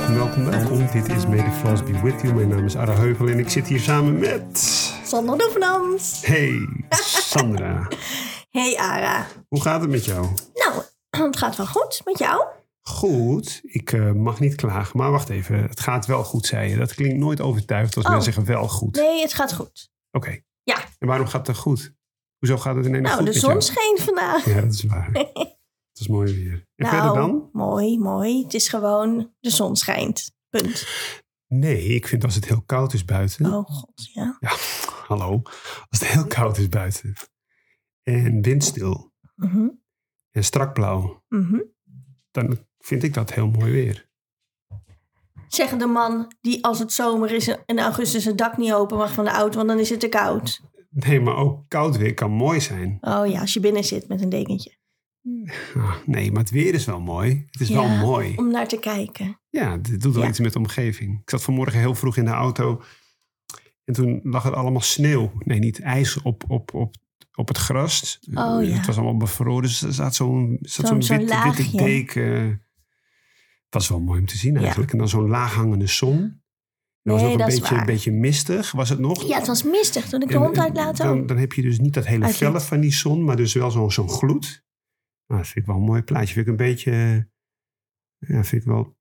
[0.00, 0.86] Welkom, welkom, welkom.
[0.92, 2.34] Dit is the Floss Be With You.
[2.34, 4.58] Mijn naam is Ara Heuvel en ik zit hier samen met...
[5.04, 6.26] Sander Dovenans.
[6.26, 6.68] Hey,
[7.30, 7.88] Sandra.
[8.50, 9.26] Hey Ara.
[9.48, 10.26] Hoe gaat het met jou?
[10.54, 10.82] Nou,
[11.30, 12.44] het gaat wel goed met jou.
[12.80, 15.62] Goed, ik eh, mag niet klagen, maar wacht even.
[15.62, 16.76] Het gaat wel goed, zei je.
[16.76, 18.10] Dat klinkt nooit overtuigd als Oh.
[18.10, 18.96] mensen zeggen wel goed.
[18.96, 19.90] Nee, het gaat goed.
[20.10, 20.38] Oké.
[20.62, 20.76] Ja.
[20.98, 21.92] En waarom gaat het goed?
[22.38, 24.44] Hoezo gaat het ineens Nou, goed de met zon scheen vandaag.
[24.44, 25.10] Ja, dat is waar.
[26.00, 26.66] Het is mooi weer.
[26.76, 27.48] En verder nou, dan?
[27.52, 28.42] mooi, mooi.
[28.42, 30.32] Het is gewoon de zon schijnt.
[30.48, 30.86] Punt.
[31.46, 33.46] Nee, ik vind als het heel koud is buiten.
[33.54, 34.36] Oh god, ja.
[34.40, 34.50] Ja,
[35.08, 35.42] hallo.
[35.88, 37.14] Als het heel koud is buiten.
[38.02, 39.12] En windstil.
[39.34, 39.68] Mhm,
[40.30, 41.24] En strak blauw.
[41.28, 41.60] mhm.
[42.30, 44.08] Dan vind ik dat heel mooi weer.
[45.48, 49.12] Zeggen de man die als het zomer is in augustus het dak niet open mag
[49.12, 50.60] van de auto, want dan is het te koud.
[50.90, 52.98] Nee, maar ook koud weer kan mooi zijn.
[53.00, 54.78] Oh ja, als je binnen zit met een dekentje.
[55.76, 57.46] Ah, nee, maar het weer is wel mooi.
[57.50, 58.36] Het is wel mooi.
[58.36, 59.40] Om naar te kijken.
[59.50, 60.28] Ja, dit doet wel Ja.
[60.28, 61.20] iets met de omgeving.
[61.22, 62.82] Ik zat vanmorgen heel vroeg in de auto.
[63.84, 65.32] En toen lag er allemaal sneeuw.
[65.38, 66.94] Nee, niet ijs op, op, op,
[67.34, 68.18] op het gras.
[68.34, 68.76] Oh, ja.
[68.76, 69.62] Het was allemaal bevroren.
[69.62, 72.32] Dus er zat zo'n zo'n zo'n witte, deken.
[73.64, 74.92] Het was wel mooi om te zien eigenlijk.
[74.92, 76.42] En dan zo'n laaghangende zon.
[77.02, 77.84] Dat was ook een beetje, waar.
[77.84, 79.28] beetje mistig, was het nog?
[79.28, 81.28] Ja, het was mistig toen ik de En- hond uitlaat Dan, ook.
[81.28, 83.90] dan heb je dus niet dat hele felle van die zon, maar dus wel zo'n
[83.92, 84.62] zo'n gloed.
[85.30, 86.34] Nou, dat vind ik wel een mooi plaatje.
[86.34, 86.92] Vind ik een beetje,
[88.18, 88.98] ja, vind ik wel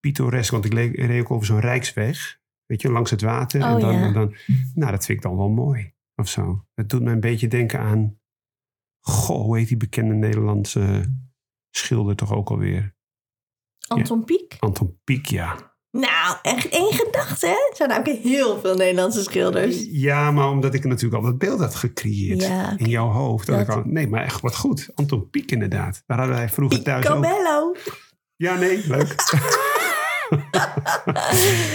[0.00, 0.50] pittoresk.
[0.50, 3.62] Want ik reed ook over zo'n rijksweg, weet je, langs het water.
[3.62, 4.06] Oh, en dan, ja.
[4.06, 4.34] en dan,
[4.74, 6.66] nou, dat vind ik dan wel mooi, of zo.
[6.74, 8.20] Het doet me een beetje denken aan,
[9.00, 11.14] goh, hoe heet die bekende Nederlandse
[11.70, 12.96] schilder toch ook alweer?
[13.86, 14.56] Anton Pieck.
[14.58, 15.77] Anton Pieck, ja.
[15.90, 17.52] Nou, echt één gedachte, hè?
[17.52, 19.84] Er zijn namelijk heel veel Nederlandse schilders.
[19.90, 23.46] Ja, maar omdat ik natuurlijk al dat beeld had gecreëerd Ja, in jouw hoofd.
[23.46, 24.88] Dat Dat- ik al, nee, maar echt wat goed.
[24.94, 26.02] Anton Pieck inderdaad.
[26.06, 27.22] Daar hadden wij vroeger thuis ook.
[27.22, 27.74] Picobello.
[28.36, 29.14] Ja, nee, leuk.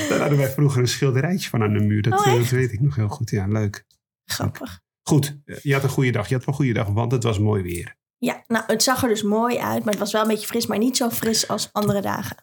[0.10, 2.02] Daar hadden wij vroeger een schilderijtje van aan de muur.
[2.02, 3.30] Dat, Oh, eh, dat weet ik nog heel goed.
[3.30, 3.86] Ja, leuk.
[4.26, 4.80] Grappig.
[5.04, 6.28] Goed, eh, je had een goede dag.
[6.28, 7.96] Je had wel een goede dag, want het was mooi weer.
[8.18, 10.66] Ja, nou, het zag er dus mooi uit, maar het was wel een beetje fris,
[10.68, 12.38] maar niet zo fris als andere dagen.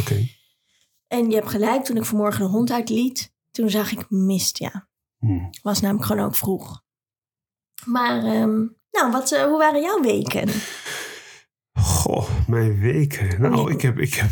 [0.00, 0.26] Oké.
[1.08, 4.88] En je hebt gelijk, toen ik vanmorgen de hond uitliet, toen zag ik mist, ja.
[5.18, 5.40] Hm.
[5.62, 6.82] Was namelijk gewoon ook vroeg.
[7.84, 8.56] Maar, ehm,
[8.90, 10.48] nou, wat, eh, hoe waren jouw weken?
[11.72, 13.40] Goh, mijn weken.
[13.40, 14.30] Nou, ik heb, ik heb...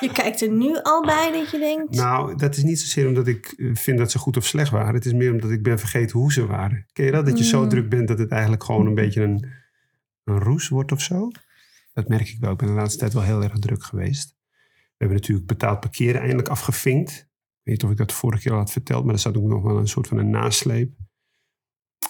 [0.00, 3.26] Je kijkt er nu al bij dat je denkt, Nou, dat is niet zozeer omdat
[3.26, 4.94] ik eh, vind dat ze goed of slecht waren.
[4.94, 6.86] Het is meer omdat ik ben vergeten hoe ze waren.
[6.92, 7.26] Ken je dat?
[7.26, 7.68] Dat je zo Mm.
[7.68, 9.46] druk bent dat het eigenlijk gewoon een beetje een,
[10.24, 11.30] een roes wordt of zo.
[11.92, 12.52] Dat merk ik wel.
[12.52, 14.34] Ik ben de laatste tijd wel heel erg druk geweest.
[15.02, 17.10] We hebben natuurlijk betaald parkeren eindelijk afgevinkt.
[17.10, 19.48] Ik weet niet of ik dat vorige keer al had verteld, maar er zat ook
[19.48, 20.92] nog wel een soort van een nasleep.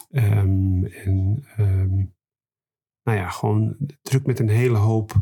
[0.09, 1.95] Ehm, en ehm,
[3.03, 5.13] nou ja, gewoon druk met een hele hoop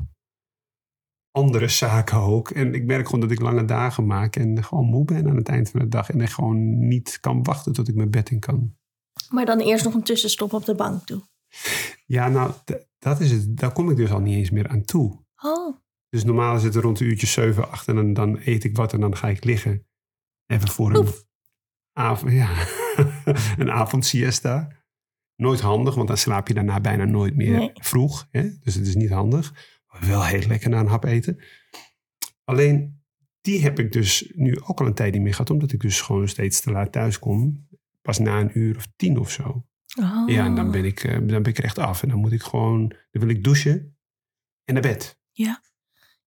[1.32, 2.50] andere zaken ook.
[2.50, 5.50] En ik merk gewoon dat ik lange dagen maak en gewoon moe ben aan het
[5.50, 6.10] eind van de dag.
[6.10, 8.76] En echt gewoon niet kan wachten tot ik mijn bed in kan.
[9.30, 11.28] maar dan eerst nog een tussenstop op de bank toe.
[12.06, 12.54] Ja, nou,
[13.00, 13.58] dat is het.
[13.58, 15.26] Daar kom ik dus al niet eens meer aan toe.
[15.36, 15.81] Oh,
[16.12, 18.94] Dus normaal is het rond de uurtje 7, 8 en dan, dan eet ik wat
[18.94, 19.88] en dan ga ik liggen.
[20.46, 21.08] Even voor een,
[21.94, 22.68] avond, ja,
[23.62, 24.68] een avondsiesta.
[25.36, 27.72] Nooit handig, want dan slaap je daarna bijna nooit meer Nee.
[27.74, 28.28] vroeg.
[28.32, 28.50] Hè?
[28.60, 29.54] Dus het is niet handig.
[29.88, 31.40] Maar wel heel lekker na een hap eten.
[32.44, 33.04] Alleen,
[33.42, 35.50] die heb ik dus nu ook al een tijd niet meer gehad.
[35.50, 37.68] Omdat ik dus gewoon steeds te laat thuis kom.
[38.02, 39.66] Pas na een uur of tien of zo.
[40.00, 40.24] oh.
[40.30, 42.04] Ja, en dan ben ik, eh, dan ben ik er echt af.
[42.04, 43.98] En dan moet ik gewoon, dan wil ik douchen
[44.64, 45.20] en naar bed.
[45.32, 45.62] Ja,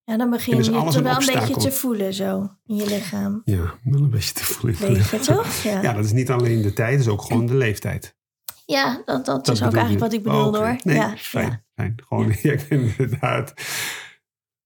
[0.05, 2.87] dan begin is je alles het een wel een beetje te voelen zo in je
[2.87, 3.43] lichaam.
[3.45, 4.79] Ja, wel een beetje te voelen.
[4.81, 5.55] Weet je toch?
[5.63, 8.17] Ja, Ja, dat is niet alleen de tijd, dat is ook gewoon de leeftijd.
[8.67, 9.99] ja dat, dat, Dat is ook bedoel eigenlijk je.
[9.99, 10.77] wat ik bedoelde Oh, hoor.
[10.83, 11.63] Nee, ja, fijn, ja.
[11.75, 11.95] fijn.
[12.09, 12.53] Gewoon, ja.
[12.59, 13.53] ik ben inderdaad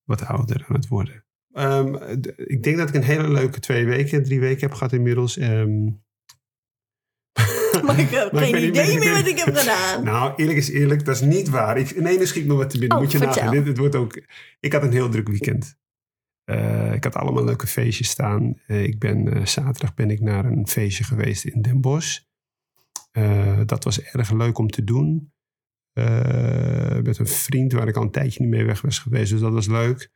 [0.05, 1.25] wat ouder aan het worden.
[1.53, 1.95] Ehm,
[2.37, 5.37] ik denk dat ik een hele leuke twee weken, drie weken heb gehad inmiddels.
[5.37, 5.89] Ehm,
[7.87, 10.05] Maar ik heb Maar geen idee meer wat ik heb gedaan.
[10.05, 11.79] nou, eerlijk is eerlijk, dat is niet waar.
[11.79, 12.97] Ik, nee, schiet nog wat te binnen.
[12.97, 13.51] Oh, Moet je nagaan.
[13.51, 14.21] Dit, het wordt ook,
[14.61, 15.77] ik had een heel druk weekend.
[16.49, 18.61] Eh, ik had allemaal leuke feestjes staan.
[18.67, 22.21] Eh, ik ben, eh, zaterdag ben ik naar een feestje geweest in Den Bosch.
[23.67, 25.33] Dat was erg leuk om te doen.
[27.03, 29.31] Met een vriend waar ik al een tijdje niet mee weg was geweest.
[29.31, 30.11] Dus dat was leuk.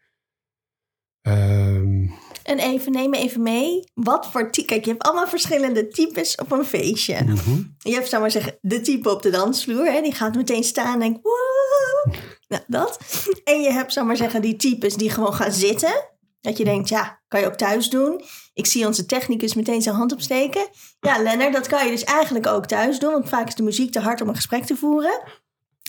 [1.23, 2.07] Ehm,
[2.43, 3.91] En even, neem me even mee.
[3.95, 4.67] Wat voor type...
[4.67, 7.23] Kijk, je hebt allemaal verschillende types op een feestje.
[7.25, 7.63] mhm.
[7.79, 9.85] Je hebt, zou maar zeggen, de type op de dansvloer.
[9.93, 10.01] Hè?
[10.03, 11.19] Die gaat meteen staan en denkt...
[11.23, 12.15] "Woe!"
[12.49, 12.99] Nou, dat.
[13.45, 16.11] En je hebt, zou maar zeggen, die types die gewoon gaan zitten.
[16.41, 18.23] Dat je denkt, ja, kan je ook thuis doen.
[18.55, 20.69] Ik zie onze technicus meteen zijn hand opsteken.
[21.01, 23.13] Ja, Lennart, dat kan je dus eigenlijk ook thuis doen.
[23.13, 25.23] Want vaak is de muziek te hard om een gesprek te voeren.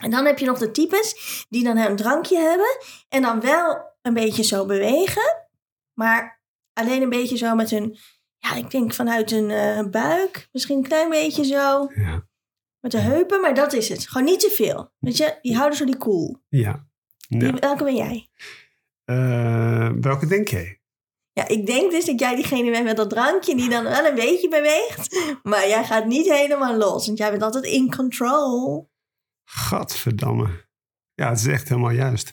[0.01, 1.15] En dan heb je nog de types
[1.49, 2.77] die dan een drankje hebben.
[3.09, 5.45] En dan wel een beetje zo bewegen.
[5.93, 6.41] Maar
[6.73, 7.97] alleen een beetje zo met hun,
[8.37, 10.47] ja, ik denk vanuit hun eh, buik.
[10.51, 11.87] Misschien een klein beetje zo.
[11.95, 12.27] Ja.
[12.79, 14.07] Met de heupen, maar dat is het.
[14.09, 14.91] Gewoon niet te veel.
[14.99, 16.37] Weet je, die houden zo die cool.
[16.49, 16.87] Ja.
[17.27, 17.53] Die- ja.
[17.53, 18.29] welke ben jij?
[19.03, 20.81] Eh, welke denk jij?
[21.31, 24.15] Ja, ik denk dus dat jij diegene bent met dat drankje die dan wel een
[24.15, 25.15] beetje beweegt.
[25.43, 28.89] Maar jij gaat niet helemaal los, want jij bent altijd in control.
[29.49, 30.67] Gadverdamme.
[31.13, 32.31] Ja, het is echt helemaal juist.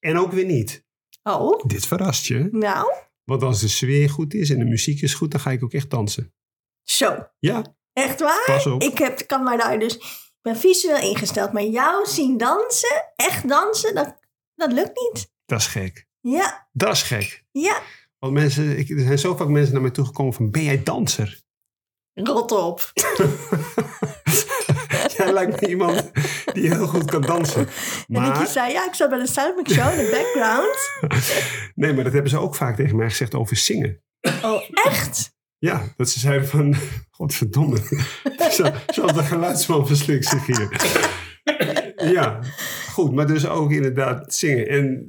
[0.00, 0.84] En ook weer niet.
[1.22, 2.48] Oh, Dit verrast je.
[2.50, 2.92] nou,
[3.24, 5.72] Want als de sfeer goed is en de muziek is goed, dan ga ik ook
[5.72, 6.34] echt dansen.
[6.82, 7.28] zo.
[7.38, 8.42] Ja, Echt waar?
[8.46, 8.82] pas op.
[8.82, 13.48] Ik heb, kan mij daar dus, ik ben visueel ingesteld, maar jou zien dansen, echt
[13.48, 14.18] dansen, dat,
[14.54, 15.30] dat lukt niet.
[15.44, 16.06] Dat is gek.
[16.20, 17.44] Ja, Dat is gek.
[17.50, 17.80] ja,
[18.18, 21.40] Want mensen, ik, er zijn zo vaak mensen naar mij toegekomen van, ben jij danser?
[22.14, 22.92] rot op.
[25.18, 26.10] Jij lijkt me iemand
[26.52, 27.60] die heel goed kan dansen.
[27.60, 27.66] En
[28.06, 31.12] ik Maar, zei, ja, ik zat bij de Sound Show in de background.
[31.74, 34.02] nee, maar dat hebben ze ook vaak tegen mij gezegd over zingen.
[34.42, 35.36] Oh, echt?
[35.58, 36.74] Ja, dat ze zeiden van,
[37.10, 37.76] godverdomme.
[38.50, 40.68] Zo- Zoals de geluidsman verslikt zich hier.
[42.12, 42.40] Ja,
[42.92, 44.68] goed, maar dus ook inderdaad zingen.
[44.68, 45.08] En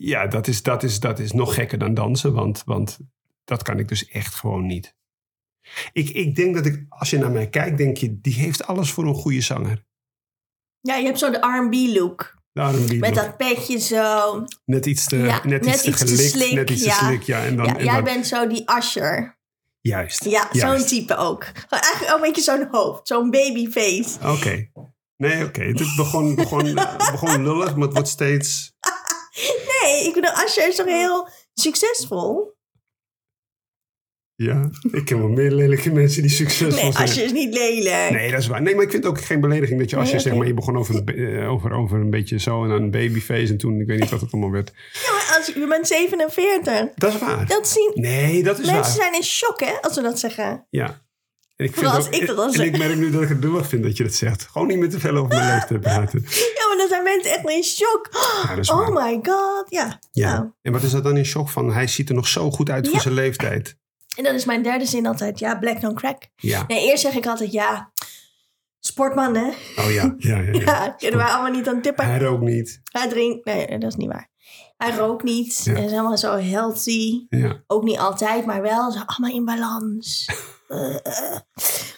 [0.00, 2.98] ja, dat is, dat is, dat is nog gekker dan dansen, want, want
[3.44, 4.94] dat kan ik dus echt gewoon niet.
[5.92, 8.90] Ik, ik denk dat ik, als je naar mij kijkt, denk je, die heeft alles
[8.90, 9.84] voor een goede zanger.
[10.80, 12.34] Ja, je hebt zo de R&B look.
[12.86, 14.44] Die Met dat petje zo.
[14.64, 16.98] net iets te, Ja, net net iets te iets te gelikt, slik, net iets ja.
[16.98, 17.22] te slik.
[17.22, 19.38] Ja, en dan, Ja, en jij dan- bent zo die Usher.
[19.80, 20.24] Juist.
[20.24, 21.44] Ja, zo'n type ook.
[21.68, 23.06] Eigenlijk ook een beetje zo'n hoofd.
[23.08, 24.18] Zo'n babyface.
[24.28, 24.70] Oké.
[25.16, 25.62] Nee, oké.
[25.62, 26.74] Het begon, begon,
[27.12, 28.72] begon lullig, maar het wordt steeds...
[29.82, 32.55] Nee, ik bedoel, Usher is toch heel succesvol?
[34.36, 37.08] Ja, ik ken wel meer lelijke mensen die succesvol Nee, zijn.
[37.08, 38.10] Usher is niet lelijk.
[38.10, 38.62] Nee, dat is waar.
[38.62, 40.46] Nee, maar ik vind het ook geen belediging dat je als je Nee, zeg maar,
[40.46, 43.56] je begon over, een eh, over, over een beetje zo en dan een babyface en
[43.58, 44.72] toen, ik weet niet wat het allemaal werd.
[44.92, 46.88] Ja, maar als je, je bent 47.
[46.94, 47.46] Dat is waar.
[47.46, 47.90] Dat zien...
[47.94, 48.92] Nee, dat is Mensen waar.
[48.92, 50.66] zijn in shock, hè, als we dat zeggen.
[50.70, 51.04] Ja.
[51.56, 52.66] En ik, vind als ook, ik dat dan en zeg.
[52.66, 54.42] ik merk nu dat ik het lullig vind dat je dat zegt.
[54.52, 56.24] Gewoon niet meer te veel over mijn leeftijd praten.
[56.56, 58.08] Ja, maar dan zijn mensen echt in shock.
[58.62, 59.64] Ja, Oh my god.
[59.68, 59.98] Ja.
[60.12, 60.32] Ja.
[60.36, 61.72] Nou, En wat is dat dan in shock van?
[61.72, 63.76] Hij ziet er nog zo goed uit voor zijn leeftijd.
[64.16, 66.28] En dan is mijn derde zin altijd, ja, black don't crack.
[66.36, 66.64] Ja.
[66.66, 67.92] Nee, eerst zeg ik altijd, ja,
[68.80, 69.48] sportman, hè.
[69.76, 70.14] Oh ja.
[70.18, 70.60] Ja, ja, ja.
[70.64, 72.06] Ja, kunnen wij allemaal niet aan tippen.
[72.06, 72.80] Hij rookt niet.
[72.84, 74.30] Hij drinkt, nee, dat is niet waar.
[74.76, 75.64] Hij rookt niet.
[75.64, 75.72] Ja.
[75.72, 77.26] Hij is helemaal zo healthy.
[77.28, 77.62] Ja.
[77.66, 80.24] Ook niet altijd, maar wel zo allemaal in balans.
[80.66, 80.94] Eh,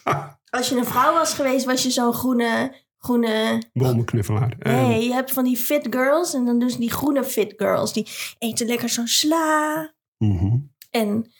[0.04, 0.26] eh.
[0.50, 3.62] Als je een vrouw was geweest, was je zo'n groene, groene...
[3.72, 4.56] Bommenknuffelaar.
[4.58, 7.92] Eh, Nee, je hebt van die fit girls en dan dus die groene fit girls.
[7.92, 10.56] Die eten lekker zo'n sla mhm.
[10.90, 11.32] en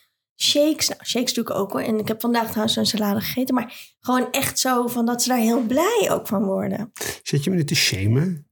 [0.42, 0.88] shakes.
[0.88, 1.80] Nou, shakes doe ik ook hoor.
[1.80, 3.54] En ik heb vandaag trouwens zo'n salade gegeten.
[3.54, 6.92] Maar gewoon echt zo van dat ze daar heel blij ook van worden.
[7.22, 8.42] Zit je me nu te shamen?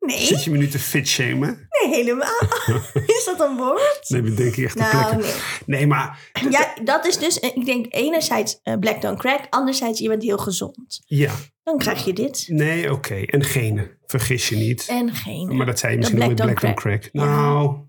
[0.00, 1.68] Nee, Zit je me nu te fit shamen?
[1.82, 2.40] nee helemaal.
[3.16, 4.04] Is dat een woord?
[4.08, 5.18] Nee, dat denk ik echt te Nou, plekken.
[5.66, 5.78] nee.
[5.78, 10.08] Nee, maar Ja, dat is dus, ik denk enerzijds eh, black don't crack, anderzijds je
[10.08, 11.00] bent heel gezond.
[11.06, 11.32] ja.
[11.62, 12.44] Dan krijg je dit.
[12.48, 13.14] Nee, oké.
[13.14, 13.90] En genen.
[14.06, 14.86] Vergis je niet.
[14.88, 15.56] En geen.
[15.56, 17.08] Maar dat zei je misschien nog met black don't Crack.
[17.12, 17.86] Ja.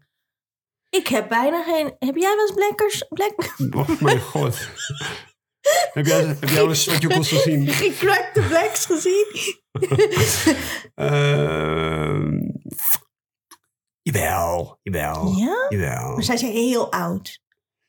[0.90, 1.86] Ik heb bijna geen.
[2.00, 3.06] Heb jij wel eens blackers?
[3.10, 3.56] Black.
[3.90, 4.68] oh mijn god.
[5.94, 7.68] heb, jij, heb jij wel eens sweatjoekels gezien?
[7.82, 9.26] Gecrackte blacks gezien?
[10.96, 12.38] Ehm,
[14.02, 15.66] jawel, jawel, Ja?
[15.70, 16.14] jawel.
[16.14, 17.40] Maar zij zijn heel oud.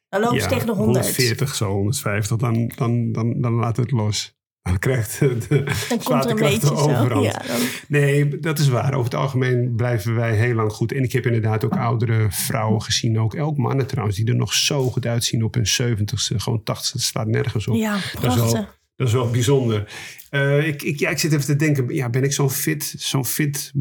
[0.08, 1.04] Dan lopen ze tegen de 100.
[1.04, 4.34] 140, zo 150, dan, dan, dan, dan laat het los.
[4.62, 6.90] Dan krijgt de, Dan zwaartekracht beetje de zo.
[6.90, 7.24] overhand.
[7.24, 7.42] Ja,
[7.88, 8.92] Nee, dat is waar.
[8.94, 10.92] Over het algemeen blijven wij heel lang goed.
[10.92, 13.18] En ik heb inderdaad ook oudere vrouwen gezien.
[13.18, 16.36] Ook, ook mannen trouwens, die er nog zo goed uitzien op hun 70ste.
[16.36, 17.76] Gewoon 80ste, het slaat nergens op.
[17.76, 18.52] ja, dat, is wel,
[18.96, 19.92] dat is wel bijzonder.
[20.30, 23.24] Eh, ik, ik, ja, ik zit even te denken, ja, ben ik zo'n fit, zo'n
[23.24, 23.78] fit, I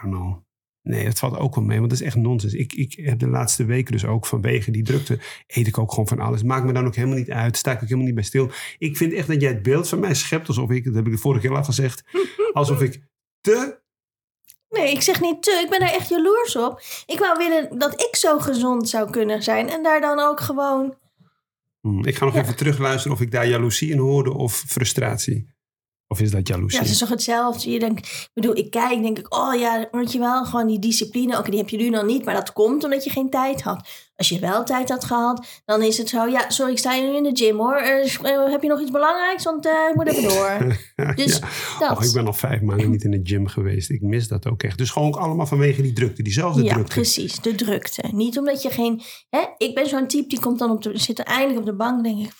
[0.00, 0.36] know.
[0.82, 2.52] Nee, dat valt ook wel mee, want dat is echt nonsens.
[2.54, 6.08] Ik, ik heb de laatste weken dus ook vanwege die drukte, eet ik ook gewoon
[6.08, 6.42] van alles.
[6.42, 8.50] Maakt me dan ook helemaal niet uit, sta ik ook helemaal niet bij stil.
[8.78, 11.12] Ik vind echt dat jij het beeld van mij schept alsof ik, dat heb ik
[11.12, 12.02] de vorige keer al gezegd,
[12.52, 13.00] alsof ik
[13.40, 13.78] te
[14.68, 15.60] Nee, ik zeg niet te.
[15.64, 16.80] Ik ben daar echt jaloers op.
[17.06, 19.68] Ik wou willen dat ik zo gezond zou kunnen zijn.
[19.68, 20.94] En daar dan ook gewoon...
[21.80, 22.40] Hmm, Ik ga nog Ja.
[22.40, 25.48] even terugluisteren of ik daar jaloezie in hoorde of frustratie.
[26.12, 26.78] Of is dat jaloezie?
[26.78, 27.70] Ja, het is toch hetzelfde.
[27.70, 30.78] Je denkt, ik bedoel, ik kijk, denk ik, oh ja, weet je wel, gewoon die
[30.78, 31.38] discipline.
[31.38, 33.88] Oké, die heb je nu nog niet, maar dat komt omdat je geen tijd had.
[34.16, 37.16] Als je wel tijd had gehad, dan is het zo, ja, sorry, ik sta nu
[37.16, 37.76] in de gym hoor.
[37.76, 39.44] Eh, heb je nog iets belangrijks?
[39.44, 40.78] Want eh, ik moet even door.
[40.96, 41.48] Ja, Dus ja.
[41.88, 41.98] dat.
[41.98, 43.90] Oh, ik ben al vijf maanden niet in de gym geweest.
[43.90, 44.78] Ik mis dat ook echt.
[44.78, 46.94] Dus gewoon ook allemaal vanwege die drukte, diezelfde ja, drukte.
[46.94, 48.02] precies, de drukte.
[48.12, 51.18] Niet omdat je geen, hè, ik ben zo'n type die komt dan op de, zit
[51.18, 52.32] er eindelijk op de bank, denk ik,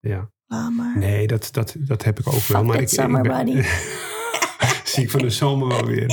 [0.00, 0.30] Ja.
[0.60, 0.98] Maar.
[0.98, 2.40] Nee, dat, dat, dat heb ik ook wel.
[2.40, 3.62] Fuck Maar ik, summer ik ben- body.
[4.90, 6.06] Zie ik van de zomer wel weer.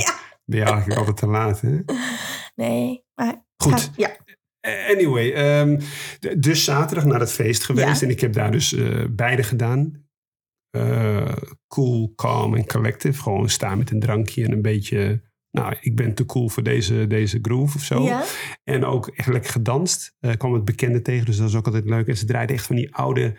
[0.44, 1.78] Ben je eigenlijk altijd te laat, hè?
[2.54, 3.80] Nee, maar Goed.
[3.80, 4.16] Ga- ja.
[4.88, 5.80] Anyway, ehm,
[6.38, 8.00] dus zaterdag naar het feest geweest.
[8.00, 8.06] Ja.
[8.06, 10.08] En ik heb daar dus eh, beide gedaan.
[10.70, 11.32] Eh,
[11.68, 13.22] cool, calm en collective.
[13.22, 15.28] Gewoon staan met een drankje en een beetje...
[15.50, 18.02] Nou, ik ben te cool voor deze, deze groove of zo.
[18.02, 18.22] ja.
[18.64, 20.14] En ook echt lekker gedanst.
[20.20, 22.06] Eh kwam het bekende tegen, dus dat is ook altijd leuk.
[22.06, 23.38] En ze draaiden echt van die oude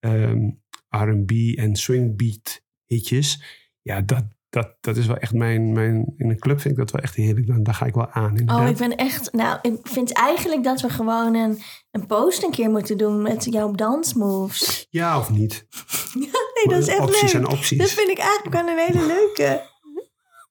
[0.00, 0.48] ehm,
[0.88, 3.42] R&B en swingbeat hitjes.
[3.82, 6.14] Ja, dat, dat, dat is wel echt mijn, mijn...
[6.16, 7.46] In een club vind ik dat wel echt heerlijk.
[7.46, 8.60] Dan, daar ga ik wel aan, inderdaad.
[8.60, 9.32] Oh, ik ben echt...
[9.32, 11.58] Nou, ik vind eigenlijk dat we gewoon een,
[11.90, 14.86] een post een keer moeten doen met jouw dansmoves.
[14.90, 15.66] Ja of niet?
[16.64, 17.30] Nee, dat is echt opties leuk.
[17.30, 17.78] zijn opties.
[17.78, 19.68] Dat vind ik eigenlijk wel een hele leuke.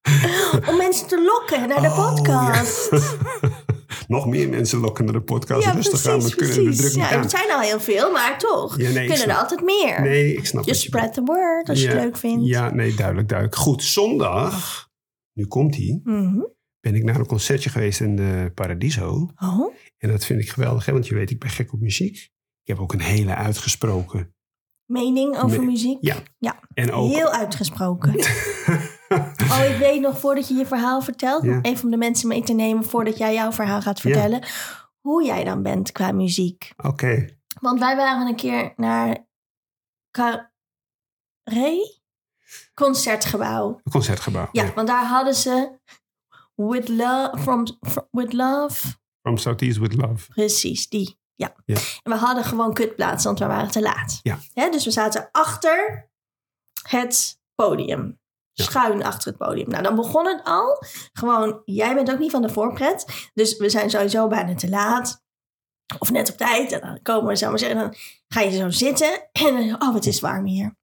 [0.69, 2.89] Om mensen te lokken naar de Oh, podcast.
[2.91, 3.49] ja.
[4.09, 5.65] Nog meer mensen lokken naar de podcast.
[5.65, 6.77] Ja, Rustig precies, aan, we kunnen precies.
[6.77, 8.77] druk niet Ja, het zijn al heel veel, maar toch.
[8.77, 10.01] Ja, nee, ik kunnen er altijd meer.
[10.01, 12.45] Nee, ik snap Just spread the word als je het leuk vindt.
[12.47, 13.57] Ja, nee, duidelijk, duidelijk.
[13.59, 14.87] Goed, zondag,
[15.33, 16.39] nu komt hij, Mhm.
[16.79, 19.31] ben ik naar een concertje geweest in de Paradiso.
[19.35, 20.91] Oh, En dat vind ik geweldig, hè?
[20.91, 22.15] want je weet, ik ben gek op muziek.
[22.61, 24.33] Ik heb ook een hele uitgesproken.
[24.85, 25.97] mening over Me- muziek?
[26.01, 26.15] Ja.
[26.37, 27.11] Ja, En ook...
[27.13, 28.13] heel uitgesproken.
[29.51, 31.61] Oh, ik weet nog, voordat je je verhaal vertelt, Ja.
[31.61, 34.43] even om de mensen mee te nemen voordat jij jouw verhaal gaat vertellen,
[34.99, 36.71] hoe jij dan bent qua muziek.
[36.77, 39.27] Oké, Want wij waren een keer naar
[40.11, 41.97] Carré
[42.73, 43.81] Concertgebouw.
[43.91, 44.47] concertgebouw.
[44.51, 45.77] Ja, want daar hadden ze
[46.55, 50.27] With Love, from, from- with love From Southeast with Love.
[50.33, 51.19] Precies, die.
[51.35, 51.55] Ja.
[51.65, 51.75] Ja.
[52.03, 54.19] En we hadden gewoon kutplaats, want we waren te laat.
[54.21, 54.37] Ja.
[54.69, 56.09] Dus we zaten achter
[56.87, 58.18] het podium.
[58.63, 59.69] Schuin achter het podium.
[59.69, 60.83] Nou, dan begon het al.
[61.13, 63.29] Gewoon, jij bent ook niet van de voorpret.
[63.33, 65.23] Dus we zijn sowieso bijna te laat.
[65.99, 66.71] Of net op tijd.
[66.71, 67.95] En dan komen we, zou maar zeggen, dan
[68.27, 69.29] ga je zo zitten.
[69.31, 70.77] En dan, oh, het is warm hier.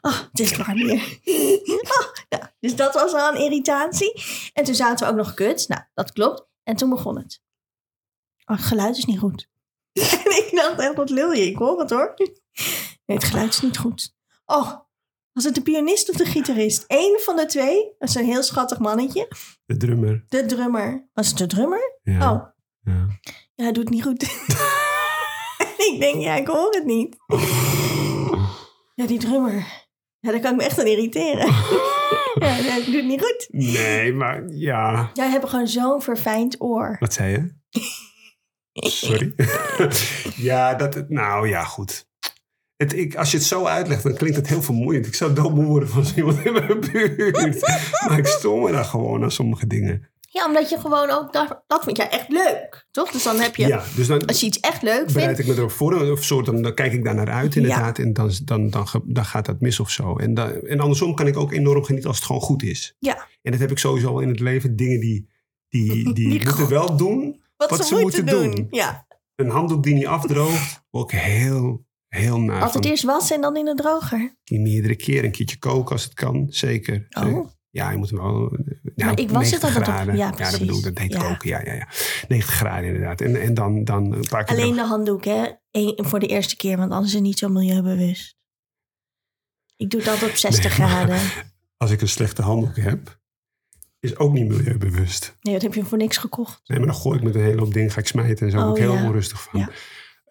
[0.00, 1.02] Oh, het is warm hier.
[2.28, 2.42] Oh.
[2.60, 4.22] Dus dat was al een irritatie.
[4.52, 5.68] En toen zaten we ook nog kut.
[5.68, 6.46] Nou, dat klopt.
[6.62, 7.42] En toen begon het.
[8.44, 9.48] Oh, het geluid is niet goed.
[10.24, 11.46] en ik dacht echt, wat lul je?
[11.46, 12.14] Ik hoor het hoor.
[13.06, 14.14] Nee, het geluid is niet goed.
[14.46, 14.72] Oh,
[15.34, 16.84] was het de pianist of de gitarist?
[16.86, 19.28] Eén van de twee, dat is een heel schattig mannetje.
[19.66, 20.24] De drummer.
[20.28, 21.08] De drummer.
[21.12, 21.98] Was het de drummer?
[22.02, 22.32] Ja.
[22.32, 22.46] Oh,
[22.80, 23.06] ja.
[23.54, 24.22] ja, hij doet het niet goed.
[25.92, 27.16] ik denk, ja, ik hoor het niet.
[28.96, 29.54] Ja, die drummer.
[30.20, 31.46] Ja, daar kan ik me echt aan irriteren.
[32.46, 33.46] ja, ja, ik doe het niet goed.
[33.50, 35.10] Nee, maar ja.
[35.14, 36.96] Jij hebt gewoon zo'n verfijnd oor.
[37.00, 37.54] Wat zei je?
[38.72, 39.34] Sorry.
[40.36, 42.08] ja, dat, nou ja, goed.
[42.84, 45.06] Het, ik, als je het zo uitlegt, dan klinkt het heel vermoeiend.
[45.06, 47.60] Ik zou doodmoe worden van iemand in mijn buurt.
[48.08, 50.08] maar ik stoor me daar gewoon aan sommige dingen.
[50.20, 53.10] Ja, omdat je gewoon ook, dat, dat vind jij echt leuk, toch?
[53.10, 55.46] Dus dan heb je, Ja, dus dan als je iets echt leuk bereid vindt, ik
[55.46, 56.10] me erop voor.
[56.10, 57.98] Of soort, dan, dan kijk ik daar naar uit inderdaad.
[57.98, 60.16] En dan, dan, dan, dan gaat dat mis of zo.
[60.16, 62.96] En, dan, en andersom kan ik ook enorm genieten als het gewoon goed is.
[62.98, 63.26] Ja.
[63.42, 64.76] En dat heb ik sowieso wel in het leven.
[64.76, 65.28] Dingen die,
[65.68, 67.42] die, die, moeten goed- wel doen.
[67.56, 68.54] wat, wat ze, ze moeten moeten doen.
[68.54, 68.66] doen.
[68.70, 70.82] Ja, Een handdoek die niet afdroogt.
[70.90, 71.84] Ook heel,
[72.14, 74.36] heel altijd eerst wassen en dan in de droger.
[74.44, 76.46] die meerdere keer een keertje koken als het kan.
[76.48, 77.06] Zeker.
[77.08, 77.34] zeker.
[77.34, 78.58] Oh, Ja, je moet hem wel...
[78.94, 80.16] Ja, Maar ik was het 90 altijd op- graden.
[80.16, 80.58] ja, dat precies.
[80.58, 80.84] bedoel ik.
[80.84, 81.18] Dat heet Ja.
[81.28, 81.48] koken.
[81.48, 81.88] Ja, ja, ja.
[82.28, 83.20] 90 graden inderdaad.
[83.20, 84.56] En, en dan, dan een paar keer...
[84.56, 85.46] alleen de handdoek, hè?
[85.70, 88.36] Eén, voor de eerste keer, want anders is het niet zo milieubewust.
[89.76, 91.18] Ik doe dat op 60 Nee, graden.
[91.76, 93.20] Als ik een slechte handdoek heb,
[94.00, 95.36] is ook niet milieubewust.
[95.40, 96.60] Nee, dat heb je voor niks gekocht.
[96.64, 98.60] Nee, maar dan gooi ik met een hele hoop dingen, ga ik smijten en zo.
[98.60, 99.04] Oh, ik heel ja.
[99.04, 99.60] onrustig van.
[99.60, 99.68] Ja.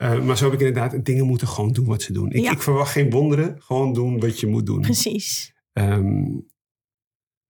[0.03, 2.31] Eh, maar zo heb ik inderdaad, dingen moeten gewoon doen wat ze doen.
[2.31, 2.51] Ik, Ja.
[2.51, 4.81] ik verwacht geen wonderen, gewoon doen wat je moet doen.
[4.81, 5.53] Precies.
[5.73, 6.23] Ehm,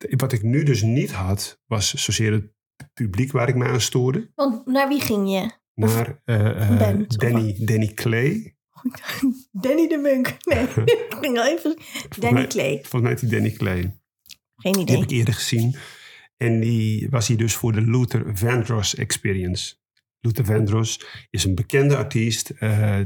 [0.09, 2.45] wat ik nu dus niet had, was zozeer het
[2.93, 4.31] publiek waar ik me aan stoorde.
[4.35, 5.51] Want naar wie ging je?
[5.73, 8.55] Naar of Danny, Danny Clay.
[9.51, 10.37] Danny de Munk.
[10.43, 10.63] Nee,
[10.95, 11.77] ik ging al even.
[12.19, 12.73] Danny mij- Clay.
[12.73, 13.99] Volgens mij heet die Danny Clay.
[14.55, 14.95] Geen Die idee.
[14.95, 15.75] heb ik eerder gezien.
[16.37, 19.75] En die was hier dus voor de Luther Vandross Experience.
[20.25, 22.49] Luther Vandross is een bekende artiest.
[22.49, 22.99] eh,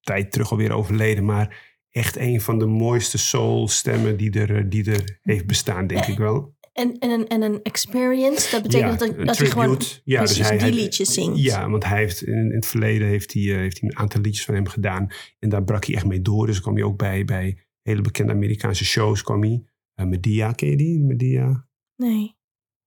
[0.00, 1.24] tijd terug alweer overleden.
[1.24, 6.06] Maar echt een van de mooiste soul-stemmen die er, eh, die er heeft bestaan, denk
[6.06, 6.54] ik wel.
[6.72, 10.58] En, en, een, en een experience, dat betekent dat, dat hij gewoon ja, dus hij,
[10.58, 11.38] die liedjes zingt.
[11.38, 14.20] Ja, want hij heeft in, in het verleden heeft hij, eh, heeft hij een aantal
[14.20, 15.08] liedjes van hem gedaan.
[15.38, 16.46] En daar brak hij echt mee door.
[16.46, 19.22] Dus kwam hij ook bij, bij hele bekende Amerikaanse shows.
[19.22, 19.64] Kwam hij.
[19.94, 21.00] Eh, Medea, ken je die?
[21.00, 21.68] Medea?
[21.96, 22.36] Nee.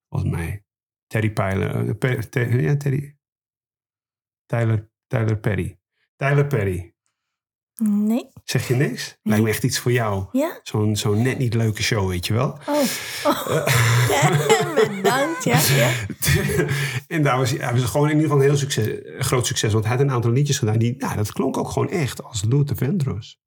[0.09, 0.63] Volgens mij.
[1.07, 1.29] Terry
[2.29, 3.16] Ter- ja, Terry.
[4.47, 5.79] Tyler, Tyler Perry.
[6.15, 6.95] Tyler Perry.
[7.83, 8.27] Nee.
[8.43, 9.17] Zeg je niks?
[9.23, 10.25] Lijkt me echt iets voor jou.
[10.31, 10.59] Ja?
[10.63, 12.57] Zo'n zo'n net niet leuke show, weet je wel.
[12.65, 12.81] Oh.
[13.23, 13.67] oh.
[14.09, 14.29] Ja,
[14.95, 15.43] bedankt.
[15.43, 15.91] Ja, ja.
[17.15, 19.73] en daar was hij, was gewoon in ieder geval een heel succes, groot succes.
[19.73, 20.77] Want hij had een aantal liedjes gedaan.
[20.77, 23.39] Die, nou, dat klonk ook gewoon echt als Luther Vandross.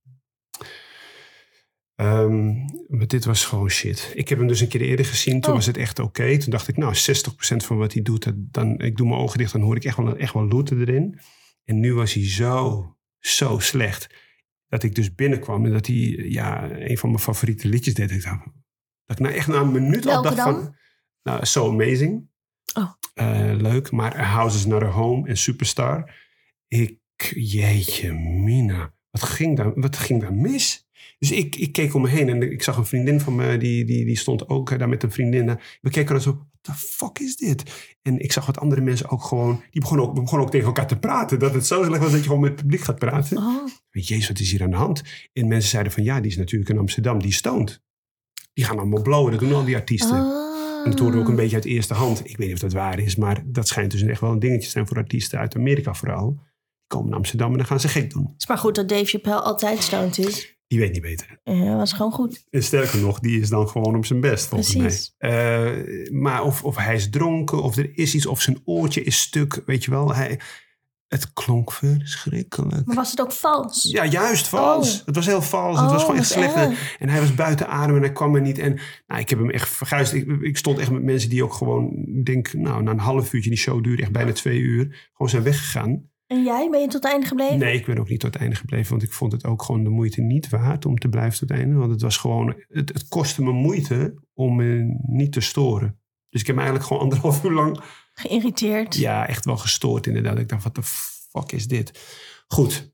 [2.01, 2.55] Ehm,
[2.89, 4.13] maar dit was gewoon shit.
[4.15, 5.41] Ik heb hem dus een keer eerder gezien.
[5.41, 5.57] Toen Oh.
[5.57, 6.39] was het echt oké.
[6.39, 9.39] Toen dacht ik, nou, 60% van wat hij doet, dat- dan, ik doe mijn ogen
[9.39, 11.19] dicht, dan hoor ik echt wel, echt wel loeten erin.
[11.65, 12.87] En nu was hij zo,
[13.19, 14.15] zo slecht.
[14.69, 15.97] Dat ik dus binnenkwam en dat hij
[16.29, 18.11] ja, een van mijn favoriete liedjes deed.
[18.11, 18.45] Ik dacht,
[19.07, 20.45] dat ik nou echt na een minuut al dacht dan?
[20.55, 20.77] van,
[21.23, 22.29] nou, So Amazing.
[22.75, 22.93] Oh.
[23.15, 26.15] Eh, leuk, maar A House is Not a Home en Superstar.
[26.69, 26.99] Ik,
[27.35, 30.89] jeetje mina, wat ging daar, wat ging daar mis?
[31.19, 33.85] Dus ik, ik keek om me heen en ik zag een vriendin van me, die,
[33.85, 35.59] die, die stond ook eh, daar met een vriendin.
[35.81, 37.63] We keken dan zo, what the fuck is dit?
[38.03, 40.87] En ik zag wat andere mensen ook gewoon, die begonnen ook, begonnen ook tegen elkaar
[40.87, 41.39] te praten.
[41.39, 43.37] Dat het zo slecht was dat je gewoon met het publiek gaat praten.
[43.37, 43.67] Oh.
[43.91, 45.03] Jezus, wat is hier aan de hand?
[45.33, 47.83] En mensen zeiden van, ja, die is natuurlijk in Amsterdam, die stoned.
[48.53, 50.19] Die gaan allemaal blowen, dat doen al die artiesten.
[50.19, 50.85] Ah.
[50.85, 52.21] En dat hoorde ook een beetje uit eerste hand.
[52.21, 54.65] Ik weet niet of dat waar is, maar dat schijnt dus echt wel een dingetje
[54.65, 56.29] te zijn voor artiesten uit Amerika vooral.
[56.29, 58.23] Die komen naar Amsterdam en dan gaan ze gek doen.
[58.23, 60.60] Het is maar goed dat Dave Chappelle altijd stoned is.
[60.71, 61.41] Die weet niet beter.
[61.45, 62.45] Ja, dat was gewoon goed.
[62.51, 65.15] En sterker nog, die is dan gewoon op zijn best, volgens Precies.
[65.19, 65.31] mij.
[65.31, 69.21] Eh, maar of, of hij is dronken, of er is iets, of zijn oortje is
[69.21, 70.15] stuk, weet je wel.
[70.15, 70.41] Hij,
[71.09, 72.87] het klonk verschrikkelijk.
[72.87, 73.89] Maar was het ook vals?
[73.91, 75.01] Ja, juist vals.
[75.01, 75.07] Oh.
[75.07, 75.77] Het was heel vals.
[75.77, 76.55] het Oh, was gewoon echt slecht.
[76.55, 76.97] En, erg.
[76.99, 78.59] en hij was buiten adem en hij kwam er niet.
[78.59, 80.13] En nou, ik heb hem echt verguisd.
[80.13, 83.51] Ik, ik stond echt met mensen die ook gewoon, denk, nou, na een half uurtje,
[83.51, 86.10] die show duurde echt bijna twee uur, gewoon zijn weggegaan.
[86.31, 87.59] En jij, ben je tot het einde gebleven?
[87.59, 89.85] Nee, ik ben ook niet tot het einde gebleven, want ik vond het ook gewoon
[89.85, 91.75] de moeite niet waard om te blijven tot het einde.
[91.75, 96.01] Want het was gewoon, het, het kostte me moeite om me niet te storen.
[96.29, 97.81] Dus ik heb me eigenlijk gewoon anderhalf uur lang
[98.13, 98.97] Geïrriteerd.
[98.97, 100.39] ja, echt wel gestoord inderdaad.
[100.39, 102.01] Ik dacht, wat de fuck is dit?
[102.47, 102.93] Goed,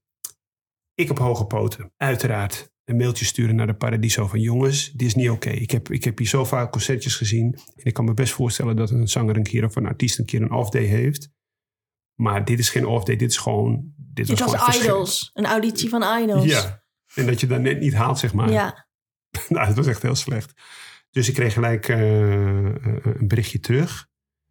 [0.95, 1.93] ik op hoge poten.
[1.97, 5.51] Uiteraard een mailtje sturen naar de Paradiso van jongens, dit is niet oké.
[5.51, 7.55] Ik, heb, ik heb hier zo vaak concertjes gezien.
[7.55, 10.25] En ik kan me best voorstellen dat een zanger een keer of een artiest een
[10.25, 11.35] keer een off-day heeft.
[12.17, 13.95] Maar dit is geen off-day, dit is gewoon...
[13.97, 15.31] Dit, Dit was, was gewoon echt Idols.
[15.33, 16.45] Een auditie van Idols.
[16.45, 16.83] Ja,
[17.15, 18.51] en dat je dat net niet haalt, zeg maar.
[18.51, 18.87] Ja.
[19.49, 20.53] nou, het was echt heel slecht.
[21.11, 24.09] Dus ik kreeg gelijk eh, eh, een berichtje terug.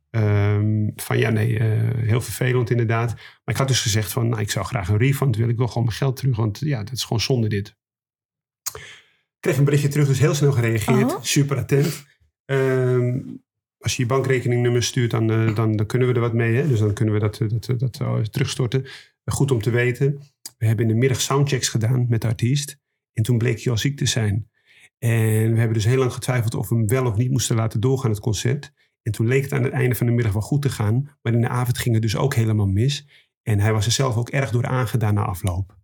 [0.09, 3.13] Ehm, van ja, nee, eh, heel vervelend inderdaad.
[3.13, 5.51] Maar ik had dus gezegd van, nou, ik zou graag een refund willen.
[5.51, 7.75] Ik wil gewoon mijn geld terug, want ja, dat is gewoon zonde dit.
[8.73, 11.15] Ik kreeg een berichtje terug, dus heel snel gereageerd.
[11.15, 11.21] Oh.
[11.21, 12.05] Super attent.
[12.45, 13.19] Ehm,
[13.85, 16.55] als je je bankrekeningnummer stuurt, dan, eh, dan, dan kunnen we er wat mee.
[16.55, 16.67] Hè?
[16.67, 18.85] Dus dan kunnen we dat, eh, dat, eh, dat eh, terugstorten.
[19.25, 20.19] Goed om te weten.
[20.57, 22.79] We hebben in de middag soundchecks gedaan met de artiest.
[23.13, 24.49] En toen bleek hij al ziek te zijn.
[24.97, 27.79] En we hebben dus heel lang getwijfeld of we hem wel of niet moesten laten
[27.79, 28.73] doorgaan, het concert.
[29.01, 31.17] En toen leek het aan het einde van de middag wel goed te gaan.
[31.21, 33.07] Maar in de avond ging het dus ook helemaal mis.
[33.43, 35.77] En hij was er zelf ook erg door aangedaan na afloop.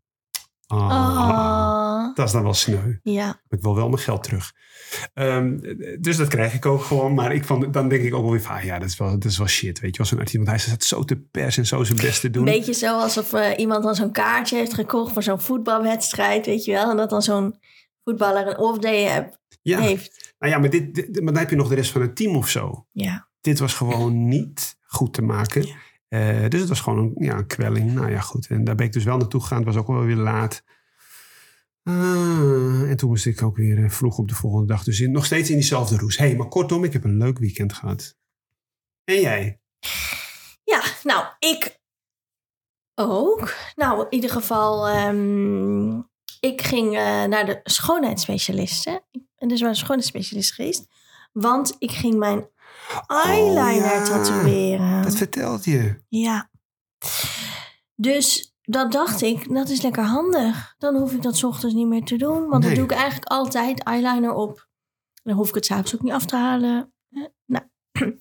[0.72, 2.16] Ah, Ah.
[2.16, 2.94] Dat is dan wel sneu.
[3.04, 3.42] Ja.
[3.50, 4.52] Ik wil wel mijn geld terug.
[5.14, 5.58] Ehm,
[6.00, 7.14] dus dat krijg ik ook gewoon.
[7.14, 9.10] Maar ik vond, dan denk ik ook wel weer van, ah ja, dat is wel,
[9.10, 9.80] dat is wel shit.
[9.80, 10.36] Weet je wel, zo'n artiest.
[10.38, 12.46] Want hij staat zo te pers en zo zijn best te doen.
[12.46, 16.72] Beetje zo alsof eh, iemand dan zo'n kaartje heeft gekocht voor zo'n voetbalwedstrijd, weet je
[16.72, 16.90] wel.
[16.92, 17.56] En dat dan zo'n
[18.04, 20.34] voetballer een off-day heb- ja, heeft.
[20.40, 22.36] nou ja, maar, dit, dit- maar dan heb je nog de rest van het team
[22.36, 22.86] of zo.
[22.92, 23.30] Ja.
[23.42, 25.62] dit was gewoon niet goed te maken.
[25.68, 25.74] Ja.
[26.12, 27.94] Eh, dus het was gewoon een, ja, een kwelling.
[27.94, 28.48] Nou ja, goed.
[28.48, 29.58] En daar ben ik dus wel naartoe gegaan.
[29.58, 30.64] Het was ook wel weer laat.
[31.84, 34.84] Ah, en toen moest ik ook weer eh, vroeg op de volgende dag.
[34.84, 36.18] Dus in, nog steeds in diezelfde roes.
[36.18, 38.16] hey, maar kortom, ik heb een leuk weekend gehad.
[39.04, 39.60] En jij?
[40.64, 41.80] Ja, nou, ik
[42.96, 43.54] ook.
[43.76, 45.98] Nou, in ieder geval, ehm,
[46.40, 49.04] ik ging eh, naar de schoonheidsspecialiste.
[49.12, 50.88] Ik ben dus bij een schoonheidsspecialist geweest.
[51.32, 52.50] Want ik ging mijn
[53.08, 54.04] eyeliner ja.
[54.04, 55.02] tatoeëren.
[55.02, 56.02] Dat vertelt je.
[56.08, 56.50] Ja.
[57.96, 60.76] Dus dat dacht ik, dat is lekker handig.
[60.78, 62.48] Dan hoef ik dat 's ochtends niet meer te doen.
[62.48, 62.76] Want Nee.
[62.76, 64.68] dan doe ik eigenlijk altijd eyeliner op.
[65.24, 66.94] Dan hoef ik het s'avonds ook niet af te halen.
[67.12, 67.66] Eh, Nou.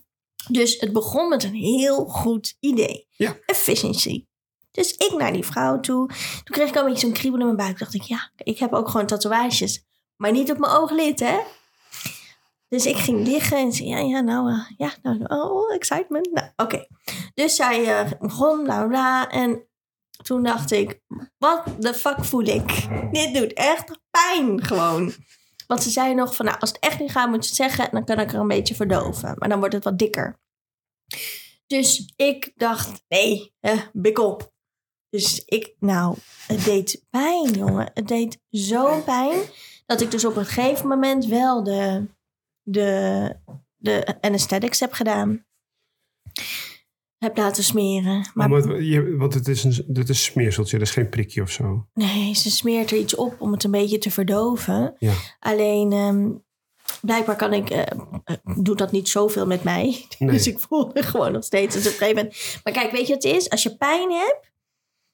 [0.49, 3.07] Dus het begon met een heel goed idee.
[3.11, 3.37] Ja.
[3.47, 4.27] Efficiency.
[4.71, 6.07] Dus ik naar die vrouw toe.
[6.09, 7.79] Toen kreeg ik al een beetje zo'n kriebel in mijn buik.
[7.79, 9.85] dacht ik, ja, ik heb ook gewoon tatoeages.
[10.17, 11.39] Maar niet op mijn ooglid, hè?
[12.71, 16.33] Dus ik ging liggen en zei, ja, ja, nou, eh, ja, nou, oh, excitement.
[16.33, 16.87] Nou, oké.
[17.35, 19.31] Dus zij eh, begon, bla, bla.
[19.31, 19.69] En
[20.23, 21.01] toen dacht ik,
[21.39, 22.89] wat de fuck voel ik?
[23.13, 25.13] Dit doet echt pijn gewoon.
[25.67, 27.89] Want ze zei nog van, nou, als het echt niet gaat, moet je het zeggen.
[27.93, 29.35] Dan kan ik er een beetje verdoven.
[29.39, 30.41] Maar dan wordt het wat dikker.
[31.67, 33.55] Dus ik dacht, nee,
[33.93, 34.53] bik op.
[35.09, 37.91] Dus ik, nou, het deed pijn, jongen.
[37.95, 39.41] Het deed zo pijn.
[39.87, 42.09] Dat ik dus op een gegeven moment wel de,
[42.73, 43.37] de,
[43.77, 45.45] de anesthetics heb gedaan.
[47.19, 48.31] Heb laten smeren.
[48.35, 51.43] Maar Maar, je, want het is een, dit is een smeerseltje, dat is geen prikje
[51.43, 51.89] of zo.
[51.95, 54.95] nee, ze smeert er iets op om het een beetje te verdoven.
[54.99, 55.13] Ja.
[55.39, 56.31] Alleen, ehm,
[57.01, 57.85] blijkbaar kan ik, eh,
[58.57, 60.05] doet dat niet zoveel met mij.
[60.19, 60.31] Nee.
[60.31, 61.75] Dus ik voel me gewoon nog steeds.
[61.75, 62.61] Dus op een gegeven moment.
[62.65, 63.51] Maar kijk, weet je wat het is?
[63.51, 64.53] Als je pijn hebt,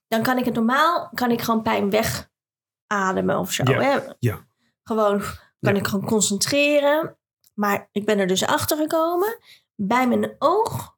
[0.09, 3.63] dan kan ik het normaal, kan ik gewoon pijn wegademen of zo.
[3.71, 3.99] Ja, Hè?
[4.19, 4.47] ja.
[4.83, 5.19] Gewoon
[5.61, 5.81] kan Ja.
[5.81, 7.17] ik gewoon concentreren.
[7.57, 9.39] Maar ik ben er dus achter gekomen.
[9.75, 10.97] Bij mijn oog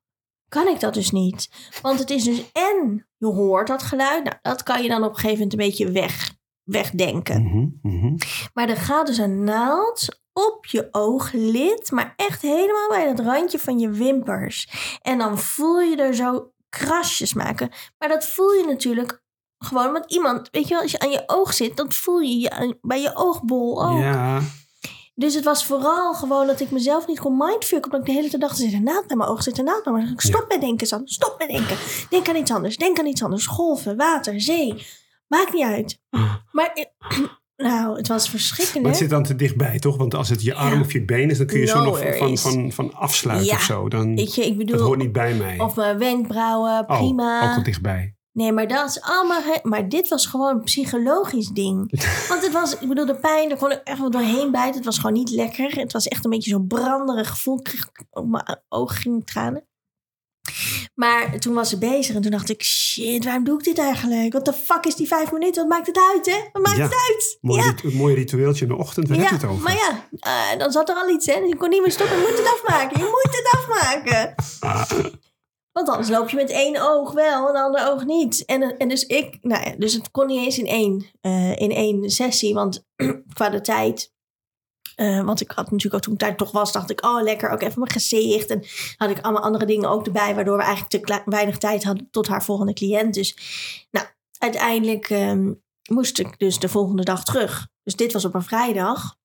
[0.48, 1.50] kan ik dat dus niet.
[1.82, 4.24] Want het is dus en je hoort dat geluid.
[4.24, 7.42] Nou, dat kan je dan op een gegeven moment een beetje weg, wegdenken.
[7.42, 8.16] Mhm, mhm.
[8.54, 13.58] Maar er gaat dus een naald op je ooglid, maar echt helemaal bij het randje
[13.58, 14.68] van je wimpers.
[15.02, 17.70] En dan voel je er zo krasjes maken.
[17.98, 19.22] Maar dat voel je natuurlijk
[19.58, 20.48] gewoon met iemand.
[20.50, 23.10] Weet je wel, als je aan je oog zit, dan voel je je bij je
[23.14, 24.00] oogbol ook.
[24.00, 24.40] Ja,
[25.18, 27.84] Dus het was vooral gewoon dat ik mezelf niet kon mindfucken.
[27.92, 29.58] Omdat ik de hele tijd dacht, er zit een naald bij mijn oog, er zit
[29.58, 30.20] een naald bij mijn oog.
[30.22, 31.02] Stop met denken, San.
[31.04, 31.76] Stop met denken.
[32.10, 33.46] Denk aan iets anders, denk aan iets anders.
[33.46, 34.86] Golven, water, zee.
[35.28, 36.00] Maakt niet uit.
[36.52, 37.18] Maar, eh,
[37.68, 38.86] nou, het was maar verschrikkelijk.
[38.86, 39.96] het zit dan te dichtbij, toch?
[39.96, 40.80] Want als het je arm Ja.
[40.80, 43.62] of je been is, dan kun je zo nog van, van, van afsluiten Ja, of
[43.62, 43.88] zo.
[43.88, 45.58] Dan, Weet je, ik dat hoort niet bij mij.
[45.58, 47.50] of mijn wenkbrauwen, oh, prima.
[47.50, 48.16] ook al dichtbij.
[48.38, 49.40] Nee, maar dat is allemaal.
[49.62, 52.00] Maar dit was gewoon een psychologisch ding.
[52.28, 54.74] Want het was, ik bedoel, de pijn, daar kon ik echt wel doorheen bijten.
[54.74, 55.70] Het was gewoon niet lekker.
[55.70, 57.58] Het was echt een beetje zo'n branderig gevoel.
[57.58, 59.66] Ik kreeg op mijn ogen gingen tranen.
[60.94, 64.32] Maar toen was ze bezig en toen dacht ik, shit, waarom doe ik dit eigenlijk?
[64.32, 65.68] Wat de fuck is die vijf minuten?
[65.68, 66.38] Wat maakt het uit, hè?
[66.52, 66.82] Wat maakt Ja.
[66.84, 67.38] het uit?
[67.40, 69.62] Mooi, ja, een mooi ritueeltje in de ochtend, waar ja heb je het over?
[69.62, 71.40] maar ja, eh, dan zat er al iets, hè?
[71.40, 72.16] Dus ik kon niet meer stoppen.
[72.16, 72.98] Je moet het afmaken.
[73.00, 74.34] Je moet het afmaken.
[75.72, 78.44] Want anders loop je met één oog wel en de andere oog niet.
[78.44, 81.70] En, en dus ik, nou ja, dus het kon niet eens in één, eh, in
[81.70, 82.54] één sessie.
[82.54, 82.84] Want
[83.34, 84.12] qua de tijd,
[84.94, 87.62] eh, want ik had natuurlijk ook toen daar toch was, dacht ik, oh lekker, ook
[87.62, 88.50] even mijn gezicht.
[88.50, 88.64] En
[88.96, 92.28] had ik allemaal andere dingen ook erbij, waardoor we eigenlijk te weinig tijd hadden tot
[92.28, 93.14] haar volgende cliënt.
[93.14, 93.36] Dus
[93.90, 94.06] nou,
[94.38, 95.52] uiteindelijk ehm,
[95.90, 97.68] moest ik dus de volgende dag terug.
[97.82, 99.16] Dus dit was op een vrijdag.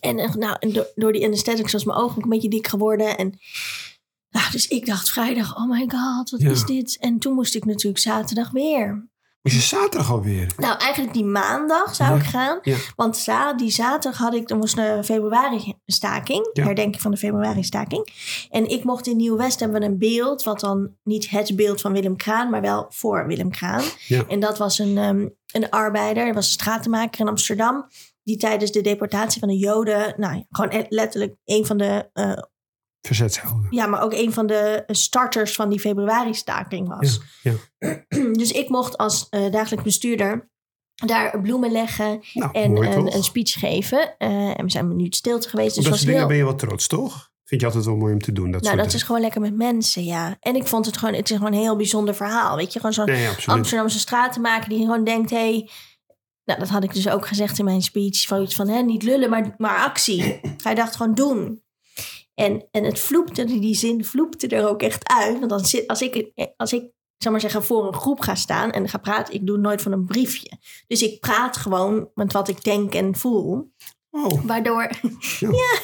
[0.00, 2.66] En eh, nou, en do- door die anesthetics was mijn oog ook een beetje dik
[2.66, 3.16] geworden.
[3.16, 3.38] En
[4.30, 6.50] nou, dus ik dacht vrijdag, oh my god, wat Ja.
[6.50, 6.96] is dit?
[7.00, 9.08] En toen moest ik natuurlijk zaterdag weer.
[9.42, 10.52] Is je zaterdag alweer?
[10.56, 12.16] Nou, eigenlijk die maandag zou Ja.
[12.16, 12.58] ik gaan.
[12.62, 12.76] Ja.
[12.96, 16.50] Want za die zaterdag had ik, er was een februari-staking.
[16.52, 16.64] Ja.
[16.64, 18.08] Herdenking van de februari-staking.
[18.50, 20.42] En ik mocht in Nieuw-West hebben we een beeld.
[20.42, 23.82] Wat dan niet het beeld van Willem Kraan, maar wel voor Willem Kraan.
[24.28, 27.86] En dat was een, ehm, een arbeider, dat was een stratenmaker in Amsterdam.
[28.22, 32.08] Die tijdens de deportatie van de Joden, nou ja, gewoon e- letterlijk een van de,
[32.12, 32.32] eh,
[33.02, 33.66] Verzetshelden.
[33.70, 37.20] ja, maar ook een van de starters van die februari-staking was.
[37.42, 37.52] Ja,
[38.32, 40.50] Dus ik mocht als eh, dagelijks bestuurder
[41.06, 44.14] daar bloemen leggen Nou, en mooi een, een speech geven.
[44.18, 45.74] Eh, en we zijn een minuut stilte geweest.
[45.74, 47.30] Dus dat was soort dingen ben je wel trots, toch?
[47.44, 49.56] Vind je altijd wel mooi om te doen, dat nou, dat is gewoon lekker met
[49.56, 50.36] mensen, ja.
[50.40, 52.56] En ik vond het gewoon, het is gewoon een heel bijzonder verhaal.
[52.56, 53.28] Weet je, gewoon zo'n Nee.
[53.46, 55.68] Amsterdamse stratenmaker die gewoon denkt, hé, hey,
[56.44, 59.02] nou, dat had ik dus ook gezegd in mijn speech, van iets van, hè, niet
[59.02, 60.40] lullen, maar, maar actie.
[60.64, 61.62] Hij dacht gewoon doen.
[62.40, 65.38] En, en het vloepte, die zin vloepte er ook echt uit.
[65.38, 68.70] Want dan zit, als ik, als ik, zal maar zeggen, voor een groep ga staan
[68.70, 70.58] en ga praten, ik doe nooit van een briefje.
[70.86, 73.72] Dus ik praat gewoon met wat ik denk en voel.
[74.10, 74.90] Oh, Waardoor,
[75.38, 75.48] Ja.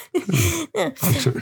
[0.73, 0.73] ja.
[0.73, 0.93] ja.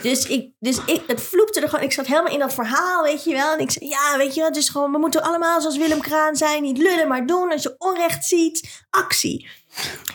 [0.03, 1.85] Dus, ik, dus ik, het vloepte er gewoon.
[1.85, 3.53] Ik zat helemaal in dat verhaal, weet je wel.
[3.53, 6.01] En ik zei, ja, weet je wel, het is gewoon, we moeten allemaal zoals Willem
[6.01, 6.63] Kraan zijn.
[6.63, 7.53] Niet lullen, maar doen.
[7.53, 9.49] Als je onrecht ziet, actie.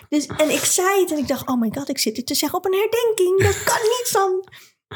[0.09, 2.35] Dus, en ik zei het en ik dacht, oh my god, ik zit dit te
[2.35, 3.43] zeggen op een herdenking.
[3.43, 4.43] Dat kan niet dan.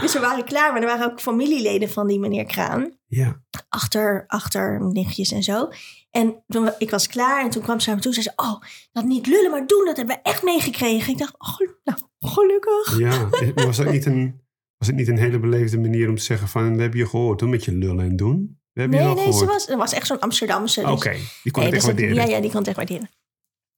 [0.02, 3.42] Dus we waren klaar, maar er waren ook familieleden van die meneer Kraan ja.
[3.70, 5.70] achter, achter nichtjes en zo.
[6.12, 8.44] En toen ik was klaar en toen kwam ze naar me toe en zei ze...
[8.50, 11.12] Oh, dat niet lullen, maar doen, dat hebben we echt meegekregen.
[11.14, 13.00] Ik dacht, oh, nou, gelukkig.
[13.00, 13.30] ja.
[13.56, 14.42] Was, dat niet een,
[14.78, 16.76] was het niet een hele beleefde manier om te zeggen van...
[16.76, 18.60] We hebben je gehoord, hoor, met je lullen en doen?
[18.72, 19.54] We hebben je Nee, wel nee, ze gehoord.
[19.58, 20.82] was, het was echt zo'n Amsterdamse.
[20.82, 21.12] dus- Oké,
[21.44, 22.16] die kon Nee, het echt dus dat- waarderen.
[22.16, 23.10] Ja, ja, die kan het echt waarderen.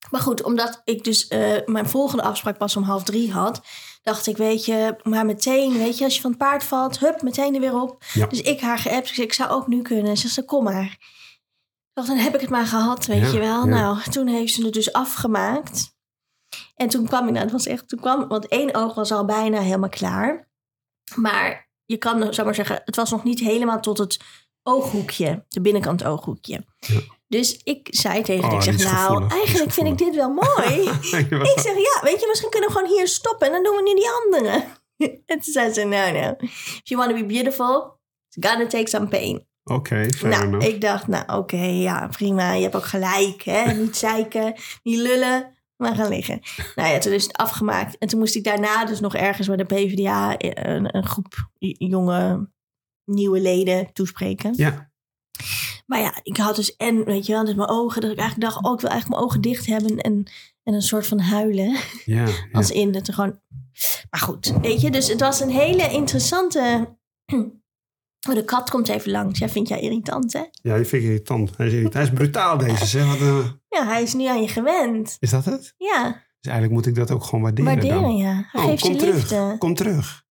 [0.10, 3.62] Maar goed, omdat ik dus eh, mijn volgende afspraak pas om half drie had...
[4.06, 7.00] dacht ik, weet je, maar meteen, weet je, als je van het paard valt...
[7.00, 8.04] hup, meteen er weer op.
[8.14, 8.26] Ja.
[8.28, 10.18] Dus ik haar geappt, ik zei, ik zou ook nu kunnen.
[10.18, 10.98] Ze zei, kom maar.
[11.94, 13.60] Dacht, dan heb ik het maar gehad, weet Ja, je wel.
[13.60, 13.66] ja.
[13.66, 15.94] Nou, toen heeft ze het dus afgemaakt.
[16.76, 19.26] En toen kwam ik, nou, het was echt, toen kwam, want één oog was al
[19.26, 20.50] bijna helemaal klaar.
[21.16, 24.20] Maar je kan, zou maar zeggen, het was nog niet helemaal tot het
[24.64, 26.66] ooghoekje, de binnenkant ooghoekje.
[27.38, 30.82] Dus ik zei tegen Oh, ik zeg, nou, eigenlijk vind ik dit wel mooi.
[31.52, 33.82] ik zeg, ja, weet je, misschien kunnen we gewoon hier stoppen en dan doen we
[33.82, 34.64] nu die andere.
[35.32, 36.36] en toen zei ze, no, no.
[36.38, 39.48] If you want to be beautiful, it's gotta take some pain.
[39.64, 40.68] Oké, fair Nou, enough.
[40.68, 42.54] ik dacht, nou oké, ja, prima.
[42.54, 43.72] Je hebt ook gelijk, hè.
[43.82, 46.42] Niet zeiken, niet lullen, maar gaan liggen.
[46.76, 47.98] Nou ja, toen is het afgemaakt.
[47.98, 52.50] En toen moest ik daarna dus nog ergens bij de PvdA een, een groep jonge
[53.06, 54.54] nieuwe leden toespreken.
[54.56, 54.92] Ja,
[55.86, 58.52] Maar ja, ik had dus en, weet je wel, dus mijn ogen, dat ik eigenlijk
[58.52, 60.24] dacht, oh, ik wil eigenlijk mijn ogen dicht hebben en,
[60.64, 61.78] en een soort van huilen.
[62.06, 62.32] ja, ja.
[62.52, 63.40] Als in dat er gewoon.
[64.10, 66.96] Maar goed, weet je, dus het was een hele interessante.
[68.30, 69.40] Oh, de kat komt even langs.
[69.40, 70.44] Ja, vind jij irritant, hè?
[70.52, 71.58] ja, die vind ik irritant.
[71.58, 71.94] Hij is, irritant.
[71.94, 73.06] Hij is brutaal deze, zeg.
[73.08, 75.18] Wat, eh, Ja, hij is nu aan je gewend.
[75.20, 75.74] is dat het?
[75.78, 76.04] Ja,
[76.40, 78.16] Dus eigenlijk moet ik dat ook gewoon waarderen Waarderen, dan.
[78.18, 78.50] ja.
[78.54, 79.16] Oh, Geef kom je terug.
[79.16, 79.56] liefde.
[79.58, 80.24] Kom terug.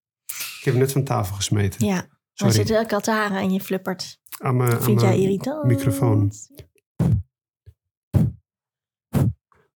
[0.58, 1.86] Ik heb hem net van tafel gesmeten.
[1.86, 2.06] Ja, dan
[2.52, 2.54] Sorry.
[2.54, 4.20] zit er kataren en je flippert.
[4.38, 5.64] Aan mijn, aan Vind jij irritant?
[5.64, 6.33] microfoon.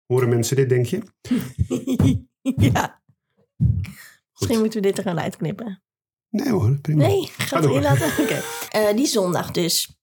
[0.05, 1.01] Horen mensen dit, denk je?
[2.71, 3.01] ja.
[4.33, 5.83] Misschien moeten we dit er gewoon uitknippen.
[6.29, 7.07] Nee hoor, prima.
[7.07, 8.23] Nee, gaat erin laten?
[8.23, 8.41] Oké.
[8.69, 9.99] Eh, die zondag dus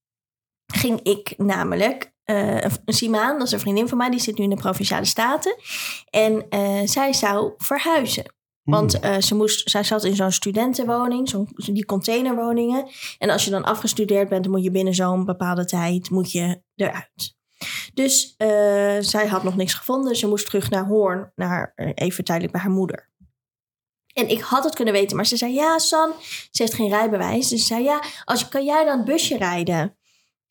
[0.66, 2.14] ging ik namelijk...
[2.24, 5.04] eh een Simaan, dat is een vriendin van mij, die zit nu in de Provinciale
[5.04, 5.56] Staten.
[6.10, 8.34] En eh, zij zou verhuizen.
[8.66, 12.88] Want eh, ze moest, zij zat in zo'n studentenwoning, zo'n, die containerwoningen.
[13.18, 16.62] En als je dan afgestudeerd bent, dan moet je binnen zo'n bepaalde tijd moet je
[16.74, 17.36] eruit.
[17.94, 18.48] Dus eh,
[19.00, 20.16] zij had nog niks gevonden.
[20.16, 23.10] Ze moest terug naar Hoorn, naar, eh, even tijdelijk bij haar moeder.
[24.12, 26.12] En ik had het kunnen weten, maar ze zei: Ja, San,
[26.50, 27.48] ze heeft geen rijbewijs.
[27.48, 29.96] Dus ze zei: Ja, als, kan jij dan een busje rijden?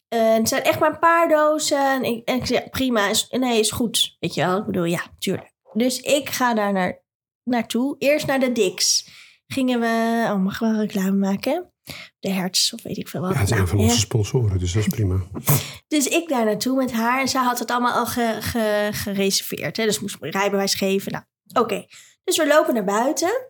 [0.07, 1.93] En het zijn echt maar een paar dozen.
[1.93, 4.15] En ik, en ik zei: Prima, is, nee, is goed.
[4.19, 4.57] Weet je wel?
[4.57, 5.53] Ik bedoel, ja, tuurlijk.
[5.73, 7.03] Dus ik ga daar naar,
[7.45, 7.95] naartoe.
[7.99, 9.07] Eerst naar de Dix.
[9.47, 11.69] Gingen we, oh, mag ik wel reclame maken?
[12.19, 13.33] De Hertz, of weet ik veel wat.
[13.33, 13.99] ja, het zijn Nou, van onze ja.
[13.99, 15.21] sponsoren, dus dat is prima.
[15.87, 17.19] Dus ik daar naartoe met haar.
[17.21, 19.77] En zij had het allemaal al ge- ge- gereserveerd.
[19.77, 19.85] Hè?
[19.85, 21.11] Dus moest ik rijbewijs geven.
[21.11, 21.23] Nou,
[21.65, 21.85] oké.
[22.23, 23.47] Dus we lopen naar buiten.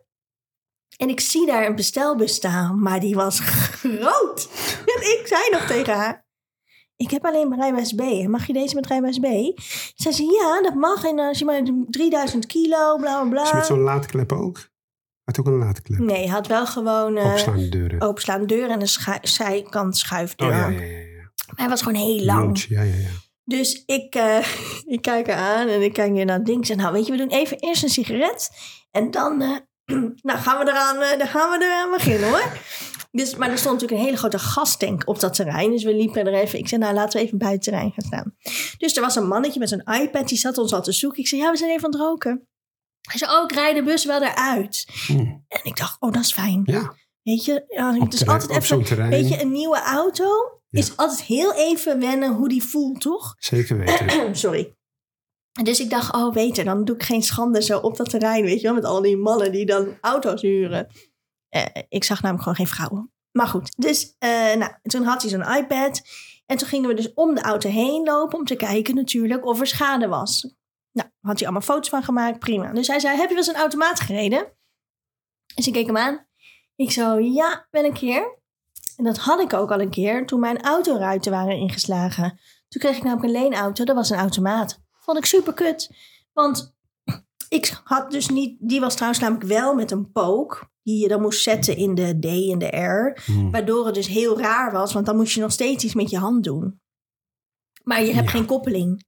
[0.97, 2.79] En ik zie daar een bestelbus staan.
[2.81, 3.39] Maar die was
[3.79, 4.49] groot.
[4.85, 6.24] En ik zei nog tegen haar.
[6.97, 8.27] Ik heb alleen maar rijbewijs B.
[8.27, 9.59] Mag je deze met rijbewijs B?
[9.95, 11.03] Zij zei, ja, dat mag.
[11.05, 13.75] En als je maar 3000 kilo, bla bla Is je met bla.
[13.75, 14.69] zo'n laadklep ook?
[15.23, 15.99] Had ook een laadklep.
[15.99, 18.01] Nee, hij had wel gewoon eh Opslaande deuren.
[18.01, 20.47] openslaande deur en een schu- zijkant schuifdeur.
[20.49, 20.85] oh ja, ja, ja.
[20.97, 21.21] ja.
[21.45, 22.65] Maar hij was gewoon heel lang.
[22.67, 23.09] Ja, ja, ja.
[23.43, 24.45] Dus ik, eh,
[24.95, 26.59] ik kijk haar aan en ik kijk weer naar het ding.
[26.59, 28.49] Ik zeg, nou weet je, we doen even eerst een sigaret.
[28.91, 29.55] En dan eh,
[30.29, 32.51] nou gaan we eraan, dan gaan we eraan beginnen hoor.
[33.15, 35.71] Dus, maar er stond natuurlijk een hele grote gastank op dat terrein.
[35.71, 36.59] Dus we liepen er even.
[36.59, 38.35] Ik zei, nou laten we even buiten het terrein gaan staan.
[38.77, 40.27] Dus er was een mannetje met zijn iPad.
[40.27, 41.19] Die zat ons al te zoeken.
[41.19, 42.47] Ik zei, ja we zijn even aan het roken.
[43.01, 44.85] Hij zei, oh ik rijd de bus wel eruit.
[45.07, 45.43] Hmm.
[45.47, 46.61] En ik dacht, oh dat is fijn.
[46.65, 48.83] Ja, Weet je, ja, het is terrein- altijd even...
[48.83, 49.09] terrein.
[49.09, 50.25] Weet je, een nieuwe auto
[50.69, 50.79] Ja.
[50.79, 53.35] is altijd heel even wennen hoe die voelt, toch?
[53.37, 54.35] Zeker weten.
[54.45, 54.75] Sorry.
[55.63, 58.57] Dus ik dacht, oh beter, dan doe ik geen schande zo op dat terrein, weet
[58.61, 60.87] je wel, met al die mannen die dan auto's huren.
[61.55, 63.11] Eh, ik zag namelijk gewoon geen vrouwen.
[63.31, 66.01] Maar goed, dus eh, nou, toen had hij zo'n iPad.
[66.45, 69.59] En toen gingen we dus om de auto heen lopen om te kijken natuurlijk of
[69.59, 70.53] er schade was.
[70.91, 72.73] Nou, had hij allemaal foto's van gemaakt, prima.
[72.73, 74.53] Dus hij zei, heb je wel eens een automaat gereden?
[75.55, 76.27] Dus ik keek hem aan.
[76.75, 78.39] Ik zo, ja, wel een keer.
[78.97, 82.39] En dat had ik ook al een keer toen mijn autoruiten waren ingeslagen.
[82.67, 84.81] Toen kreeg ik namelijk een leenauto, dat was een automaat.
[84.91, 85.95] Vond ik super kut.
[86.33, 86.75] Want
[87.49, 90.73] ik had dus niet, die was trouwens namelijk wel met een pook.
[90.85, 93.21] Die je dan moest zetten in de D en de R.
[93.25, 93.51] Hmm.
[93.51, 96.17] Waardoor het dus heel raar was, want dan moest je nog steeds iets met je
[96.17, 96.81] hand doen.
[97.83, 98.31] Maar je hebt Ja.
[98.31, 99.05] geen koppeling.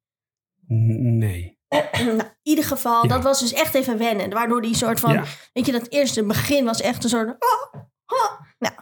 [0.68, 1.58] Nee.
[1.70, 1.84] nou,
[2.20, 3.10] in ieder geval, Ja.
[3.10, 4.30] dat was dus echt even wennen.
[4.30, 5.24] Waardoor die soort van, Ja.
[5.54, 7.28] weet je, dat eerste begin was echt een soort...
[7.30, 8.40] Oh, oh.
[8.60, 8.74] Nou,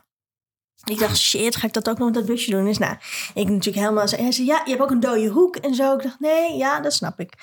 [0.83, 2.65] ik dacht, shit, ga ik dat ook nog met dat busje doen?
[2.65, 2.95] Dus nou,
[3.33, 4.07] ik natuurlijk helemaal...
[4.09, 5.93] Hij zei, ja, je hebt ook een dode hoek en zo.
[5.95, 7.33] Ik dacht, nee, ja, dat snap ik.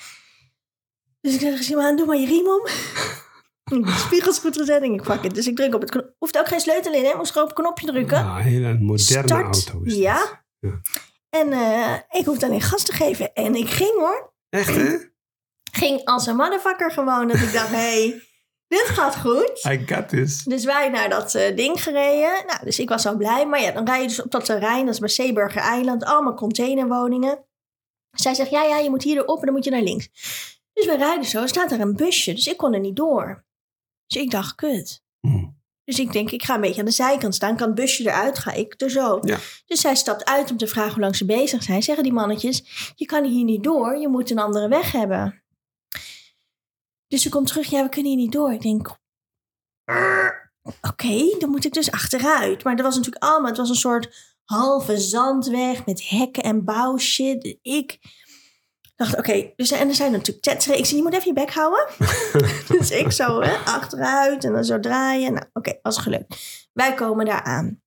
[1.21, 2.61] Dus ik zei, zie maar, doe maar je riem om.
[3.85, 5.35] de spiegels goed gezet en ik fuck it.
[5.35, 6.13] Dus ik druk op het knop.
[6.17, 7.15] Hoeft ook geen sleutel in, hè?
[7.15, 8.17] Moest gewoon op een knopje drukken.
[8.17, 9.31] Ja, een hele moderne Start.
[9.31, 9.95] auto is.
[9.95, 10.43] Ja.
[10.59, 10.81] Ja.
[11.29, 13.33] En eh, ik hoefde alleen gas te geven.
[13.33, 14.33] En ik ging hoor.
[14.49, 14.97] Echt hè?
[15.71, 17.27] Ging als een motherfucker gewoon.
[17.27, 18.21] Dat ik dacht, hé, hey,
[18.67, 19.65] dit gaat goed.
[19.69, 20.43] I got this.
[20.43, 22.45] Dus wij naar dat eh, ding gereden.
[22.47, 23.47] Nou, dus ik was al blij.
[23.47, 24.85] Maar ja, dan rij je dus op dat terrein.
[24.85, 26.03] Dat is bij Zeeburger Eiland.
[26.03, 27.45] Allemaal containerwoningen.
[28.11, 30.09] Zij zegt, ja, ja, je moet hier erop en dan moet je naar links.
[30.73, 31.47] Dus we rijden zo.
[31.47, 32.33] Staat er een busje.
[32.33, 33.45] Dus ik kon er niet door.
[34.07, 35.03] Dus ik dacht, kut.
[35.19, 35.61] Hmm.
[35.83, 37.57] Dus ik denk, ik ga een beetje aan de zijkant staan.
[37.57, 39.19] Kan het busje eruit, ga ik er zo.
[39.21, 39.37] Ja.
[39.65, 41.83] Dus zij stapt uit om te vragen hoe lang ze bezig zijn.
[41.83, 42.63] Zeggen die mannetjes,
[42.95, 43.97] je kan hier niet door.
[43.97, 45.43] Je moet een andere weg hebben.
[47.07, 48.53] Dus ze komt terug, ja, we kunnen hier niet door.
[48.53, 48.97] Ik denk,
[50.81, 52.63] oké, dan moet ik dus achteruit.
[52.63, 57.57] Maar er was natuurlijk allemaal, het was een soort halve zandweg met hekken en bouwshit.
[57.61, 57.99] Ik
[58.95, 60.79] dacht, oké, dus, en er zijn natuurlijk tetreden.
[60.79, 61.87] Ik zei, je moet even je bek houden.
[62.77, 65.33] dus ik zo hè, achteruit en dan zo draaien.
[65.33, 66.35] Nou, oké, was gelukt.
[66.73, 67.81] Wij komen daar aan.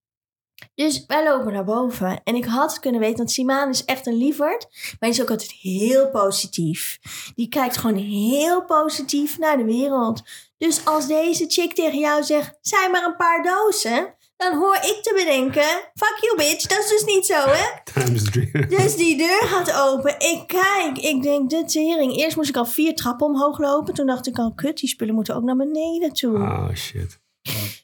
[0.75, 2.21] Dus wij lopen naar boven.
[2.25, 4.67] En ik had kunnen weten, want Simaan is echt een lieverd.
[4.71, 6.99] Maar hij is ook altijd heel positief.
[7.35, 10.23] Die kijkt gewoon heel positief naar de wereld.
[10.59, 14.15] Dus als deze chick tegen jou zegt, zijn maar een paar dozen.
[14.37, 15.63] Dan hoor ik te bedenken,
[15.95, 17.65] fuck you bitch, dat is dus niet zo hè.
[18.03, 18.67] Times three.
[18.67, 20.15] Dus die deur gaat open.
[20.19, 20.99] Ik kijk.
[20.99, 22.17] Ik denk, de tering.
[22.17, 23.95] Eerst moest ik al vier trappen omhoog lopen.
[23.95, 26.37] Toen dacht ik al, kut, die spullen moeten ook naar beneden toe.
[26.37, 27.19] Oh shit.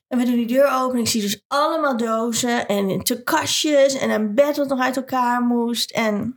[0.09, 0.99] En we doen die deur open.
[0.99, 2.67] Ik zie dus allemaal dozen.
[2.69, 3.95] En te kastjes.
[3.95, 5.91] En een bed dat nog uit elkaar moest.
[5.91, 6.35] En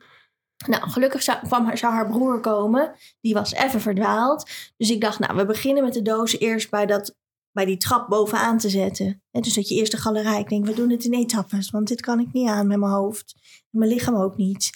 [0.67, 2.95] Nou, gelukkig zou, kwam haar, zou haar broer komen.
[3.21, 4.49] Die was even verdwaald.
[4.77, 7.15] Dus ik dacht, nou, we beginnen met de dozen eerst bij, dat,
[7.55, 9.23] bij die trap bovenaan te zetten.
[9.31, 10.39] En dus dat je eerst de galerij.
[10.39, 12.91] Ik denk, we doen het in etappes, want dit kan ik niet aan met mijn
[12.91, 13.33] hoofd.
[13.71, 14.71] En mijn lichaam ook niet.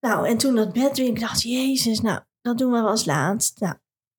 [0.00, 3.04] Nou, en toen dat bed weer, ik dacht, jezus, nou, dat doen we wel als
[3.04, 3.60] laatst.
[3.60, 3.74] Nou,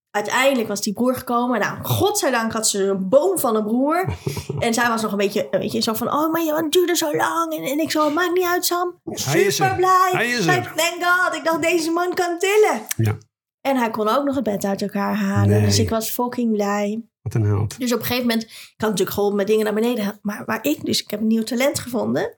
[0.10, 1.60] uiteindelijk was die broer gekomen.
[1.60, 4.06] Nou, godzijdank had ze een boom van een broer.
[4.60, 7.16] En zij was nog een beetje, weet je, zo van, oh, maar het duurde zo
[7.16, 7.54] lang.
[7.54, 9.02] En, en ik zo, maakt niet uit, Sam.
[9.06, 9.76] Super er.
[9.76, 10.10] blij.
[10.12, 10.74] Hij is er.
[10.76, 11.36] Thank God.
[11.36, 12.82] Ik dacht, deze man kan tillen.
[12.96, 13.18] Ja.
[13.62, 15.50] En hij kon ook nog het bed uit elkaar halen.
[15.50, 15.66] Nee.
[15.66, 17.04] Dus ik was fucking blij.
[17.24, 17.80] Wat een held.
[17.80, 18.44] Dus op een gegeven moment,
[18.78, 20.20] had natuurlijk geholpen met dingen naar beneden.
[20.22, 22.38] Maar waar ik, dus ik heb een nieuw talent gevonden.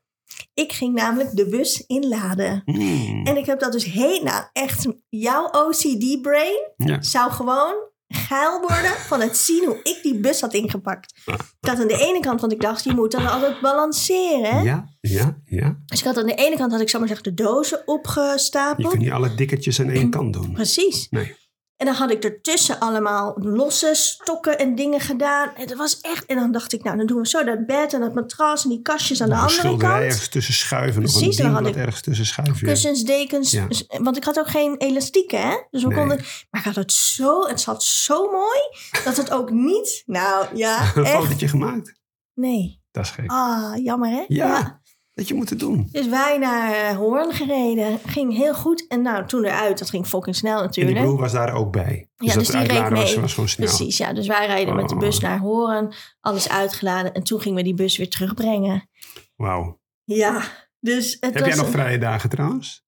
[0.54, 2.62] Ik ging namelijk de bus inladen.
[2.66, 3.26] Mm.
[3.26, 7.02] En ik heb dat dus heen, nou echt, jouw OCD-brain Ja.
[7.02, 7.74] zou gewoon
[8.08, 11.22] geil worden van het zien hoe ik die bus had ingepakt.
[11.60, 14.64] Ik had aan de ene kant, want ik dacht, je moet dan altijd balanceren.
[14.64, 15.78] Ja, ja, ja.
[15.86, 17.88] Dus ik had aan de ene kant, had ik, zal maar zeggen, de dozen Je
[17.92, 18.88] opgestapeld.
[18.90, 20.52] kunt niet alle dikketjes aan één kant doen.
[20.54, 21.08] Precies.
[21.10, 21.36] Nee.
[21.78, 25.56] En dan had ik ertussen allemaal losse stokken en dingen gedaan.
[25.56, 26.26] En dat was echt.
[26.26, 28.70] En dan dacht ik, nou, dan doen we zo dat bed en dat matras en
[28.70, 30.04] die kastjes aan de een andere kant.
[30.04, 31.02] ergens tussen schuiven.
[31.02, 32.68] Nog een Precies, dan had ik ergens tussen schuiven.
[32.68, 33.52] Kussens, dekens.
[33.52, 33.68] Ja.
[33.88, 35.56] Want ik had ook geen elastieken, hè?
[35.70, 35.98] Dus we Nee.
[35.98, 36.18] konden.
[36.50, 37.48] Maar ik had het zo.
[37.48, 38.60] Het zat zo mooi.
[39.04, 40.04] Dat het ook niet.
[40.06, 41.14] Nou ja, Een echt.
[41.16, 41.94] fotootje gemaakt.
[42.34, 42.84] Nee.
[42.92, 43.32] Dat is gek.
[43.32, 44.24] Ah, jammer, hè?
[44.28, 44.82] Ja.
[45.16, 45.88] Dat je moeten doen.
[45.92, 48.00] Dus wij naar eh, Hoorn gereden.
[48.06, 48.88] Ging heel goed.
[48.88, 50.96] En nou, toen eruit, dat ging fucking snel En natuurlijk.
[50.98, 52.10] die broer was daar ook bij.
[52.16, 53.22] Dus Ja, dat dus die reed was, mee.
[53.22, 53.68] was gewoon snel.
[53.68, 54.14] Precies, ja.
[54.14, 55.22] Dus wij rijden met de bus Oh.
[55.22, 58.90] naar Horen, alles uitgeladen en toen gingen we die bus weer terugbrengen.
[59.36, 59.80] Wauw.
[60.04, 60.44] Ja,
[60.80, 62.84] dus het Heb was jij nog een- vrije dagen trouwens?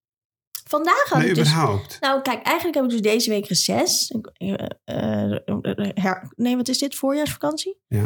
[0.67, 1.47] Vandaag had Nee, ik dus...
[1.47, 1.97] überhaupt.
[1.99, 4.13] Nou, kijk, eigenlijk heb ik dus deze week reces.
[4.33, 5.39] Eh, eh,
[5.93, 6.95] her- nee, wat is dit?
[6.95, 7.79] Voorjaarsvakantie?
[7.87, 8.05] Ja.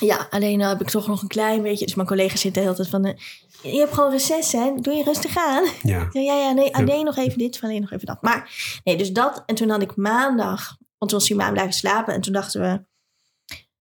[0.00, 1.84] Ja, alleen uh, heb ik toch nog een klein beetje...
[1.84, 3.04] Dus mijn collega's zitten de hele tijd van...
[3.04, 4.72] eh, je hebt gewoon reces, hè?
[4.80, 5.64] Doe je rustig aan.
[5.82, 6.08] Ja.
[6.12, 6.70] Ja, ja, ja nee, Ja.
[6.70, 8.22] alleen nog even dit, alleen nog even dat.
[8.22, 8.50] Maar
[8.84, 9.42] nee, dus dat.
[9.46, 12.14] En toen had ik maandag, want toen was hij maand blijven slapen.
[12.14, 12.84] En toen dachten we,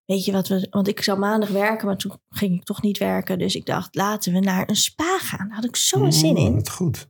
[0.05, 2.97] weet je wat we, want ik zou maandag werken, maar toen ging ik toch niet
[2.97, 3.39] werken.
[3.39, 5.47] Dus ik dacht, laten we naar een spa gaan.
[5.47, 6.53] Daar had ik zo'n zin Mm, in.
[6.55, 7.07] Wat goed.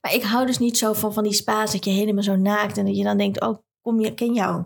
[0.00, 2.78] Maar ik hou dus niet zo van, van die spa's dat je helemaal zo naakt
[2.78, 4.64] en dat je dan denkt, oh, kom je, ken jou.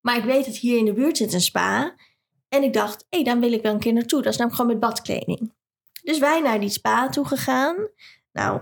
[0.00, 1.94] Maar ik weet dat hier in de buurt zit een spa.
[2.50, 4.22] En ik dacht, hé, dan wil ik wel een keer naartoe.
[4.22, 5.52] Dat is namelijk gewoon met badkleding.
[6.02, 7.76] Dus wij naar die spa toe gegaan.
[8.32, 8.60] Nou,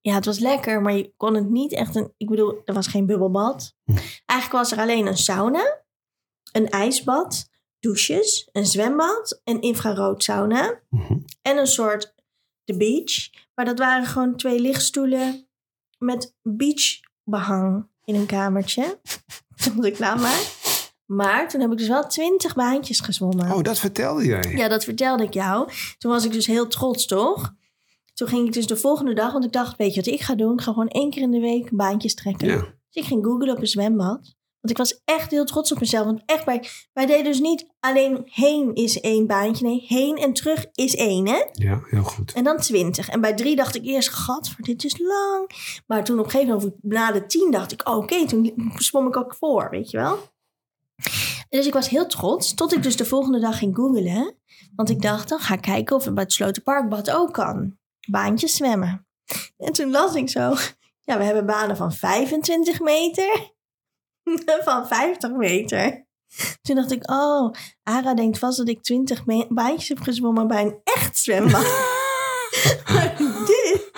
[0.00, 2.12] ja, het was lekker, maar je kon het niet echt een...
[2.16, 3.76] Ik bedoel, er was geen bubbelbad.
[3.84, 3.96] Hm.
[4.26, 5.82] Eigenlijk was er alleen een sauna,
[6.52, 7.48] een ijsbad,
[7.78, 11.16] douches, een zwembad, een infrarood sauna Mhm.
[11.42, 12.14] en een soort
[12.64, 13.30] de beach.
[13.54, 15.48] Maar dat waren gewoon twee lichtstoelen
[15.98, 19.00] met beachbehang in een kamertje.
[19.64, 20.61] Toen ik klaar maar.
[21.14, 23.52] Maar toen heb ik dus wel twintig baantjes gezwommen.
[23.52, 24.54] Oh, dat vertelde jij.
[24.56, 25.68] Ja, dat vertelde ik jou.
[25.98, 27.54] Toen was ik dus heel trots, toch?
[28.14, 30.34] Toen ging ik dus de volgende dag, want ik dacht, weet je wat ik ga
[30.34, 30.52] doen?
[30.52, 32.48] Ik ga gewoon één keer in de week baantjes trekken.
[32.48, 32.56] Ja.
[32.56, 34.34] Dus ik ging googlen op een zwembad.
[34.60, 36.04] Want ik was echt heel trots op mezelf.
[36.04, 39.66] Want echt, wij, wij deden dus niet alleen heen is één baantje.
[39.66, 41.42] Nee, heen en terug is één, hè?
[41.52, 42.32] ja, heel goed.
[42.32, 43.08] En dan 20.
[43.08, 45.50] En bij drie dacht ik eerst, gat, dit is lang.
[45.86, 49.06] Maar toen op een gegeven moment, na de tien, dacht ik, oh, oké, toen zwom
[49.06, 50.31] ik ook voor, weet je wel.
[51.48, 54.36] Dus ik was heel trots, tot ik dus de volgende dag ging googlen.
[54.76, 57.76] Want ik dacht, dan ga ik kijken of het bij het Slotenparkbad ook kan.
[58.10, 59.06] Baantjes zwemmen.
[59.56, 60.54] En toen las ik zo,
[61.00, 63.52] ja, we hebben banen van 25 meter,
[64.64, 66.06] van 50 meter.
[66.62, 67.52] Toen dacht ik, oh,
[67.82, 71.66] Ara denkt vast dat ik 20 me- baantjes heb gezwommen bij een echt zwembad.
[72.92, 73.90] Maar dit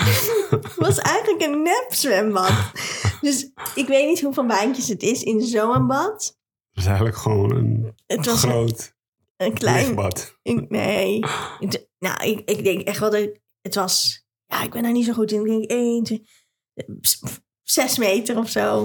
[0.76, 2.52] was eigenlijk een nep zwembad.
[3.20, 6.36] Dus ik weet niet hoeveel baantjes het is in zo'n bad.
[6.74, 8.94] Is eigenlijk gewoon een Het was groot
[9.36, 9.76] een klein...
[9.84, 10.38] lichtbad.
[10.42, 11.24] ik- nee.
[11.58, 13.20] Het- nou, ik, ik denk echt wel dat...
[13.20, 14.24] ik- Het was...
[14.46, 15.40] Ja, ik ben daar niet zo goed in.
[15.40, 16.24] Ik denk één, twee...
[17.62, 18.84] Zes meter of zo.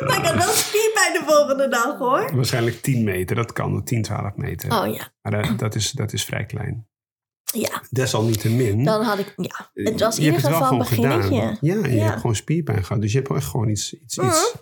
[0.00, 2.34] maar ik had wel spierpijn de volgende dag, hoor.
[2.36, 4.70] Waarschijnlijk 10 meter, dat kan, 10, 12 meter.
[4.82, 6.88] Oh ja, Maar dat, dat, is, dat is vrij klein.
[7.42, 7.82] ja.
[7.90, 8.84] Desalniettemin.
[8.84, 9.32] Dan had ik...
[9.36, 11.18] Ja, het was in je ieder geval een gedaan.
[11.18, 11.66] beginnetje.
[11.66, 12.04] Ja, en je Ja.
[12.06, 13.02] hebt gewoon spierpijn gehad.
[13.02, 13.92] Dus je hebt echt gewoon iets...
[13.94, 14.54] iets, iets.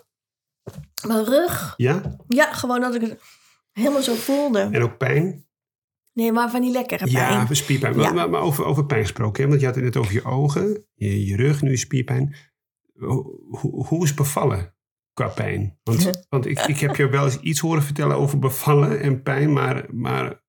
[1.07, 1.73] Mijn rug.
[1.77, 2.17] Ja?
[2.27, 3.21] Ja, gewoon dat ik het
[3.71, 4.59] helemaal zo voelde.
[4.59, 5.47] En ook pijn?
[6.13, 7.33] Nee, maar van die lekkere pijn.
[7.47, 7.99] Ja, spierpijn.
[7.99, 8.11] Ja.
[8.11, 9.43] Maar, maar, over, over pijn gesproken.
[9.43, 9.49] Hè?
[9.49, 12.35] Want je had het net over je ogen, je, je rug, nu je spierpijn.
[12.93, 14.75] Hoe, hoe, is bevallen
[15.13, 15.79] qua pijn?
[15.83, 19.53] Want, want ik, ik heb je wel eens iets horen vertellen over bevallen en pijn.
[19.53, 20.43] Maar, maar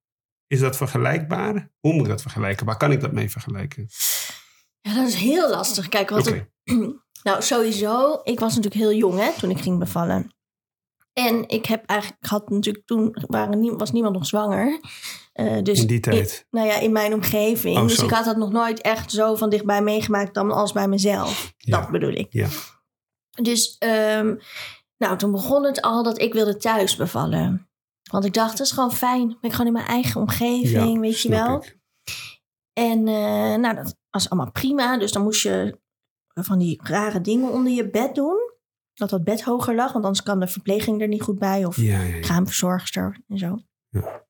[0.47, 1.71] is dat vergelijkbaar?
[1.81, 2.67] Hoe moet ik dat vergelijken?
[2.67, 3.89] Waar kan ik dat mee vergelijken?
[4.81, 5.89] Ja, dat is heel lastig.
[5.89, 6.51] Kijk, wat ik-
[7.23, 10.31] nou, sowieso, ik was natuurlijk heel jong hè, toen ik ging bevallen.
[11.13, 14.81] En ik heb eigenlijk, ik had natuurlijk toen, waren was niemand nog zwanger.
[15.33, 16.47] Eh, dus In die tijd.
[16.51, 17.77] nou ja, in mijn omgeving.
[17.77, 18.05] Oh, dus zo.
[18.05, 21.55] ik had dat nog nooit echt zo van dichtbij meegemaakt dan als bij mezelf.
[21.57, 21.81] Ja.
[21.81, 22.27] Dat bedoel ik.
[22.33, 22.49] Ja.
[23.43, 24.35] Dus ehm,
[24.97, 27.69] nou, toen begon het al dat ik wilde thuis bevallen.
[28.11, 29.27] Want ik dacht, dat is gewoon fijn.
[29.29, 31.57] Ben ik gewoon in mijn eigen omgeving, Ja, weet je wel.
[31.57, 31.79] ik.
[32.73, 34.99] En eh, nou, dat was allemaal prima.
[34.99, 35.79] Dus dan moest je
[36.35, 38.50] van die rare dingen onder je bed doen.
[39.01, 41.65] Dat dat bed hoger lag, want anders kan de verpleging er niet goed bij.
[41.65, 42.21] Of Ja, ja, ja.
[42.21, 43.59] kraamverzorgster en zo.
[43.89, 44.23] Ja.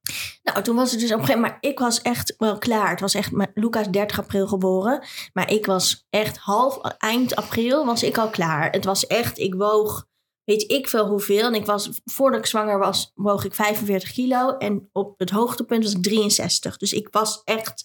[0.43, 1.63] Nou, toen was het dus op een gegeven moment...
[1.63, 2.91] Maar ik was echt wel klaar.
[2.91, 3.31] Het was echt...
[3.31, 5.05] maar Luca is 30 april geboren.
[5.33, 6.81] Maar ik was echt half...
[6.99, 8.71] Eind april was ik al klaar.
[8.71, 9.39] Het was echt...
[9.39, 10.09] Ik woog...
[10.45, 11.47] Weet ik veel hoeveel.
[11.47, 11.91] En ik was...
[12.05, 13.13] Voordat ik zwanger was...
[13.15, 14.57] Woog ik 45 kilo.
[14.57, 16.77] En op het hoogtepunt was ik 63.
[16.77, 17.85] Dus ik was echt...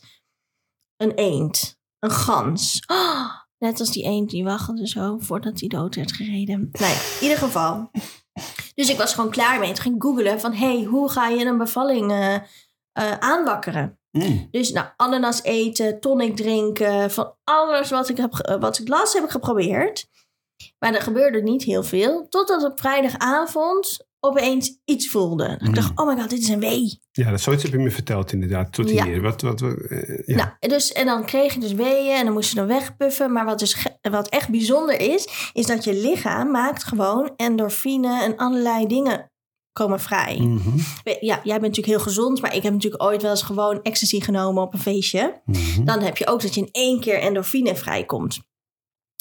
[0.97, 1.79] Een eend.
[1.99, 2.83] Een gans.
[2.87, 5.17] Oh, net als die eend die waggelde zo...
[5.19, 6.69] Voordat hij dood werd gereden.
[6.71, 7.91] Nou ja, in ieder geval...
[8.75, 9.73] Dus ik was gewoon klaar mee.
[9.73, 10.53] Toen ging ik googelen van...
[10.53, 12.41] hey, hoe ga je een bevalling eh, eh,
[13.19, 13.99] aanwakkeren?
[14.11, 14.47] Mm.
[14.51, 17.11] Dus nou, ananas eten, tonic drinken...
[17.11, 20.07] van alles wat ik, heb, eh, wat ik las, heb ik geprobeerd.
[20.79, 22.27] Maar er gebeurde niet heel veel.
[22.29, 25.59] Totdat op vrijdagavond opeens iets voelde.
[25.63, 26.99] Ik dacht, oh my god, dit is een wee.
[27.11, 28.73] Ja, dat zoiets heb je me verteld inderdaad.
[28.73, 29.05] Tot Ja.
[29.05, 29.21] hier.
[29.21, 30.35] Wat, wat, wat, eh, ja.
[30.35, 33.31] Nou, dus, en dan kreeg je dus weeën en dan moest je dan wegpuffen.
[33.31, 38.37] Maar wat, dus wat echt bijzonder is, is dat je lichaam maakt gewoon endorfine en
[38.37, 39.29] allerlei dingen
[39.71, 40.37] komen vrij.
[40.39, 40.69] Mhm,
[41.03, 44.19] Ja, jij bent natuurlijk heel gezond, maar ik heb natuurlijk ooit wel eens gewoon ecstasy
[44.21, 45.41] genomen op een feestje.
[45.45, 45.83] mhm.
[45.85, 48.39] Dan heb je ook dat je in één keer endorfine vrijkomt.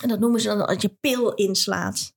[0.02, 2.12] En dat noemen ze dan dat je pil inslaat.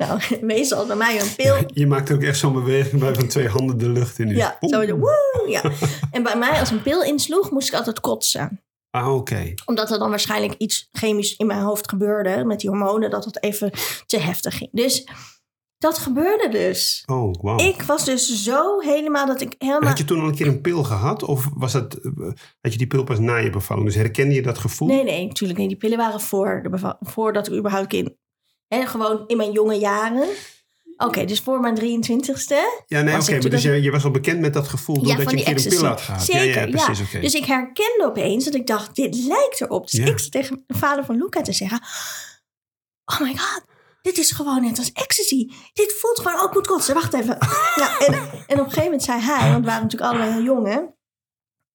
[0.00, 0.20] Nou,
[0.54, 1.56] meestal bij mij een pil.
[1.66, 4.28] Je maakt ook echt zo'n beweging bij van twee handen de lucht in.
[4.28, 4.74] Ja, Oeh.
[4.74, 5.62] zo, woe, ja.
[6.10, 8.60] En bij mij als een pil insloeg, moest ik altijd kotsen.
[8.90, 9.54] Ah, oké.
[9.64, 13.42] Omdat er dan waarschijnlijk iets chemisch in mijn hoofd gebeurde met die hormonen, dat het
[13.42, 13.70] even
[14.06, 14.70] te heftig ging.
[14.72, 15.04] Dus
[15.78, 17.02] dat gebeurde dus.
[17.06, 17.58] Oh, wauw.
[17.58, 19.88] Ik was dus zo helemaal dat ik helemaal...
[19.88, 21.22] Had je toen al een keer een pil gehad?
[21.22, 22.10] Of was dat, eh,
[22.60, 23.86] had je die pil pas na je bevalling?
[23.86, 24.88] Dus herkende je dat gevoel?
[24.88, 25.68] Nee, nee, natuurlijk niet.
[25.68, 28.10] Die pillen waren voor de voordat ik überhaupt kind...
[28.74, 30.28] Hè, gewoon in mijn jonge jaren.
[30.96, 32.54] Oké, dus voor mijn 23ste.
[32.86, 33.30] Ja, nee, oké.
[33.30, 35.68] maar dus je, je was al bekend met dat gevoel doordat je een keer een
[35.68, 36.24] pil had gehad.
[36.24, 37.20] Zeker, ja, ja, precies.
[37.20, 39.90] Dus ik herkende opeens dat ik dacht, dit lijkt erop.
[39.90, 41.80] Dus ik zat tegen de vader van Luca te zeggen...
[43.04, 43.64] Oh my god,
[44.02, 45.48] dit is gewoon net als ecstasy.
[45.72, 46.94] Dit voelt gewoon, oh, ik moet kotsen.
[46.94, 47.38] Wacht even.
[47.76, 50.42] nou, en, en op een gegeven moment zei hij, want we waren natuurlijk allemaal heel
[50.42, 50.80] jong, hè?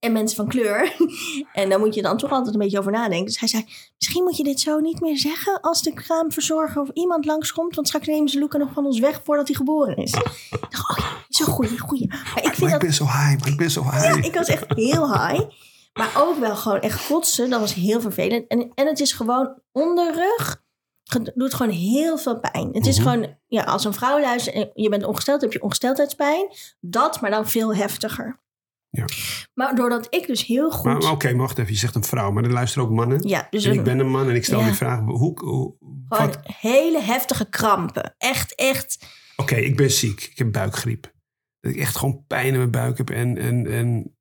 [0.06, 0.96] En mensen van kleur.
[1.54, 3.26] en daar moet je dan toch altijd een beetje over nadenken.
[3.26, 3.66] Dus hij zei,
[3.98, 5.62] misschien moet je dit zo niet meer zeggen...
[5.62, 7.76] als de kraamverzorger of iemand langskomt...
[7.76, 10.14] want straks nemen ze Luca nog van ons weg voordat hij geboren is.
[10.14, 12.08] ik dacht, oh ja, zo'n goeie, goeie.
[12.08, 14.26] Maar ik vind Maar dat ik ben zo high, maar ik ben zo high.
[14.26, 15.44] ik was echt heel high.
[15.94, 17.50] Maar ook wel gewoon echt kotsen.
[17.50, 18.48] Dat was heel vervelend.
[18.48, 20.64] En, en het is gewoon onderrug.
[21.36, 22.70] Doet gewoon heel veel pijn.
[22.72, 23.10] Het is Mhm.
[23.10, 26.48] gewoon, ja, als een vrouw luistert en je bent ongesteld, heb je ongesteldheidspijn.
[26.80, 28.44] Dat, maar dan veel heftiger.
[28.96, 29.06] Ja.
[29.54, 30.84] Maar doordat ik dus heel goed.
[30.84, 31.74] Maar, maar oké, wacht even.
[31.74, 33.28] Je zegt een vrouw, maar er luisteren ook mannen.
[33.28, 34.66] ja, dus en ik ben een man en ik stel Ja.
[34.66, 35.00] die vraag.
[35.00, 35.78] Hoe, hoe, gewoon
[36.08, 36.40] wat?
[36.44, 38.16] hele heftige krampen.
[38.18, 39.06] Echt, echt.
[39.36, 40.24] Oké, ik ben ziek.
[40.24, 41.14] Ik heb buikgriep.
[41.60, 43.38] Dat ik echt gewoon pijn in mijn buik heb en...
[43.38, 44.18] en, en...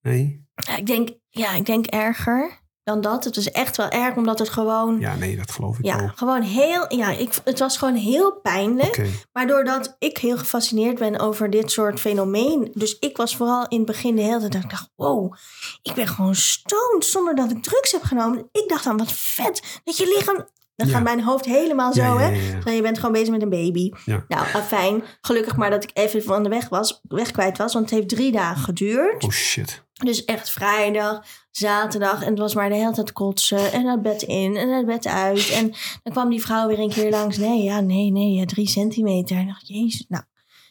[0.00, 0.44] Nee?
[0.54, 3.24] Ja, ik denk, ja, ik denk erger dan dat.
[3.24, 5.00] Het is echt wel erg, omdat het gewoon.
[5.00, 6.10] Ja, nee, dat geloof ik Ja, wel.
[6.14, 6.94] gewoon heel.
[6.94, 8.88] Ja, ik, het was gewoon heel pijnlijk.
[8.88, 9.06] Oké.
[9.32, 12.70] Maar doordat ik heel gefascineerd ben over dit soort fenomeen.
[12.74, 14.52] Dus ik was vooral in het begin de hele tijd.
[14.52, 15.34] dat Ik dacht, wow,
[15.82, 18.48] ik ben gewoon stoned zonder dat ik drugs heb genomen.
[18.52, 19.80] Ik dacht dan, wat vet.
[19.84, 20.46] Dat je lichaam.
[20.76, 20.92] Dan Ja.
[20.94, 22.58] gaat mijn hoofd helemaal zo, Ja, hè?
[22.64, 23.90] Nou, je bent gewoon bezig met een baby.
[24.04, 24.24] Ja.
[24.28, 25.02] Nou, fijn.
[25.20, 27.72] Gelukkig maar dat ik even van de weg was, weg kwijt was.
[27.72, 29.24] Want het heeft drie dagen geduurd.
[29.24, 29.84] Oh shit.
[30.04, 32.22] Dus echt vrijdag, zaterdag.
[32.22, 33.72] En het was maar de hele tijd kotsen.
[33.72, 35.50] En het bed in en het bed uit.
[35.50, 37.36] En dan kwam die vrouw weer een keer langs.
[37.36, 39.36] Nee, ja, nee, nee, ja, drie centimeter.
[39.36, 40.04] En ik dacht, jezus.
[40.08, 40.24] Nou,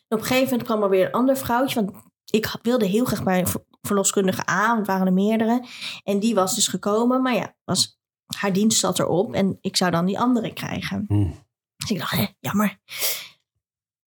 [0.08, 1.76] en op een gegeven moment kwam er weer een ander vrouwtje.
[1.76, 3.46] Want ik wilde heel graag bij
[3.82, 4.68] verloskundige A.
[4.68, 5.66] Want het waren er meerdere.
[6.04, 7.22] En die was dus gekomen.
[7.22, 8.00] Maar ja, was,
[8.38, 9.34] haar dienst zat erop.
[9.34, 11.06] En ik zou dan die andere krijgen.
[11.08, 11.32] Hm.
[11.76, 12.80] Dus ik dacht, hè, jammer.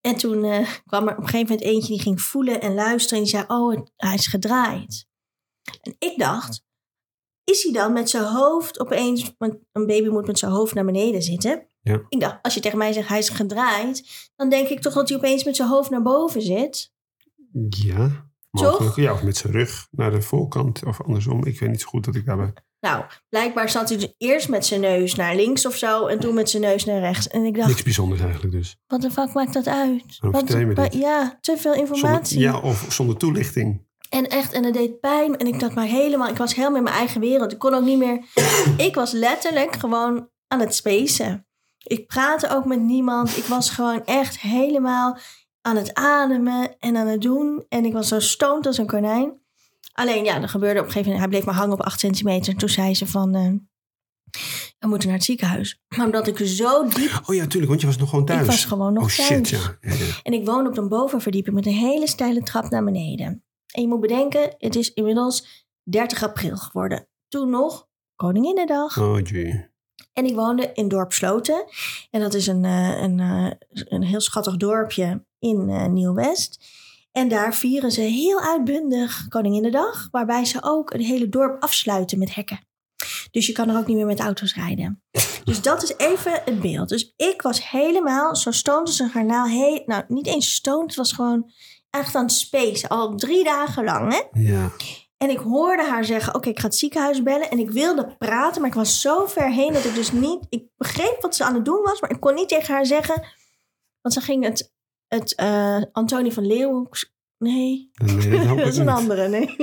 [0.01, 3.19] En toen eh, kwam er op een gegeven moment eentje die ging voelen en luisteren.
[3.19, 5.08] En die zei, oh, hij is gedraaid.
[5.83, 6.63] En ik dacht,
[7.45, 9.35] is hij dan met zijn hoofd opeens...
[9.39, 11.67] Want een baby moet met zijn hoofd naar beneden zitten.
[11.83, 12.01] Ja.
[12.09, 14.31] Ik dacht, als je tegen mij zegt hij is gedraaid...
[14.37, 16.93] dan denk ik toch dat hij opeens met zijn hoofd naar boven zit.
[17.69, 18.27] Ja.
[18.51, 18.97] Toch?
[18.97, 21.45] Ja, of met zijn rug naar de voorkant of andersom.
[21.45, 22.53] Ik weet niet zo goed dat ik daarbij...
[22.81, 26.07] Nou, blijkbaar zat hij dus eerst met zijn neus naar links of zo...
[26.07, 27.29] en toen met zijn neus naar rechts.
[27.29, 28.77] En ik dacht, Niks bijzonders eigenlijk dus.
[28.87, 30.19] wat de fuck maakt dat uit?
[30.21, 30.95] Me Wat-?
[30.95, 32.39] Ja, te veel Zonder, informatie.
[32.39, 33.87] ja, of zonder toelichting.
[34.09, 35.37] En echt, en het deed pijn.
[35.37, 37.53] En ik dacht maar helemaal, ik was helemaal in mijn eigen wereld.
[37.53, 38.25] Ik kon ook niet meer.
[38.87, 41.47] Ik was letterlijk gewoon aan het spacen.
[41.83, 43.37] Ik praatte ook met niemand.
[43.37, 45.19] Ik was gewoon echt helemaal
[45.63, 47.65] aan het ademen en aan het doen.
[47.69, 49.41] En ik was zo stoned als een konijn.
[49.93, 51.19] Alleen ja, er gebeurde op een gegeven moment...
[51.19, 52.53] Hij bleef maar hangen op 8 centimeter.
[52.53, 53.35] En toen zei ze van...
[53.35, 53.51] eh,
[54.79, 55.81] we moeten naar het ziekenhuis.
[55.97, 57.21] Maar omdat ik zo diep...
[57.27, 58.41] Oh ja, tuurlijk, want je was nog gewoon thuis.
[58.41, 59.77] Ik was gewoon nog oh shit, ja.
[59.81, 60.05] Ja, ja.
[60.23, 63.43] En ik woon op een bovenverdieping met een hele steile trap naar beneden.
[63.75, 67.09] En je moet bedenken, het is inmiddels 30 april geworden.
[67.29, 68.99] Toen nog Koninginnedag.
[68.99, 69.69] Oh jee.
[70.13, 71.65] En ik woonde in dorp Sloten.
[72.11, 73.51] En dat is een, eh, een, eh,
[73.89, 76.65] een heel schattig dorpje in eh, Nieuw-West.
[77.13, 80.09] En daar vieren ze heel uitbundig Koninginnedag.
[80.11, 82.67] Waarbij ze ook een hele dorp afsluiten met hekken.
[83.31, 85.03] Dus je kan er ook niet meer met auto's rijden.
[85.45, 86.89] Dus dat is even het beeld.
[86.89, 89.49] Dus ik was helemaal zo stoned als een garnaal.
[89.49, 90.87] He nou, niet eens stoned.
[90.87, 91.51] Het was gewoon
[91.91, 92.89] echt aan het space.
[92.89, 94.41] Al drie dagen lang, hè.
[94.41, 94.71] Ja.
[95.17, 97.51] En ik hoorde haar zeggen: Oké, ik ga het ziekenhuis bellen.
[97.51, 100.47] En ik wilde praten, maar ik was zo ver heen dat ik dus niet.
[100.49, 103.27] Ik begreep wat ze aan het doen was, maar ik kon niet tegen haar zeggen.
[104.01, 104.73] Want ze ging het.
[105.07, 106.97] het eh, Antonie van Leeuwenhoek.
[107.39, 109.29] Nee, Nee, dat is een andere.
[109.29, 109.57] Nee.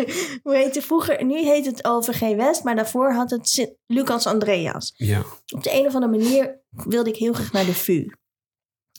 [0.44, 1.26] Hoe heet het vroeger?
[1.26, 4.94] Nu heet het OVG West, maar daarvoor had het Sint- Lucas Andreas.
[4.96, 5.24] Ja.
[5.56, 8.08] Op de een of andere manier wilde ik heel graag naar de VU.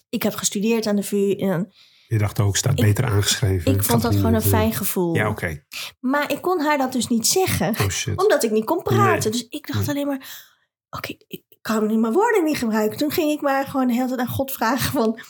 [0.08, 1.30] Ik heb gestudeerd aan de VU.
[1.32, 1.72] En
[2.08, 3.74] Je dacht ook, staat beter aangeschreven.
[3.74, 5.14] ik vond dat gewoon een met, fijn gevoel.
[5.14, 5.64] Ja, oké.
[6.00, 7.68] Maar ik kon haar dat dus niet zeggen.
[7.68, 8.16] Oh.
[8.24, 9.30] Omdat ik niet kon praten.
[9.30, 9.40] Nee.
[9.40, 9.88] Dus ik dacht Nee.
[9.88, 10.44] alleen maar...
[10.90, 12.98] Oké, ik kan niet mijn woorden niet gebruiken.
[12.98, 15.20] Toen ging ik maar gewoon de hele tijd aan God vragen van...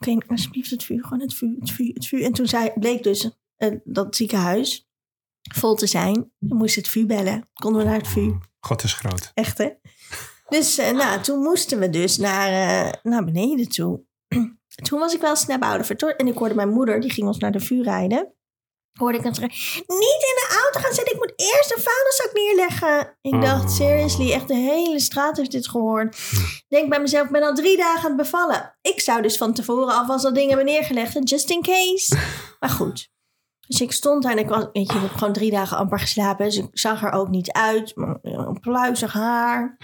[0.00, 1.02] Oké, alsjeblieft het vuur.
[1.04, 2.24] Gewoon het vuur, het vuur, het vuur.
[2.24, 4.88] En toen zei, bleek dus eh, dat ziekenhuis
[5.54, 6.32] vol te zijn.
[6.38, 7.48] Dan moest het vuur bellen.
[7.52, 8.38] Konden we naar het vuur.
[8.60, 9.30] God is groot.
[9.34, 9.68] Echt, hè?
[10.48, 14.00] Dus eh, nou, toen moesten we dus naar, eh, naar beneden toe.
[14.74, 16.16] Toen was ik wel snel ouder.
[16.16, 18.34] En ik hoorde mijn moeder, die ging ons naar de vuur rijden.
[18.98, 21.14] Hoorde ik hem zeggen, niet in de auto gaan zitten.
[21.14, 23.18] Ik moet eerst een vuilniszak neerleggen.
[23.20, 23.76] Ik dacht, Oh.
[23.76, 26.16] seriously, echt de hele straat heeft dit gehoord.
[26.16, 28.76] Ik Denk bij mezelf, ik ben al drie dagen aan het bevallen.
[28.82, 31.28] Ik zou dus van tevoren alvast al dingen hebben neergelegd.
[31.28, 32.16] Just in case.
[32.60, 33.08] Maar goed.
[33.66, 35.98] Dus ik stond daar en ik was, weet je, ik heb gewoon drie dagen amper
[36.00, 36.44] geslapen.
[36.44, 37.92] Dus ik zag er ook niet uit.
[38.22, 39.76] Een pluizig haar.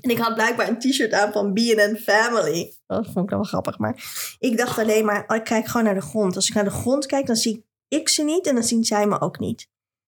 [0.00, 2.72] En ik had blijkbaar een t-shirt aan van B&N Family.
[2.86, 3.78] Dat vond ik wel grappig.
[3.78, 4.04] Maar
[4.38, 6.36] ik dacht alleen maar, oh, ik kijk gewoon naar de grond.
[6.36, 8.46] Als ik naar de grond kijk, dan zie ik ze niet.
[8.46, 9.58] En dan zien zij me ook niet.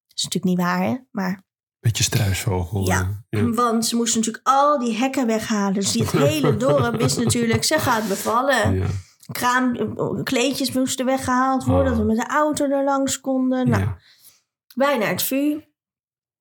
[0.07, 0.97] Dat is natuurlijk niet waar, hè?
[1.11, 1.45] Maar
[1.81, 2.87] Beetje struisvogel.
[2.87, 3.25] Ja.
[3.31, 3.51] eh, ja.
[3.51, 5.75] want ze moesten natuurlijk al die hekken weghalen.
[5.75, 8.75] Dus die hele dorp wist natuurlijk, ze gaat bevallen.
[8.75, 8.87] Ja.
[9.33, 11.93] Kraam, kleedjes moesten weggehaald worden.
[11.93, 13.69] Dat we met de auto er langs konden.
[13.69, 13.83] Nou,
[14.75, 14.97] Ja.
[14.97, 15.69] naar het vuur.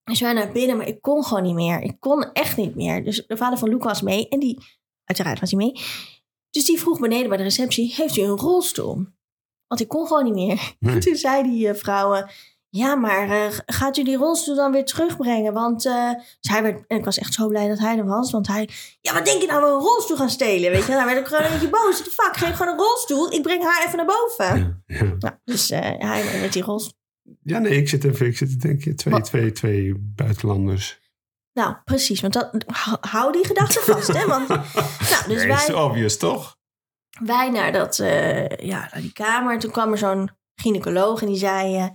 [0.06, 1.82] Dus wij naar binnen, maar ik kon gewoon niet meer.
[1.82, 3.04] Ik kon echt niet meer.
[3.04, 4.30] Dus de vader van Luc was mee.
[4.30, 4.58] En die,
[5.04, 5.82] uiteraard was hij mee.
[6.50, 9.06] Dus die vroeg beneden bij de receptie, heeft u een rolstoel?
[9.68, 10.76] Want ik kon gewoon niet meer.
[10.80, 10.98] Nee.
[11.04, 12.28] Toen zei die eh, vrouw, eh,
[12.76, 15.54] ja, maar eh, gaat u die rolstoel dan weer terugbrengen?
[15.54, 18.32] Want eh, dus hij werd, en ik was echt zo blij dat hij er was.
[18.32, 18.70] Want hij,
[19.02, 20.72] ja, wat denk je nou, we een rolstoel gaan stelen?
[20.72, 22.02] Weet je, nou werd ik gewoon een beetje boos.
[22.02, 23.32] Fuck, geef gewoon een rolstoel.
[23.32, 24.84] Ik breng haar even naar boven.
[24.88, 24.96] Ja.
[24.98, 25.16] Ja.
[25.20, 26.98] Nou, dus eh, hij met die rolstoel.
[27.44, 29.24] Ja, nee, ik zit even, ik zit te denken, twee, Wat?
[29.24, 31.00] twee, twee buitenlanders.
[31.54, 32.22] Nou, precies.
[32.22, 32.64] Want dat,
[33.02, 34.26] hou- die gedachte vast, hè.
[34.28, 34.48] Want
[35.12, 36.58] nou, dus nee, is wij, obvious, toch?
[37.24, 39.60] wij naar, dat, eh, ja, naar die kamer.
[39.60, 41.76] Toen kwam er zo'n gynaecoloog en die zei...
[41.78, 41.88] eh,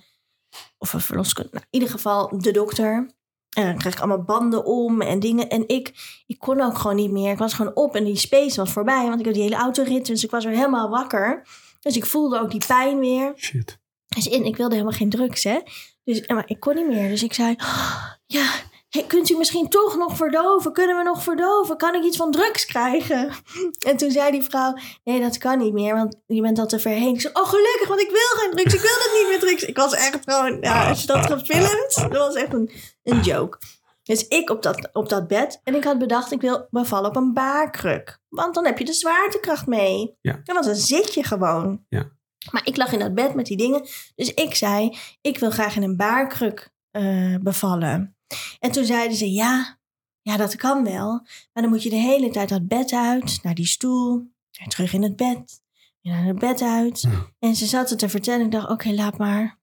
[0.78, 3.11] of een verloskundige, nou, in ieder geval de dokter.
[3.51, 5.49] En dan kreeg ik allemaal banden om en dingen.
[5.49, 5.93] En ik,
[6.26, 7.33] ik kon ook gewoon niet meer.
[7.33, 9.07] Ik was gewoon op en die space was voorbij.
[9.07, 11.47] Want ik had die hele autorit, dus ik was weer helemaal wakker.
[11.81, 13.33] Dus ik voelde ook die pijn weer.
[13.37, 13.80] Shit.
[14.15, 15.59] Dus in, ik wilde helemaal geen drugs, hè.
[16.05, 17.09] Dus, maar ik kon niet meer.
[17.09, 18.05] Dus ik zei, "Oh,
[18.37, 18.51] ja,
[18.89, 20.73] hey, kunt u misschien toch nog verdoven?
[20.73, 21.77] Kunnen we nog verdoven?
[21.77, 23.31] Kan ik iets van drugs krijgen?
[23.89, 26.79] En toen zei die vrouw, nee, dat kan niet meer, want je bent al te
[26.79, 27.15] ver heen.
[27.15, 28.75] Ik zei, oh gelukkig, want ik wil geen drugs.
[28.75, 29.63] Ik wil dat niet meer drugs.
[29.63, 32.71] Ik was echt gewoon, ja, als je dat gefilmd, dat was echt een,
[33.03, 33.59] een joke.
[34.03, 37.17] Dus ik op dat, op dat bed en ik had bedacht, ik wil bevallen op
[37.17, 38.19] een baarkruk.
[38.29, 40.17] Want dan heb je de zwaartekracht mee.
[40.21, 40.41] Ja.
[40.45, 41.85] Want dan zit je gewoon.
[41.89, 42.11] Ja.
[42.51, 43.86] Maar ik lag in dat bed met die dingen.
[44.14, 48.16] Dus ik zei, ik wil graag in een baarkruk eh, bevallen.
[48.59, 49.78] En toen zeiden ze, ja,
[50.22, 51.09] ja, dat kan wel.
[51.53, 54.93] Maar dan moet je de hele tijd dat bed uit, naar die stoel, weer terug
[54.93, 55.62] in het bed,
[56.01, 57.09] weer naar het bed uit.
[57.38, 58.45] En ze zat het te vertellen.
[58.45, 59.59] Ik dacht, oké, laat maar.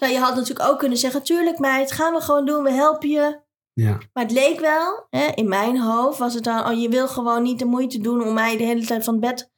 [0.00, 3.08] Nou, je had natuurlijk ook kunnen zeggen, tuurlijk meid, gaan we gewoon doen, we helpen
[3.08, 3.40] je.
[3.72, 3.98] Ja.
[4.12, 7.42] Maar het leek wel, hè, in mijn hoofd was het dan, oh, je wil gewoon
[7.42, 9.50] niet de moeite doen om mij de hele tijd van het bed.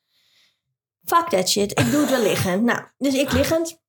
[1.05, 2.63] Fuck that shit, ik doe het wel liggend.
[2.63, 3.81] Nou, dus ik liggend.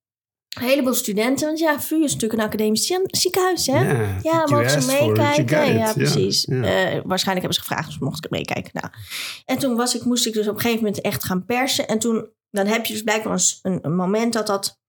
[0.54, 3.78] Een heleboel studenten, want ja, VU is natuurlijk een academisch zie- ziekenhuis, hè?
[4.22, 5.74] Ja, mogen ze meekijken?
[5.74, 6.44] Ja, precies.
[6.44, 6.60] Eh,
[7.04, 8.70] waarschijnlijk hebben ze gevraagd, dus mocht ik meekijken.
[8.72, 8.88] Nou.
[9.44, 11.88] En toen was ik, moest ik dus op een gegeven moment echt gaan persen.
[11.88, 14.80] En toen, dan heb je dus blijkbaar een, een moment dat dat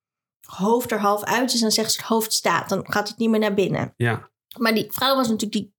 [0.47, 1.55] hoofd er half uit is.
[1.55, 2.69] En dan zegt ze het hoofd staat.
[2.69, 3.93] Dan gaat het niet meer naar binnen.
[3.97, 4.29] ja.
[4.57, 5.74] Maar die vrouw was natuurlijk die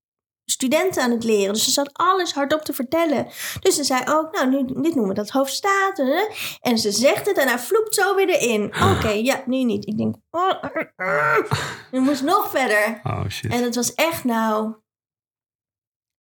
[0.47, 1.53] studenten aan het leren.
[1.53, 3.27] Dus ze zat alles hardop te vertellen.
[3.61, 5.97] Dus ze zei ook, nou, nu, dit noemen we dat hoofdstaat.
[5.97, 6.27] hè.
[6.61, 8.65] En ze zegt het en hij vloept zo weer erin.
[8.65, 9.87] Oké, ja, nu niet.
[9.87, 10.63] Ik denk, oh,
[11.91, 13.01] je moest nog verder.
[13.05, 13.53] Oh shit.
[13.53, 14.75] En het was echt, nou,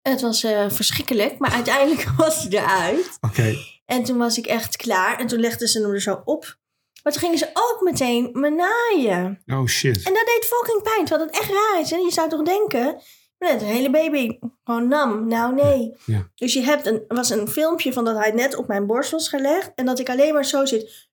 [0.01, 1.37] het was eh, verschrikkelijk.
[1.39, 3.17] Maar uiteindelijk was hij eruit.
[3.21, 3.55] Oké.
[3.85, 5.19] En toen was ik echt klaar.
[5.19, 6.57] En toen legden ze hem er zo op.
[7.03, 9.43] Maar toen gingen ze ook meteen me naaien.
[9.45, 9.95] Oh shit.
[10.03, 11.05] En dat deed fucking pijn.
[11.05, 11.91] Terwijl het echt raar is.
[11.91, 13.01] En je zou toch denken...
[13.39, 14.39] Net een hele baby.
[14.63, 15.27] Gewoon nam.
[15.27, 15.93] Nou, nee.
[16.05, 16.29] Ja.
[16.35, 19.29] Dus je hebt een, was een filmpje van dat hij net op mijn borst was
[19.29, 19.71] gelegd.
[19.75, 21.09] En dat ik alleen maar zo zit.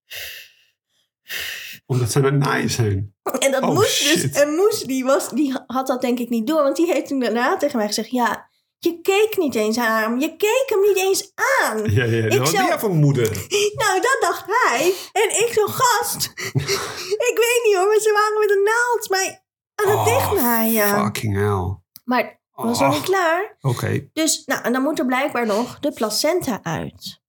[1.87, 3.15] Omdat ze aan het naaien zijn.
[3.39, 4.31] En dat Oh, moest dus.
[4.33, 6.63] En moest, die, was, die had dat denk ik niet door.
[6.63, 8.11] Want die heeft toen daarna tegen mij gezegd...
[8.11, 10.21] Ja, je keek niet eens aan hem.
[10.21, 11.85] Je keek hem niet eens aan.
[11.93, 12.25] Ja, ja.
[12.25, 13.31] Ik zou- voor moeder?
[13.83, 14.95] Nou, dat dacht hij.
[15.13, 16.33] En ik zo, gast.
[17.31, 19.43] ik weet niet hoor, maar ze waren met een naald mij
[19.75, 20.89] aan het Oh, dichtnaaien.
[21.05, 21.81] Fucking hell.
[22.05, 23.57] Maar was nog Oh, niet klaar.
[23.61, 24.09] Oké.
[24.13, 27.21] Dus, nou, en dan moet er blijkbaar nog de placenta uit.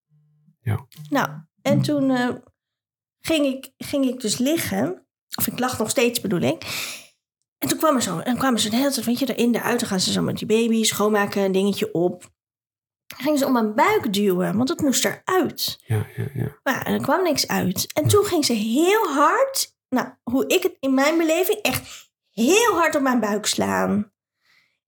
[0.60, 0.86] Ja.
[1.10, 1.28] Nou,
[1.62, 2.28] en toen eh,
[3.20, 5.06] ging, ik, ging ik dus liggen.
[5.38, 6.62] Of ik lag nog steeds, bedoel ik.
[7.58, 9.80] En toen kwam er zo, en kwamen ze de hele tijd, weet je, erin, eruit.
[9.80, 12.32] Dan gaan ze zo met die baby schoonmaken, een dingetje op.
[13.06, 15.78] Dan gingen ze om mijn buik duwen, want het moest eruit.
[15.86, 16.58] Ja, ja, ja.
[16.62, 17.92] Maar ja, er kwam niks uit.
[17.92, 22.74] En toen ging ze heel hard, nou, hoe ik het in mijn beleving, echt heel
[22.74, 24.12] hard op mijn buik slaan.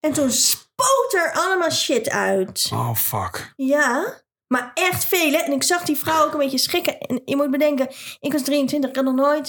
[0.06, 2.70] En toen spoot er allemaal shit uit.
[2.72, 3.52] Oh, fuck.
[3.56, 5.36] Ja, maar echt vele.
[5.36, 6.98] En ik zag die vrouw ook een beetje schrikken.
[6.98, 7.88] En je moet bedenken,
[8.20, 9.48] ik was 23, ik had nog nooit...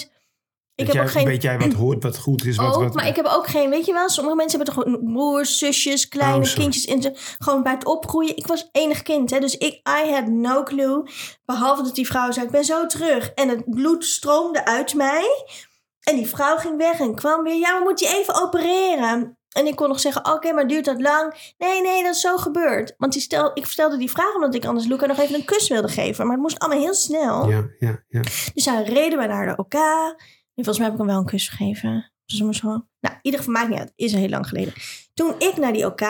[0.74, 1.24] Ik weet, heb jij, ook geen...
[1.24, 2.56] weet jij wat hoort, wat goed is?
[2.56, 4.84] Wat, ook, wat, maar ik heb ook geen, weet je wel, sommige mensen hebben toch
[4.84, 8.36] gewoon broers, zusjes, kleine Oh, kindjes in ze gewoon bij het opgroeien.
[8.36, 11.02] Ik was enig kind, hè, dus ik, I had no clue.
[11.44, 13.30] Behalve dat die vrouw zei, ik ben zo terug.
[13.30, 15.44] En het bloed stroomde uit mij.
[16.00, 19.37] En die vrouw ging weg en kwam weer, ja, we moeten je even opereren.
[19.56, 21.54] En ik kon nog zeggen, oké, maar duurt dat lang?
[21.58, 22.94] Nee, nee, dat is zo gebeurd.
[22.96, 25.68] Want die stel, ik stelde die vraag omdat ik anders Luca nog even een kus
[25.68, 26.24] wilde geven.
[26.24, 27.48] Maar het moest allemaal heel snel.
[27.48, 28.20] Ja, ja, ja.
[28.54, 29.74] Dus zij reden wij naar de OK.
[29.74, 32.12] En volgens mij heb ik hem wel een kus gegeven.
[32.24, 32.40] Dus.
[32.40, 33.92] Nou, in ieder geval maakt niet uit.
[33.96, 34.72] Is heel lang geleden.
[35.14, 36.02] Toen ik naar die OK.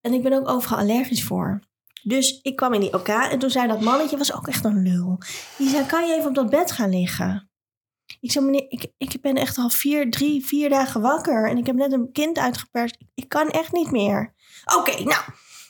[0.00, 1.60] En ik ben ook overal allergisch voor.
[2.02, 3.08] Dus ik kwam in die OK.
[3.08, 5.18] En toen zei dat mannetje, was ook echt een lul.
[5.58, 7.49] Die zei, kan je even op dat bed gaan liggen?
[8.20, 11.48] Ik zei, meneer, ik, ik ben echt al vier, drie, vier dagen wakker.
[11.48, 12.96] En ik heb net een kind uitgeperst.
[13.14, 14.34] Ik, kan echt niet meer.
[14.76, 15.22] Oké, nou.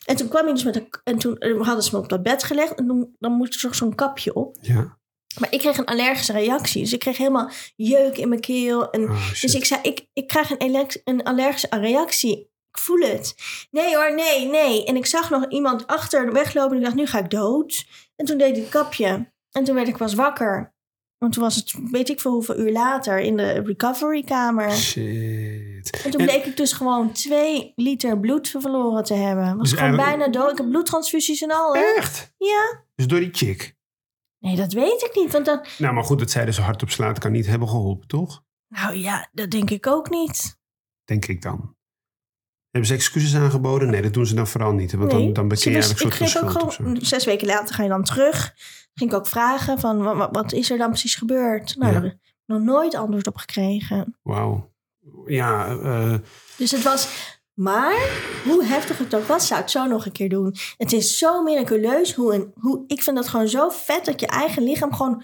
[0.04, 0.88] En toen kwam hij dus met een...
[1.04, 2.74] En toen eh, hadden ze me op dat bed gelegd.
[2.74, 4.56] En toen, dan moest er toch zo'n kapje op.
[4.60, 4.98] ja.
[5.38, 6.82] Maar ik kreeg een allergische reactie.
[6.82, 8.90] Dus ik kreeg helemaal jeuk in mijn keel.
[8.90, 12.38] En, Oh, dus ik zei, ik, ik krijg een, een allergische reactie.
[12.70, 13.34] Ik voel het.
[13.70, 14.84] Nee hoor, nee, nee.
[14.84, 16.70] En ik zag nog iemand achter weglopen.
[16.70, 17.86] En ik dacht, nu ga ik dood.
[18.16, 19.32] En toen deed ik het kapje.
[19.50, 20.74] En toen werd ik pas wakker.
[21.20, 24.70] Want toen was het, weet ik veel hoeveel uur later, in de recovery kamer.
[24.72, 26.00] Shit.
[26.04, 29.44] En toen En- bleek ik dus gewoon twee liter bloed verloren te hebben.
[29.56, 30.50] Was Dus gewoon eigenlijk- bijna dood.
[30.52, 31.74] Ik heb bloedtransfusies en al.
[31.74, 31.80] Hè?
[31.96, 32.34] Echt?
[32.38, 32.84] Ja.
[32.94, 33.76] Dus door die chick.
[34.38, 35.32] Nee, dat weet ik niet.
[35.32, 38.08] Want dat, Nou, maar goed, dat zij zo hard op slaat kan niet hebben geholpen,
[38.08, 38.42] toch?
[38.68, 40.58] nou ja, dat denk ik ook niet.
[41.04, 41.76] Denk ik dan.
[42.70, 43.90] Hebben ze excuses aangeboden?
[43.90, 44.92] Nee, dat doen ze dan vooral niet.
[44.92, 46.82] Want dan, dan beken je eigenlijk een ik soort van ook zo.
[46.82, 48.54] gewoon, zes weken later ga je dan terug.
[48.94, 51.76] Ging ik ook vragen van, wat, wat- is er dan precies gebeurd?
[51.76, 52.00] Nou, Ja.
[52.00, 54.18] daar heb ik nog nooit antwoord op gekregen.
[54.22, 54.72] Wauw.
[55.26, 56.14] Ja, eh,
[56.56, 57.08] Dus het was,
[57.54, 58.08] maar
[58.44, 60.54] hoe heftig het ook was, zou ik zo nog een keer doen.
[60.76, 64.26] Het is zo miraculeus hoe, een, hoe ik vind dat gewoon zo vet dat je
[64.26, 65.22] eigen lichaam gewoon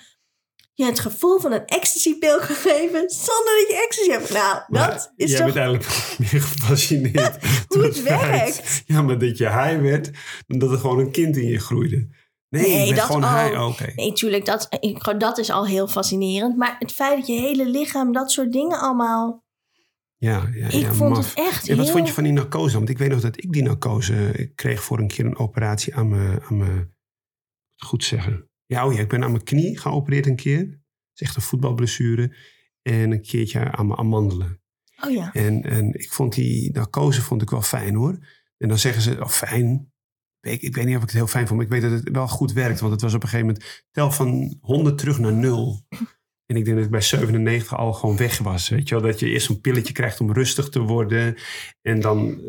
[0.75, 4.33] je het gevoel van een ecstasy-pil kan geven zonder dat je ecstasy hebt.
[4.33, 5.53] Nou, maar dat is jij toch...
[5.53, 5.85] bent eigenlijk
[6.33, 7.39] meer gefascineerd
[7.69, 8.83] door het werkt.
[8.87, 10.11] Ja, maar dat je high werd,
[10.47, 12.09] dan dat er gewoon een kind in je groeide.
[12.49, 13.31] Nee, Nee, dat gewoon ook.
[13.31, 13.61] high.
[13.61, 13.97] Oh.
[13.97, 16.57] Nee, tuurlijk, dat, ik, dat is al heel fascinerend.
[16.57, 19.45] Maar het feit dat je hele lichaam dat soort dingen allemaal...
[20.19, 21.35] Ja, ja, Ik ja, vond maf.
[21.35, 22.77] het echt En wat vond je van die narcose?
[22.77, 25.95] Want ik weet nog dat ik die narcose ik kreeg voor een keer een operatie
[25.95, 26.95] aan mijn, aan mijn
[27.77, 28.51] goed zeggen.
[28.67, 30.65] Ja, oh ja, ik ben aan mijn knie geopereerd een keer.
[30.67, 30.81] Dat
[31.15, 32.37] is echt een voetbalblessure.
[32.83, 34.61] En een keertje aan mijn amandelen.
[35.05, 35.33] Oh ja.
[35.33, 38.19] En, en ik vond die narcose vond ik wel fijn hoor.
[38.59, 39.93] En dan zeggen ze, oh fijn.
[40.47, 42.15] Ik, ik weet niet of ik het heel fijn vond, maar ik weet dat het
[42.15, 42.81] wel goed werkt.
[42.81, 45.81] Want het was op een gegeven moment, tel van 100 terug naar 0.
[46.47, 48.69] En ik denk dat ik bij 97 al gewoon weg was.
[48.69, 51.35] Weet je wel, dat je eerst een pilletje krijgt om rustig te worden.
[51.83, 52.41] En dan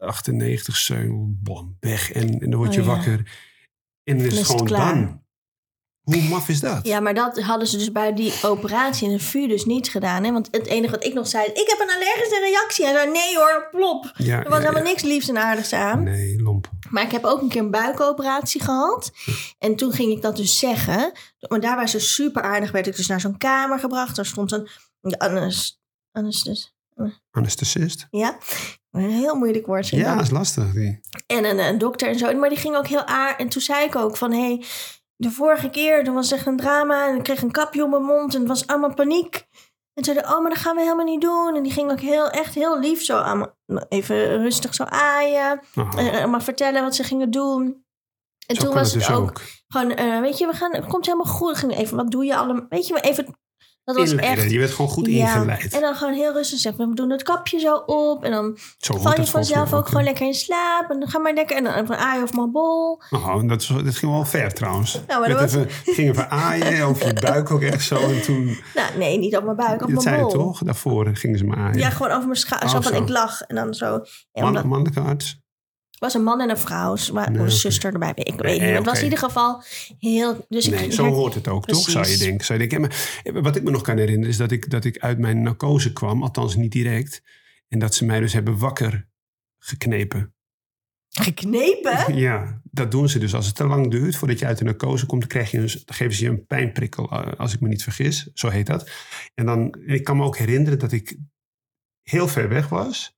[0.00, 2.12] eh, 98, 7, bom, weg.
[2.12, 2.92] En, en dan word je Oh ja.
[2.92, 3.30] wakker.
[4.04, 5.24] En dan is het het gewoon dan.
[6.02, 6.86] Hoe maf is dat?
[6.86, 10.24] Ja, maar dat hadden ze dus bij die operatie in de vuur dus niet gedaan.
[10.24, 10.32] Hè?
[10.32, 12.86] Want het enige wat ik nog zei, ik heb een allergische reactie.
[12.86, 14.12] En zei, nee hoor, plop.
[14.16, 16.02] ja, Er was ja, helemaal niks liefs en aardigs aan.
[16.02, 16.70] Nee, lomp.
[16.90, 19.10] Maar ik heb ook een keer een buikoperatie gehad.
[19.58, 21.12] En toen ging ik dat dus zeggen.
[21.48, 22.70] Maar daar was ze super aardig.
[22.70, 24.16] Werd ik dus naar zo'n kamer gebracht.
[24.16, 24.68] Daar stond een...
[25.00, 25.80] de anes-
[26.12, 26.68] anesthesi-
[27.30, 28.06] Anesthesist.
[28.10, 28.38] Ja.
[28.90, 29.88] Een heel moeilijk woord.
[29.88, 30.22] Ja, dat.
[30.24, 30.72] is lastig.
[30.72, 31.00] Die.
[31.26, 32.34] En een, een dokter en zo.
[32.34, 33.36] Maar die ging ook heel aar.
[33.36, 34.32] En toen zei ik ook van...
[34.32, 34.64] Hey,
[35.16, 37.08] de vorige keer, toen was echt een drama.
[37.08, 38.34] En ik kreeg een kapje op mijn mond.
[38.34, 39.46] En het was allemaal paniek.
[39.96, 41.56] En zeiden, oh, maar dat gaan we helemaal niet doen.
[41.56, 43.54] En die ging ook heel, echt heel lief zo aan
[43.88, 45.60] even rustig zo aaien.
[45.74, 47.84] En allemaal vertellen wat ze gingen doen.
[48.46, 51.06] En zo toen was het dus ook, gewoon, eh, weet je, we gaan, het komt
[51.06, 51.56] helemaal goed.
[51.56, 52.66] Ging even, wat doe je allemaal?
[52.68, 53.38] Weet je, maar even,
[53.86, 54.42] dat was Inleiden.
[54.42, 54.50] echt.
[54.52, 55.74] Je werd gewoon goed ja, ingeleid.
[55.74, 58.24] En dan gewoon heel rustig zeggen, we doen het kapje zo op.
[58.24, 60.90] En dan Zo val je vanzelf mij ook gewoon lekker in slaap.
[60.90, 63.02] En dan ga maar lekker, en dan even aaien of mijn bol.
[63.10, 65.00] Oh, en dat, dat ging wel ver trouwens.
[65.06, 67.96] Nou, maar dat was- even, ging even aaien over je buik ook echt zo.
[67.96, 70.30] En toen, Nou, nee, niet op mijn buik, op dat mijn zei je bol.
[70.30, 70.58] toch?
[70.62, 71.78] Daarvoor gingen ze me aaien.
[71.78, 72.68] Ja, gewoon over mijn schouder.
[72.68, 73.40] Oh, zo van, ik lach.
[73.42, 73.86] En dan zo.
[73.86, 74.00] Ja,
[74.32, 75.44] Man, omdat- mannelijke arts.
[75.96, 76.96] Het was een man en een vrouw.
[76.96, 77.56] Ze waren Nee, een oké.
[77.56, 78.12] zuster erbij.
[78.14, 78.70] Ik weet niet.
[78.70, 79.62] Het was in ieder geval
[79.98, 80.46] heel...
[80.48, 81.90] Dus Nee, ik, zo hoort het ook, toch?
[81.90, 82.44] Zou je denken.
[82.44, 82.90] Zou je denken.
[83.22, 85.42] Ja, Maar, wat ik me nog kan herinneren is dat ik, dat ik uit mijn
[85.42, 86.22] narcose kwam.
[86.22, 87.22] Althans niet direct.
[87.68, 89.08] En dat ze mij dus hebben wakker
[89.58, 90.34] geknepen.
[91.08, 92.14] Geknepen?
[92.26, 93.34] Ja, dat doen ze dus.
[93.34, 95.66] Als het te lang duurt voordat je uit de narcose komt, dan, krijg je een,
[95.84, 98.30] dan geven ze je een pijnprikkel, eh, als ik me niet vergis.
[98.34, 98.90] Zo heet dat.
[99.34, 101.16] En dan, en ik kan me ook herinneren dat ik
[102.02, 103.16] heel ver weg was.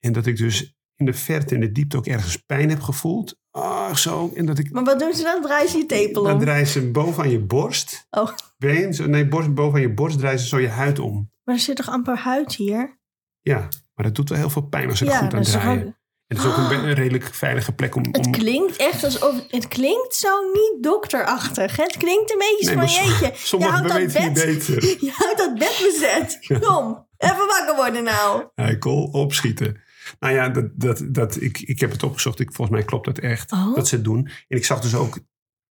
[0.00, 3.38] En dat ik dus in de verte, in de diepte ook ergens pijn heb gevoeld.
[3.50, 4.32] Ah, zo.
[4.34, 5.42] En dat ik, Maar wat doen ze dan?
[5.42, 6.40] Draaien ze je tepel dan om?
[6.40, 8.06] draaien ze boven aan je borst.
[8.10, 8.28] Oh,
[8.58, 11.30] Been, zo, nee, borst, boven aan je borst draaien ze zo je huid om.
[11.44, 12.98] maar er zit toch amper huid hier?
[13.40, 15.96] Ja, maar dat doet wel heel veel pijn als ik ja, goed aan draaien.
[16.26, 18.02] En het is ook een, be- een redelijk veilige plek om...
[18.10, 19.34] Het om klinkt echt alsof...
[19.48, 21.76] Het klinkt zo niet dokterachtig.
[21.76, 23.26] Het klinkt een beetje Nee, van jeetje.
[23.32, 24.84] Je Sommigen houdt dat bed, beter.
[25.04, 26.38] je houdt dat bed bezet.
[26.60, 28.44] Kom, even wakker worden nou.
[28.54, 29.80] Eikel, opschieten.
[30.18, 32.40] Nou ja, dat, dat, dat, ik, ik heb het opgezocht.
[32.40, 33.52] Ik, volgens mij klopt dat echt.
[33.52, 33.74] Oh.
[33.74, 34.28] Dat ze het doen.
[34.48, 35.18] En ik zag dus ook,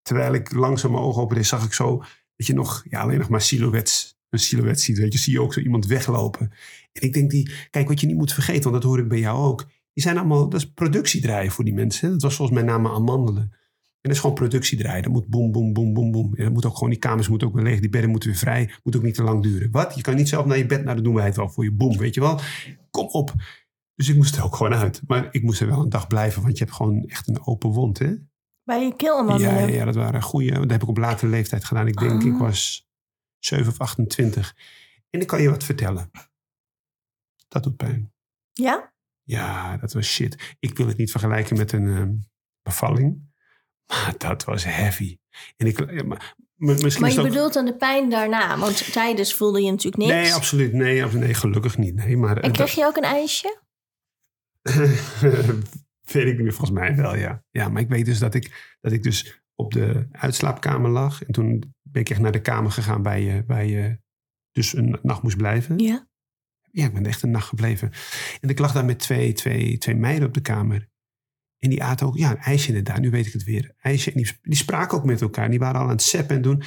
[0.02, 2.04] terwijl ik langzaam mijn ogen opende, zag ik zo
[2.36, 4.98] dat je nog, ja, alleen nog maar silhouettes, een silhouet ziet.
[4.98, 6.52] Weet je, zie je ook zo iemand weglopen.
[6.92, 9.20] En ik denk die, kijk, wat je niet moet vergeten, want dat hoor ik bij
[9.20, 9.66] jou ook.
[9.94, 12.12] Die zijn allemaal, dat is productiedraaien voor die mensen.
[12.12, 13.42] Dat was volgens mij namen Amandelen.
[13.44, 15.04] En dat is gewoon productiedraaien.
[15.04, 16.36] Dat moet boem, boem, boem, boem, boem.
[16.36, 17.80] En dat moet ook gewoon, die kamers moeten ook weer leeg.
[17.80, 18.74] Die bedden moeten weer vrij.
[18.84, 19.72] Moet ook niet te lang duren.
[19.72, 19.96] Wat?
[19.96, 21.72] Je kan niet zelf naar je bed, nou dan doen wij het wel voor je.
[21.72, 22.40] Boem, weet je wel.
[22.92, 23.34] Kom op.
[23.96, 25.02] Dus ik moest er ook gewoon uit.
[25.08, 27.70] Maar ik moest er wel een dag blijven, want je hebt gewoon echt een open
[27.70, 28.14] wond, hè?
[28.64, 29.54] Bij je Ja, keelmandelen.
[29.68, 30.52] ja, ja, dat waren goede.
[30.52, 31.88] Dat heb ik op latere leeftijd gedaan.
[31.88, 32.88] Ik denk, ik was
[33.40, 34.56] 7 of 28.
[35.10, 36.12] En ik kan je wat vertellen.
[37.48, 38.14] Dat doet pijn.
[38.54, 38.94] Ja?
[39.24, 40.56] Ja, dat was shit.
[40.60, 42.14] Ik wil het niet vergelijken met een ehm,
[42.62, 43.32] bevalling.
[43.88, 45.18] Maar dat was heavy.
[45.58, 48.58] En ik, ja, maar, misschien Maar je ook- bedoelt dan de pijn daarna.
[48.58, 50.12] Want tijdens voelde je natuurlijk niks.
[50.14, 50.74] Nee, absoluut.
[50.74, 51.24] Nee, absoluut.
[51.26, 51.96] nee, gelukkig niet.
[51.96, 53.62] Nee, maar, En kreeg je ook een ijsje?
[56.12, 57.44] weet ik nu volgens mij wel, ja.
[57.50, 61.24] Ja, maar ik weet dus dat ik, dat ik dus op de uitslaapkamer lag.
[61.24, 63.98] En toen ben ik echt naar de kamer gegaan waar je, waar je
[64.52, 65.80] dus een nacht moest blijven.
[65.80, 66.08] Ja.
[66.72, 67.92] Ja, ik ben echt een nacht gebleven.
[68.42, 70.90] En ik lag daar met twee, twee, twee meiden op de kamer.
[71.60, 73.00] En die aten ook, ja, een ijsje inderdaad.
[73.00, 73.74] Nu weet ik het weer.
[73.78, 74.12] Ijsje.
[74.12, 75.50] En die, die spraken ook met elkaar.
[75.50, 76.64] Die waren al aan het seppen en doen.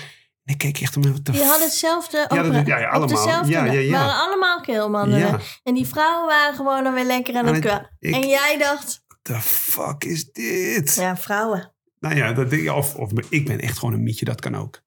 [0.47, 3.25] Ik keek echt om de Die hadden hetzelfde Ja, dat- opera- ja, ja, op allemaal.
[3.25, 3.91] dezelfde Ja, ja, ja.
[3.91, 5.19] waren allemaal keelmandelen.
[5.27, 8.29] Ja, En die vrouwen waren gewoon dan weer lekker aan het het- kwa- ik- En
[8.29, 10.95] jij dacht, the fuck is dit?
[10.95, 11.75] ja, vrouwen.
[12.01, 14.81] Nou ja, dat, of, of ik ben echt gewoon een mietje, dat kan ook.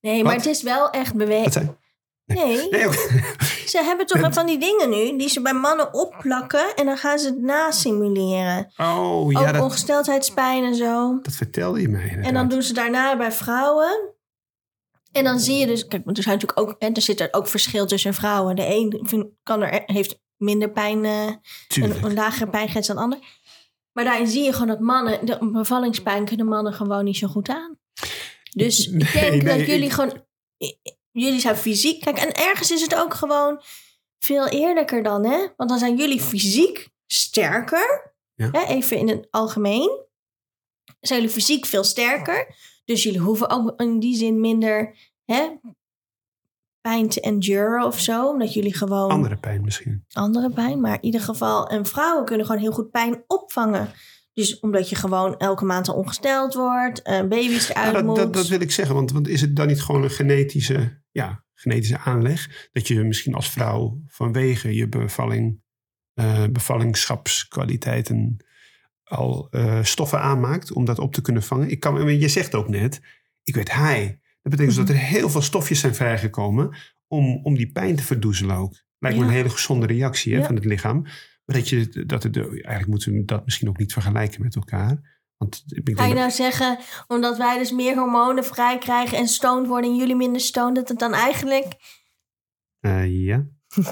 [0.00, 1.52] Nee, maar het is wel echt beweging.
[1.52, 1.76] zijn?
[2.26, 2.92] Nee, Nee, ook.
[3.72, 7.18] ze hebben toch van die dingen nu die ze bij mannen opplakken en dan gaan
[7.18, 8.72] ze het nasimuleren.
[8.76, 11.18] Oh, ja, Ook dat, ongesteldheidspijn en zo.
[11.22, 12.26] dat vertelde je mij inderdaad.
[12.26, 14.12] En dan doen ze daarna bij vrouwen.
[15.14, 17.28] En dan zie je dus, kijk, want er zijn natuurlijk ook, en er zit er
[17.30, 18.56] ook verschil tussen vrouwen.
[18.56, 21.00] De een vind- kan er, heeft minder pijn,
[21.68, 21.96] Tuurlijk.
[22.00, 23.18] een, een lagere pijngrens dan de ander.
[23.92, 27.48] Maar daarin zie je gewoon dat mannen, de bevallingspijn kunnen mannen gewoon niet zo goed
[27.48, 27.78] aan.
[28.52, 30.24] Dus ik denk nee, dat jullie ik- gewoon,
[31.10, 33.62] jullie zijn fysiek, kijk, en ergens is het ook gewoon
[34.18, 35.46] veel eerlijker dan, hè?
[35.56, 38.48] Want dan zijn jullie fysiek sterker, Ja.
[38.52, 38.64] hè?
[38.66, 40.02] even in het algemeen.
[41.00, 42.54] Zijn jullie fysiek veel sterker,
[42.84, 45.48] dus jullie hoeven ook in die zin minder, hè?
[46.80, 50.04] Pijn te enduren of zo, omdat jullie gewoon Andere pijn misschien.
[50.12, 50.80] andere pijn.
[50.80, 53.88] Maar in ieder geval, en vrouwen kunnen gewoon heel goed pijn opvangen.
[54.32, 58.16] Dus omdat je gewoon elke maand al ongesteld wordt, eh, baby's eruit dat, moet.
[58.16, 61.44] dat, dat wil ik zeggen, want, want is het dan niet gewoon een genetische, ja,
[61.54, 62.68] genetische aanleg?
[62.72, 65.62] Dat je misschien als vrouw vanwege je bevalling,
[66.14, 68.36] eh, bevallingschapskwaliteiten
[69.04, 71.70] al eh, stoffen aanmaakt om dat op te kunnen vangen.
[71.70, 73.00] Ik kan, je zegt ook net,
[73.42, 74.06] ik werd high.
[74.42, 76.76] Dat betekent dus dat er heel veel stofjes zijn vrijgekomen
[77.06, 78.82] om, om die pijn te verdoezelen ook.
[78.98, 80.46] Lijkt me een hele gezonde reactie hè, Ja.
[80.46, 81.02] van het lichaam.
[81.44, 85.12] Maar dat je, dat het, eigenlijk moeten we dat misschien ook niet vergelijken met elkaar.
[85.36, 89.28] Want ik Ga je dat- nou zeggen, omdat wij dus meer hormonen vrij krijgen en
[89.28, 91.66] stoned worden en jullie minder stoned, dat het dan eigenlijk...
[92.80, 93.46] Eh, ja.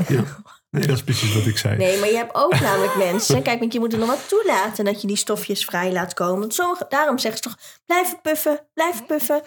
[0.08, 0.24] ja.
[0.72, 1.76] Nee, dat is precies wat ik zei.
[1.76, 3.42] Nee, maar je hebt ook namelijk mensen.
[3.42, 6.38] Kijk, want je moet er nog wat toelaten dat je die stofjes vrij laat komen.
[6.40, 9.42] Want sommige, daarom zeggen ze toch: blijven puffen, blijven puffen.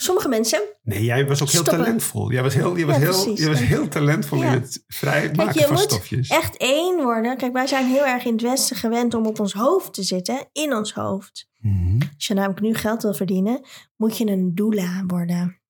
[0.00, 0.60] Sommige mensen.
[0.82, 1.84] Nee, jij was ook heel Stoppen.
[1.84, 2.32] talentvol.
[2.32, 4.46] Jij was heel, jij was Ja, heel, jij was heel talentvol Ja.
[4.46, 6.28] in het vrij Kijk, maken je van moet stofjes.
[6.28, 7.36] echt één worden.
[7.36, 10.48] Kijk, wij zijn heel erg in het Westen gewend om op ons hoofd te zitten.
[10.52, 11.46] In ons hoofd.
[11.58, 11.98] Mhm.
[12.16, 13.60] Als je namelijk nu geld wil verdienen,
[13.96, 15.60] moet je een doula worden.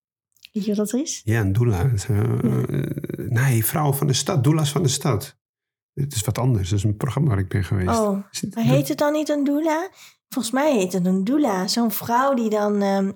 [0.53, 1.21] Weet je wat dat is?
[1.25, 1.91] Ja, een doula.
[2.09, 4.45] Eh, eh, nee, vrouwen van de stad.
[4.45, 5.37] Doula's van de stad.
[5.95, 6.69] Het is wat anders.
[6.71, 7.99] Dat is een programma waar ik ben geweest.
[7.99, 8.11] Oh,
[8.55, 9.89] maar heet het dan niet een doula?
[10.29, 11.67] Volgens mij heet het een doula.
[11.69, 12.83] Zo'n vrouw die dan...
[12.83, 13.13] ehm,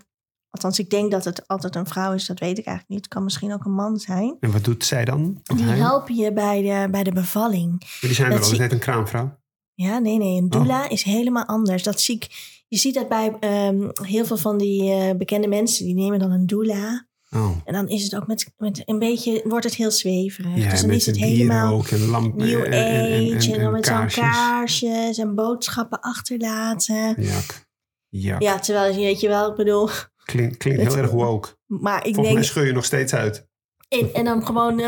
[0.50, 2.26] althans, ik denk dat het altijd een vrouw is.
[2.26, 2.98] Dat weet ik eigenlijk niet.
[3.04, 4.36] Het kan misschien ook een man zijn.
[4.40, 5.40] En wat doet zij dan?
[5.52, 5.76] Of Die hij?
[5.76, 7.70] helpen je bij de, bij de bevalling.
[7.80, 8.44] Maar Die zijn er al.
[8.44, 9.40] zie- heet een kraamvrouw.
[9.74, 10.36] Ja, nee, nee.
[10.40, 11.82] Een doula is helemaal anders.
[11.82, 12.50] Dat zie ik...
[12.68, 15.84] Je ziet dat bij ehm, heel veel van die eh, bekende mensen.
[15.84, 17.06] Die nemen dan een doula.
[17.36, 17.56] Oh.
[17.64, 19.42] En dan is het ook met, met een beetje...
[19.44, 20.56] Wordt het heel zweverig.
[20.56, 21.74] Ja, dus dan is het helemaal...
[21.74, 25.18] ook en lamp New en, en, en, en, en, dan met zo'n kaarsjes.
[25.18, 27.22] en boodschappen achterlaten.
[27.22, 27.66] Jak.
[28.08, 28.42] Jak.
[28.42, 29.88] Ja, terwijl, weet je wel, ik bedoel...
[30.24, 31.48] Klinkt, heel erg woke.
[31.66, 32.44] Maar ik Volgens mij denk...
[32.44, 33.48] scheur je nog steeds uit.
[33.88, 34.80] En, en dan gewoon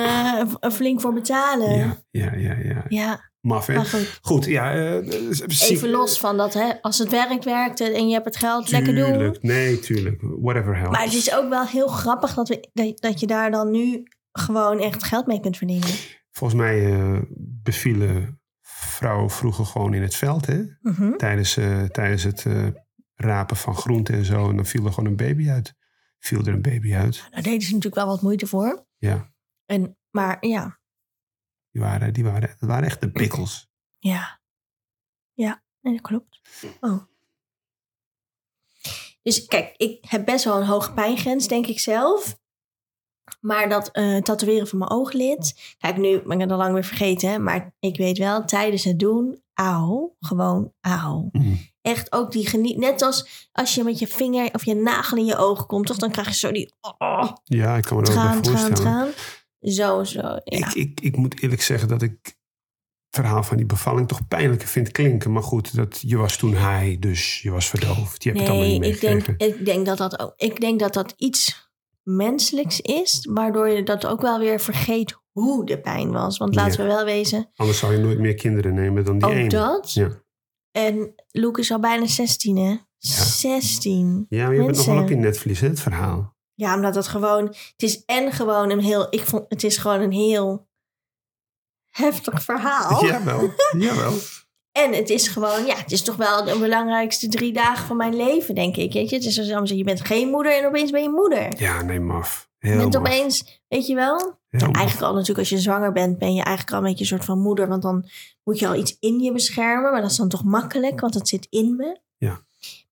[0.60, 1.76] er flink voor betalen.
[1.76, 2.56] Ja, ja, ja.
[2.62, 2.84] ja.
[2.88, 3.84] Ja, Maf, hè?
[3.84, 4.18] goed.
[4.22, 4.74] Goed, ja.
[4.74, 4.98] eh,
[5.30, 6.82] zie- Even los van dat, hè.
[6.82, 9.04] Als het werkt, werkt het en je hebt het geld, lekker doen.
[9.12, 10.20] Tuurlijk, nee, tuurlijk.
[10.20, 10.90] Whatever helps.
[10.96, 14.02] Maar het is ook wel heel grappig dat, we, dat, dat je daar dan nu
[14.32, 15.88] gewoon echt geld mee kunt verdienen.
[16.30, 17.18] Volgens mij eh,
[17.62, 20.62] bevielen vrouwen vroeger gewoon in het veld, hè?
[20.80, 21.16] Mhm.
[21.16, 22.44] Tijdens, eh, tijdens het
[23.14, 24.48] rapen van groenten en zo.
[24.50, 25.74] En dan viel er gewoon een baby uit.
[26.18, 27.28] Viel er een baby uit.
[27.30, 28.86] Daar deden ze natuurlijk wel wat moeite voor.
[28.96, 29.32] Ja,
[29.66, 30.78] En, maar ja,
[31.74, 33.68] die waren, die waren, dat waren echt de pikkels.
[33.98, 34.42] ja.
[35.36, 36.40] Ja, nee, dat klopt.
[36.80, 37.02] Oh.
[39.22, 42.38] Dus kijk, ik heb best wel een hoge pijngrens, denk ik zelf.
[43.40, 45.74] Maar dat eh, tatoeëren van mijn ooglid.
[45.78, 47.30] Kijk, nu ben ik het al lang weer vergeten.
[47.30, 50.16] hè, Maar ik weet wel, tijdens het doen, auw.
[50.20, 51.28] Gewoon auw.
[51.32, 51.58] Mm.
[51.82, 52.76] Echt ook die geniet.
[52.78, 55.96] Net als als je met je vinger of je nagel in je oog komt, toch?
[55.96, 58.74] Dan krijg je zo die oh, Ja, ik kan me dat ook wel traan, voorstellen.
[58.74, 59.08] traan.
[59.64, 60.20] Zo, zo.
[60.20, 60.40] Ja.
[60.44, 62.36] Ik, ik, ik moet eerlijk zeggen dat ik het
[63.10, 65.32] verhaal van die bevalling toch pijnlijker vind klinken.
[65.32, 68.22] Maar goed, dat, je was toen hij, dus je was verdoofd.
[68.22, 70.80] Je hebt het allemaal nee, niet ik denk, ik, denk dat dat ook, ik denk
[70.80, 71.70] dat dat iets
[72.02, 76.38] menselijks is, waardoor je dat ook wel weer vergeet hoe de pijn was.
[76.38, 76.88] Want laten Ja.
[76.88, 79.48] we wel wezen, Anders zou je nooit meer kinderen nemen dan die ook ene.
[79.48, 79.92] dat.
[79.92, 80.22] Ja.
[80.70, 82.76] En Luke is al bijna 16, hè?
[82.98, 84.26] 16.
[84.28, 86.33] ja, maar je bent nog wel op je netvlies, hè, het verhaal.
[86.54, 90.00] Ja, omdat het gewoon, het is en gewoon een heel, ik vond, het is gewoon
[90.00, 90.68] een heel
[91.90, 93.04] heftig verhaal.
[93.06, 94.12] Jawel, jawel.
[94.72, 98.16] En het is gewoon, ja, het is toch wel de belangrijkste drie dagen van mijn
[98.16, 98.92] leven, denk ik.
[98.92, 101.60] Weet je, het is zo, je bent geen moeder en opeens ben je moeder.
[101.60, 102.50] Ja, nee, maf.
[102.58, 103.02] Heel bent maf.
[103.02, 104.38] opeens, weet je wel?
[104.50, 104.62] Maf.
[104.62, 107.24] Eigenlijk al natuurlijk als je zwanger bent, ben je eigenlijk al een beetje een soort
[107.24, 107.68] van moeder.
[107.68, 108.08] Want dan
[108.44, 109.92] moet je al iets in je beschermen.
[109.92, 112.00] Maar dat is dan toch makkelijk, want het zit in me.
[112.16, 112.40] Ja.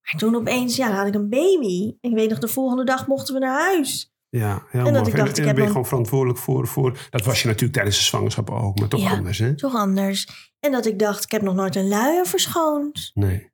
[0.03, 1.97] Maar toen opeens, ja, had ik een baby.
[2.01, 4.13] Ik weet nog, de volgende dag mochten we naar huis.
[4.29, 7.07] Ja, heel En dat ik dacht, en, ik heb ben je gewoon verantwoordelijk voor, voor...
[7.11, 9.11] Dat was je natuurlijk tijdens de zwangerschap ook, maar toch Ja.
[9.11, 9.55] anders, hè?
[9.57, 10.51] Toch anders.
[10.61, 13.11] En dat ik dacht, ik heb nog nooit een luier verschoond.
[13.15, 13.51] Nee.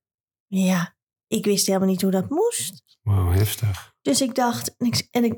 [0.47, 0.97] Ja,
[1.27, 2.99] ik wist helemaal niet hoe dat moest.
[3.03, 3.95] Wauw, heftig.
[4.03, 5.35] Dus ik dacht, en ik, en ik,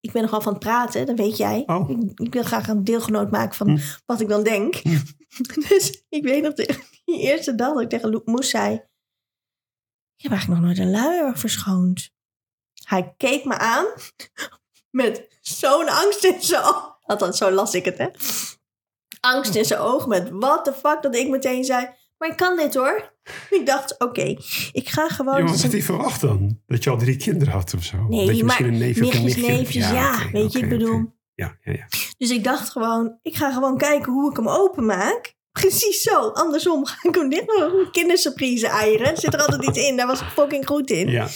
[0.00, 1.62] ik ben nogal van het praten, dat weet jij.
[1.66, 1.90] Oh.
[1.90, 3.78] Ik, ik wil graag een deelgenoot maken van Hm.
[4.06, 4.74] wat ik dan denk.
[4.74, 4.98] Hm.
[5.68, 8.82] dus ik weet nog, de, die eerste dag dat ik tegen Loek Moes zei...
[10.16, 12.10] Ik heb eigenlijk nog nooit een luier verschoond.
[12.84, 13.86] Hij keek me aan
[14.90, 16.98] met zo'n angst in zijn oog.
[17.02, 18.06] Althans, zo las ik het, hè.
[19.20, 21.88] Angst in zijn oog met what the fuck, dat ik meteen zei...
[22.18, 23.12] Maar ik kan dit hoor.
[23.50, 24.22] Ik dacht, oké,
[24.72, 25.36] ik ga gewoon...
[25.36, 26.60] Je had dus het een- niet verwacht dan?
[26.66, 27.96] Dat je al drie kinderen had of zo?
[28.08, 29.46] Nee, dat je misschien maar een een nichtjes, nichtje...
[29.52, 30.18] neefjes, ja.
[30.32, 31.14] weet je, oké, ik bedoel...
[31.34, 31.86] Ja, ja, ja.
[32.18, 35.34] Dus ik dacht gewoon, ik ga gewoon kijken hoe ik hem openmaak.
[35.60, 36.28] Precies zo.
[36.28, 39.06] Andersom ga ik hem dit nog kindersurprise eieren.
[39.06, 39.96] Er zit er altijd iets in.
[39.96, 41.08] Daar was ik fucking goed in.
[41.08, 41.28] Ja,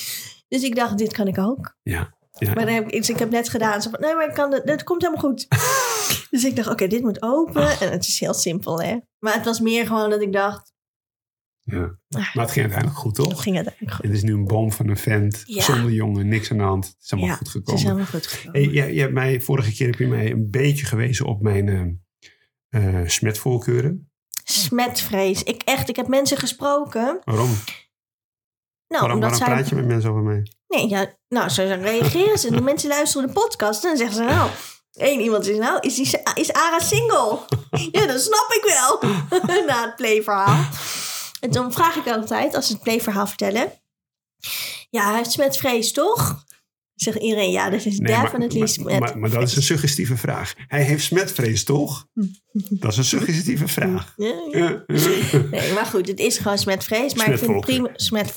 [0.49, 1.77] Dus ik dacht, dit kan ik ook.
[1.83, 2.15] ja.
[2.39, 2.53] ja.
[2.55, 3.83] Maar dan heb ik, dus ik heb net gedaan.
[3.83, 4.63] Zo van, nee, maar ik kan het.
[4.69, 5.47] Het komt helemaal goed.
[6.31, 7.69] dus ik dacht, oké, dit moet open.
[7.81, 8.97] En het is heel simpel, hè.
[9.19, 10.73] Maar het was meer gewoon dat ik dacht,
[11.63, 11.99] ja.
[12.09, 12.35] Ah.
[12.35, 13.43] Maar het ging uiteindelijk goed, het toch?
[13.43, 14.05] ging uiteindelijk goed.
[14.05, 15.63] Het is nu een boom van een vent, Ja.
[15.63, 16.87] zonder jongen, niks aan de hand.
[16.87, 17.83] Het is allemaal Ja, goed Het is gekomen.
[17.83, 18.61] helemaal goed gekomen.
[18.63, 21.87] Hey, jij hebt mij, vorige keer heb je mij een beetje gewezen op mijn eh
[23.01, 24.10] eh, smetvoorkeuren.
[24.51, 25.43] Smetvrees.
[25.43, 27.21] Ik echt, ik heb mensen gesproken.
[27.25, 27.59] Waarom?
[28.89, 29.47] Nou, waarom omdat waarom zij...
[29.47, 30.53] praat je met mensen over mij?
[30.69, 32.51] Nee, ja, nou, zo reageren ze.
[32.51, 34.51] De mensen luisteren de podcast en dan zeggen ze nou...
[34.91, 37.39] Eén iemand is nou, is, die, is Ara single?
[38.01, 39.11] ja, dat snap ik wel.
[39.67, 40.69] Na het playverhaal.
[41.41, 43.73] En dan vraag ik altijd, als ze het playverhaal vertellen...
[44.91, 46.45] Ja, hij heeft smetvrees, toch?
[47.03, 49.01] Zegt iedereen, ja, dat is Nee, definitely maar, smet.
[49.01, 50.55] maar, maar dat is een suggestieve vraag.
[50.67, 52.07] Hij heeft smetvrees, toch?
[52.81, 54.15] Dat is een suggestieve vraag.
[54.17, 54.85] Ja, ja.
[55.51, 57.15] Nee, maar goed, het is gewoon smetvrees.
[57.15, 57.91] Maar ik vind het prima.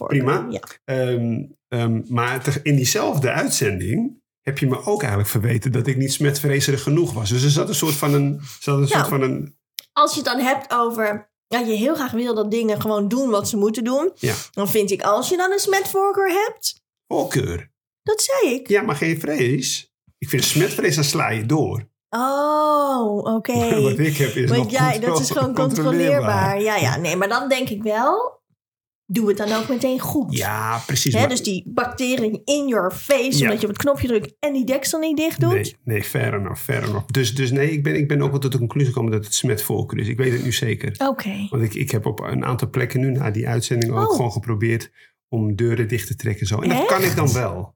[0.07, 0.47] Prima.
[0.49, 0.61] Ja.
[0.86, 6.14] Ehm, ehm, maar in diezelfde uitzending heb je me ook eigenlijk verweten dat ik niet
[6.14, 7.30] smetvrezerig genoeg was.
[7.30, 8.41] Dus er zat een soort van een.
[8.59, 9.09] Zat een soort Nou.
[9.09, 9.55] van een
[9.93, 13.30] Als je het dan hebt over dat je heel graag wil dat dingen gewoon doen
[13.30, 14.11] wat ze moeten doen.
[14.16, 14.34] Ja.
[14.51, 17.72] Dan vind ik, als je dan een smetvoorkeur hebt, voorkeur.
[18.03, 18.67] Dat zei ik.
[18.67, 19.93] Ja, maar geen vrees.
[20.17, 21.91] Ik vind smetvrees, dan sla je door.
[22.09, 23.81] Oh, oké.
[23.81, 26.61] Wat ik heb is Want nog jij, dat is gewoon controleerbaar.
[26.61, 28.41] Ja, ja, nee, maar dan denk ik wel,
[29.05, 30.37] doe het dan ook meteen goed.
[30.37, 31.13] Ja, precies.
[31.13, 33.43] Hè, maar- dus die bacteriën in your face, Ja.
[33.43, 35.53] omdat je op het knopje drukt en die deksel niet dicht doet.
[35.53, 37.05] Nee, nee, fair enough, fair enough.
[37.07, 39.33] Dus, dus nee, ik ben, ik ben ook wel tot de conclusie gekomen dat het
[39.33, 40.07] smetvoorkeur is.
[40.07, 40.95] Ik weet het nu zeker.
[41.07, 41.47] Oké.
[41.49, 44.15] Want ik, ik heb op een aantal plekken nu na die uitzending ook Oh.
[44.15, 44.91] gewoon geprobeerd
[45.29, 46.47] om deuren dicht te trekken.
[46.47, 46.59] Zo.
[46.61, 47.75] En dat kan ik dan wel.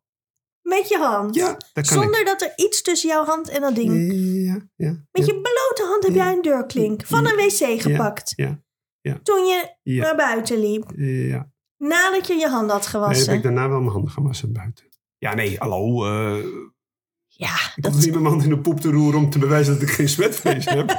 [0.67, 1.35] Met je hand.
[1.35, 4.11] Ja, dat kan Zonder dat er iets tussen jouw hand en dat ding.
[4.45, 5.03] Ja, ja.
[5.11, 8.33] Met je blote hand heb jij een deurklink van een wc gepakt.
[8.35, 8.59] Ja,
[9.01, 9.19] ja.
[9.23, 10.91] Toen je naar buiten liep.
[10.95, 11.51] ja.
[11.77, 13.25] Nadat je je hand had Nee, gewassen.
[13.27, 14.85] heb ik daarna wel mijn handen gewassen buiten.
[15.17, 16.05] Ja, nee, hallo.
[16.05, 16.43] eh
[17.27, 19.73] Ja, ik dat hoef niet mijn hand in de poep te roeren om te bewijzen
[19.73, 20.89] dat ik geen smetvrees heb.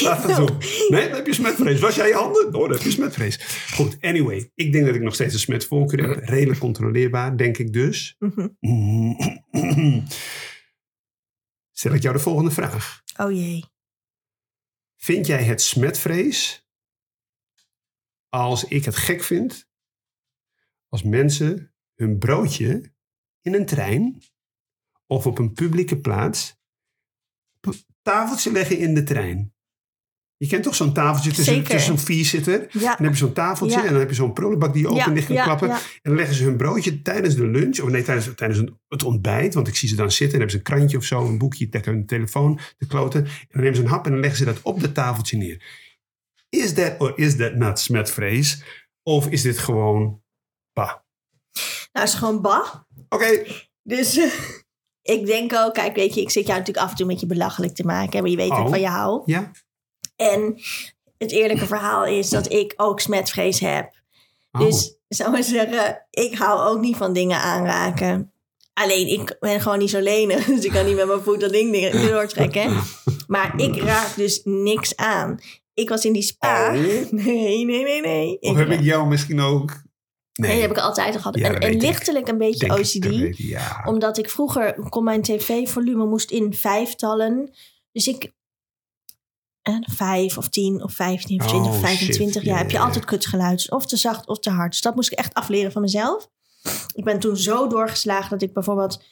[0.00, 0.64] Slaat dat op.
[0.88, 1.80] Nee, dan heb je smetvrees.
[1.80, 2.46] Was jij je handen?
[2.46, 3.36] Oh, dan heb je smetvrees.
[3.74, 4.50] Goed, anyway.
[4.54, 6.24] Ik denk dat ik nog steeds een smetvoorkeur heb.
[6.24, 8.16] Redelijk controleerbaar, denk ik dus.
[8.18, 9.12] Mhm.
[11.78, 13.02] Stel ik jou de volgende vraag.
[13.16, 13.64] Oh jee.
[14.96, 16.68] Vind jij het smetvrees
[18.28, 19.68] als ik het gek vind
[20.88, 22.92] als mensen hun broodje
[23.40, 24.22] in een trein
[25.06, 26.58] of op een publieke plaats
[27.56, 29.54] op een tafeltje leggen in de trein?
[30.40, 32.66] Je kent toch zo'n tafeltje tussen, tussen zo'n vierzitter?
[32.70, 32.94] Ja.
[32.96, 33.84] Dan heb je zo'n tafeltje Ja.
[33.84, 35.70] en dan heb je zo'n prullenbak die je open en dicht kan klappen.
[35.70, 39.54] En dan leggen ze hun broodje tijdens de lunch, of nee, tijdens, tijdens het ontbijt.
[39.54, 41.68] Want ik zie ze dan zitten en hebben ze een krantje of zo, een boekje
[41.68, 43.24] tegen hun telefoon te kloten.
[43.24, 45.62] En dan nemen ze een hap en dan leggen ze dat op dat tafeltje neer.
[46.48, 48.62] Is that or is that not smetvrees?
[49.02, 50.22] Of is dit gewoon,
[50.72, 50.92] bah.
[51.92, 52.74] Nou, is gewoon bah.
[53.08, 53.42] Oké,
[53.82, 54.16] Dus
[55.16, 57.26] ik denk ook, kijk, weet je, ik zit jou natuurlijk af en toe met je
[57.26, 58.20] belachelijk te maken.
[58.20, 58.64] Maar je weet dat Oh.
[58.64, 59.22] ik van je hou.
[59.26, 59.50] ja.
[60.20, 60.60] En
[61.18, 63.92] het eerlijke verhaal is dat ik ook smetvrees heb.
[64.52, 64.60] Oh.
[64.60, 68.32] Dus zou maar zeggen, ik hou ook niet van dingen aanraken.
[68.72, 70.44] Alleen, ik ben gewoon niet zo lenig.
[70.54, 72.82] Dus ik kan niet met mijn voet dat ding doortrekken.
[73.26, 75.38] Maar ik raak dus niks aan.
[75.74, 76.74] Ik was in die spa.
[76.74, 76.80] Oh.
[77.10, 78.40] Nee, nee, nee, nee.
[78.40, 79.82] Of Ik- heb ik jou misschien ook...
[80.32, 81.38] Nee, dat heb ik altijd al gehad.
[81.38, 81.82] Ja, en ik.
[81.82, 83.36] lichtelijk een beetje Denk ik OCD.
[83.36, 83.82] Ja.
[83.86, 87.50] Omdat ik vroeger kon mijn tv-volume moest in vijftallen.
[87.92, 88.32] Dus ik
[89.80, 91.98] vijf of tien of vijftien of twintig Oh, of shit.
[91.98, 93.70] 25 Ja, jaar heb je ja, altijd kutgeluid.
[93.70, 94.70] Of te zacht of te hard.
[94.70, 96.28] Dus dat moest ik echt afleren van mezelf.
[96.94, 99.04] Ik ben toen zo doorgeslagen dat ik bijvoorbeeld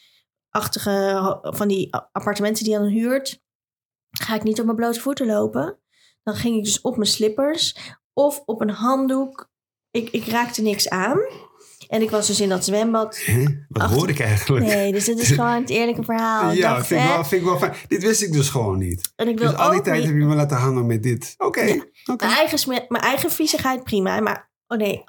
[0.49, 3.41] achtige ho- van die appartementen die je dan huurt,
[4.09, 5.79] ga ik niet op mijn blote voeten lopen.
[6.23, 7.75] Dan ging ik dus op mijn slippers
[8.13, 9.49] of op een handdoek.
[9.91, 11.17] Ik, ik raakte niks aan.
[11.89, 13.19] En ik was dus in dat zwembad.
[13.25, 13.43] Hè?
[13.67, 14.65] Wat Achter- hoor ik eigenlijk?
[14.65, 16.51] Nee, dus dit is gewoon het eerlijke verhaal.
[16.53, 17.73] Ja, dacht, vind ik, wel, vind ik wel fijn.
[17.87, 19.11] Dit wist ik dus gewoon niet.
[19.15, 21.33] En ik wil Dus al die tijd niet- heb je me laten hangen met dit.
[21.37, 21.83] Oké, Ja.
[22.05, 24.19] Mijn eigen, mijn eigen viezigheid prima.
[24.19, 25.03] Maar, oh nee.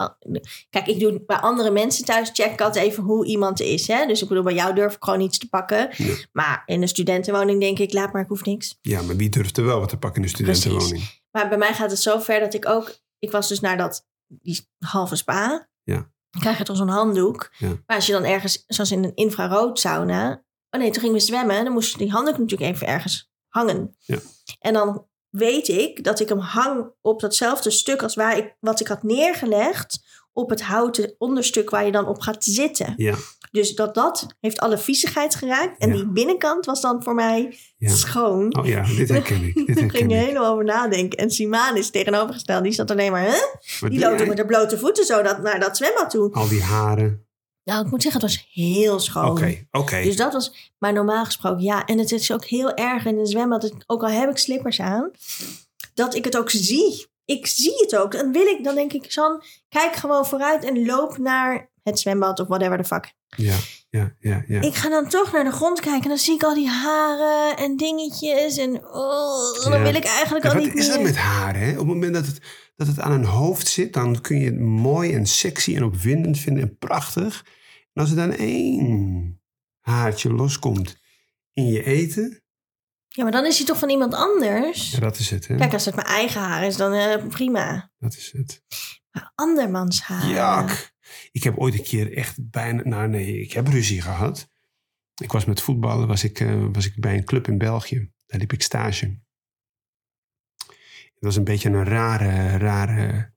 [0.71, 3.87] Kijk, ik doe bij andere mensen thuis check ik altijd even hoe iemand is.
[3.87, 4.07] Hè?
[4.07, 5.89] Dus ik bedoel, bij jou durf ik gewoon iets te pakken.
[5.97, 6.15] Ja.
[6.33, 8.79] Maar in een studentenwoning denk ik, laat maar, ik hoef niks.
[8.81, 11.21] Ja, maar wie durft er wel wat te pakken in een studentenwoning?
[11.31, 12.99] Maar bij mij gaat het zo ver dat ik ook...
[13.19, 15.69] Ik was dus naar dat, die halve spa.
[15.83, 16.11] Ja.
[16.31, 17.53] Dan krijg je toch zo'n handdoek.
[17.59, 17.69] Ja.
[17.87, 20.45] Maar als je dan ergens, zoals in een infrarood sauna...
[20.71, 21.65] Oh nee, toen gingen we zwemmen.
[21.65, 23.97] Dan moest die handdoek natuurlijk even ergens hangen.
[23.99, 24.19] Ja.
[24.59, 28.81] En dan weet ik dat ik hem hang op datzelfde stuk als waar ik, wat
[28.81, 32.95] ik had neergelegd op het houten onderstuk waar je dan op gaat zitten.
[32.97, 33.15] Ja,
[33.51, 35.79] Dus dat dat heeft alle viezigheid geraakt.
[35.79, 35.95] En Ja.
[35.95, 37.91] die binnenkant was dan voor mij ja.
[37.95, 38.57] schoon.
[38.59, 39.55] Oh ja, dit herken ik.
[39.55, 40.25] Dit Daar ging je ik.
[40.25, 41.19] helemaal over nadenken.
[41.19, 42.63] En Simaan is tegenovergesteld.
[42.63, 43.39] Die zat alleen maar, hè?
[43.81, 44.27] Wat Die loopt jij?
[44.29, 46.33] met haar blote voeten zo dat, naar dat zwembad toe.
[46.33, 47.25] Al die haren.
[47.65, 49.31] Nou, ik moet zeggen, het was heel schoon.
[49.31, 50.03] Oké, oké.
[50.03, 51.85] Dus dat was, maar normaal gesproken, ja.
[51.85, 55.11] En het is ook heel erg in een zwembad, ook al heb ik slippers aan,
[55.95, 57.07] dat ik het ook zie.
[57.31, 58.13] Ik zie het ook.
[58.13, 62.41] Dan wil ik, dan denk ik, San, kijk gewoon vooruit en loop naar het zwembad
[62.41, 63.13] of whatever the fuck.
[63.37, 63.57] Ja,
[63.91, 64.61] ja, ja, ja.
[64.61, 67.57] Ik ga dan toch naar de grond kijken en dan zie ik al die haren
[67.57, 69.83] en dingetjes en oh, dan Ja.
[69.83, 71.05] wil ik eigenlijk Ja, al wat niet is dat meer.
[71.05, 71.61] met haren?
[71.61, 71.71] Hè?
[71.71, 72.41] Op het moment dat het,
[72.77, 76.39] dat het aan een hoofd zit, dan kun je het mooi en sexy en opwindend
[76.39, 77.45] vinden en prachtig.
[77.93, 79.41] En als er dan één
[79.81, 80.97] haartje loskomt
[81.53, 82.43] in je eten,
[83.13, 84.91] Ja, maar dan is hij toch van iemand anders?
[84.91, 85.57] ja, dat is het, hè?
[85.57, 87.91] Kijk, als het mijn eigen haar is, dan eh, prima.
[87.99, 88.63] Dat is het.
[89.11, 90.29] Maar andermans haar.
[90.29, 90.93] Jak.
[91.33, 94.49] Ik heb ooit een keer echt bijna, nou nee, ik heb ruzie gehad
[95.21, 98.13] ik was met voetballen, was ik, eh, was ik bij een club in België.
[98.27, 99.21] Daar liep ik stage.
[101.15, 103.33] Het was een beetje een rare, rare,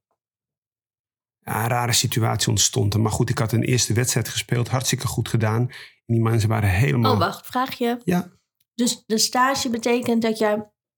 [1.39, 2.97] ja, rare situatie ontstond.
[2.97, 5.61] Maar goed, ik had een eerste wedstrijd gespeeld, hartstikke goed gedaan.
[6.05, 8.01] En die mensen waren helemaal Oh, wacht, vraag je.
[8.03, 8.31] Ja.
[8.75, 10.53] Dus de stage betekent dat jij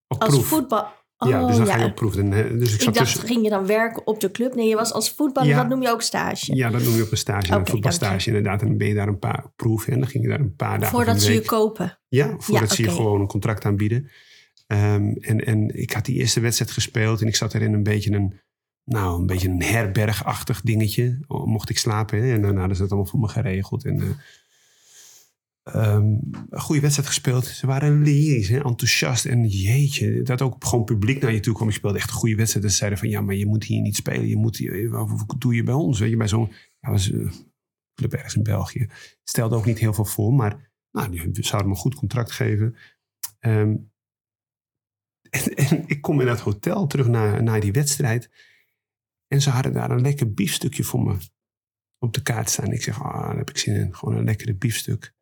[0.08, 0.46] op als proef.
[0.46, 0.88] voetbal...
[1.18, 2.16] Oh, ja, dus dan ga je op proef.
[2.16, 3.28] En, eh, dus ik Ik dacht, tussen...
[3.28, 4.56] ging je dan werken op de club?
[4.56, 5.58] Nee, je was als voetballer, Ja.
[5.58, 6.56] dat noem je ook stage.
[6.56, 8.62] Ja, dat noem je op een stage, een voetbalstage inderdaad.
[8.62, 10.80] En dan ben je daar een paar proeven en dan ging je daar een paar
[10.80, 12.00] dagen Voordat ze je kopen.
[12.08, 14.10] Ja, voordat Ja, ze je gewoon een contract aanbieden.
[14.68, 17.84] Ehm, en, en ik had die eerste wedstrijd gespeeld en ik zat er in een
[17.84, 18.40] beetje een,
[18.84, 21.18] nou, een beetje een herbergachtig dingetje.
[21.28, 22.34] Mocht ik slapen hè?
[22.34, 23.86] en hadden ze het allemaal voor me geregeld.
[23.86, 24.08] En, eh,
[25.66, 26.06] ehm,
[26.50, 27.46] een goede wedstrijd gespeeld.
[27.46, 29.26] Ze waren lyrisch, enthousiast.
[29.26, 31.68] En jeetje, dat ook gewoon publiek naar je toe kwam.
[31.68, 32.66] Je speelde echt een goede wedstrijd.
[32.66, 34.28] En ze zeiden van, ja, maar je moet hier niet spelen.
[34.28, 34.60] Je moet
[35.28, 36.00] wat doe je bij ons?
[36.00, 37.32] Weet je, bij zo'n, ja, was, eh,
[37.94, 38.88] club in België.
[39.24, 42.76] Stelde ook niet heel veel voor, maar nou, die zouden me een goed contract geven.
[43.40, 43.76] Ehm,
[45.56, 48.30] en, ik kom in dat hotel terug naar die wedstrijd.
[49.28, 51.18] En ze hadden daar een lekker biefstukje voor me
[51.98, 52.72] op de kaart staan.
[52.72, 53.96] Ik zeg, ah, daar heb ik zin in.
[53.96, 55.15] Gewoon een lekkere biefstuk.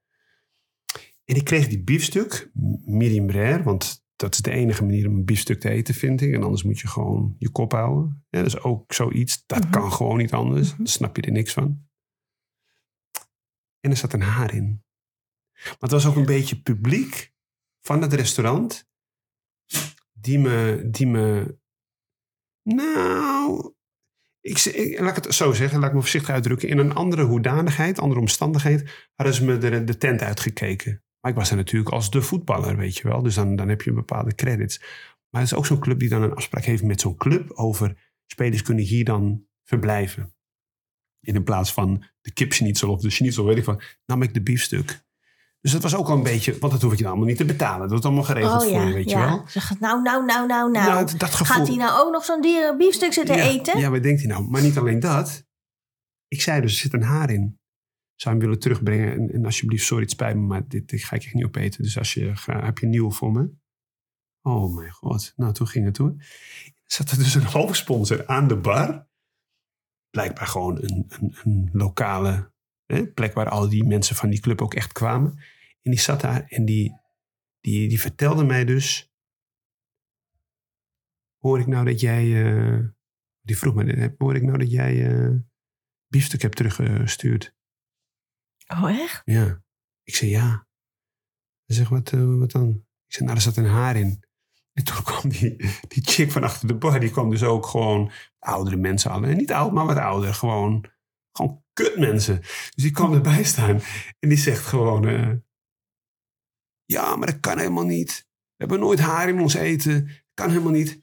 [1.26, 2.50] En ik kreeg die biefstuk,
[2.86, 6.34] medium rare, want dat is de enige manier om een biefstuk te eten, vind ik.
[6.34, 8.26] En anders moet je gewoon je kop houden.
[8.30, 9.72] Ja, dat is ook zoiets, dat Mhm.
[9.72, 10.68] kan gewoon niet anders.
[10.70, 10.78] Mhm.
[10.78, 11.88] Dan snap je er niks van.
[13.80, 14.84] En er zat een haar in.
[15.64, 17.34] Maar het was ook een beetje publiek
[17.82, 18.88] van het restaurant.
[20.14, 21.58] Die me, die me,
[22.64, 23.74] nou,
[24.42, 26.70] ik, ik- laat ik het zo zeggen, laat ik me voorzichtig uitdrukken.
[26.70, 31.03] In een andere hoedanigheid, andere omstandigheid, hadden ze me de, de tent uitgekeken.
[31.24, 33.22] Maar ik was er natuurlijk als de voetballer, weet je wel.
[33.22, 34.80] Dus dan, dan heb je bepaalde credits.
[35.30, 38.12] Maar het is ook zo'n club die dan een afspraak heeft met zo'n club over
[38.26, 40.36] spelers kunnen hier dan verblijven.
[41.22, 45.04] In plaats van de kipschnitzel of de schnitzel, weet ik van, nam ik de biefstuk.
[45.62, 47.46] Dus dat was ook al een beetje, want dat hoef je dan allemaal niet te
[47.46, 47.80] betalen.
[47.80, 49.44] Dat wordt allemaal geregeld Oh voor je, weet je wel.
[49.48, 50.88] Ze gaat, nou, nou, nou, nou, nou.
[50.88, 53.80] Nou, het- dat gevoel, Gaat hij nou ook nog zo'n dierenbiefstuk zitten ja, eten?
[53.80, 54.50] Ja, wat denkt hij nou?
[54.50, 55.46] Maar niet alleen dat.
[56.28, 57.60] Ik zei dus, er zit een haar in.
[58.24, 59.12] Zou hem willen terugbrengen.
[59.12, 61.84] En, en alsjeblieft, sorry, het spijt me, maar dit, dit ga ik echt niet opeten.
[61.84, 63.54] Dus als je, heb je een nieuwe voor me?
[64.42, 65.34] Oh mijn god.
[65.36, 66.16] Nou, toen ging het hoor.
[66.86, 69.08] Zat er dus een hoofdsponsor aan de bar.
[70.10, 72.52] Blijkbaar gewoon een, een, een lokale
[72.86, 75.38] hè, plek waar al die mensen van die club ook echt kwamen.
[75.82, 77.00] En die zat daar en die,
[77.60, 79.12] die, die vertelde mij dus...
[81.38, 82.46] Hoor ik nou dat jij...
[82.46, 82.80] eh,
[83.42, 85.36] die vroeg me, hoor ik nou dat jij eh
[86.08, 87.56] biefstuk hebt teruggestuurd?
[88.68, 89.22] Oh, echt?
[89.26, 89.62] Ja.
[90.04, 90.68] Ik zei ja.
[91.66, 92.70] Hij zegt, wat, eh, wat dan?
[93.06, 94.24] Ik zei, nou, er zat een haar in.
[94.74, 95.56] En toen kwam die,
[95.88, 99.28] die chick van achter de bar, die kwam dus ook gewoon oudere mensen alle.
[99.28, 100.34] En niet oud, maar wat ouder.
[100.34, 100.86] Gewoon,
[101.32, 102.40] gewoon kut mensen.
[102.42, 103.82] Dus die kwam erbij staan.
[104.20, 105.32] En die zegt gewoon, eh,
[106.86, 108.28] ja, maar dat kan helemaal niet.
[108.28, 110.10] We hebben nooit haar in ons eten.
[110.34, 111.03] Kan helemaal niet.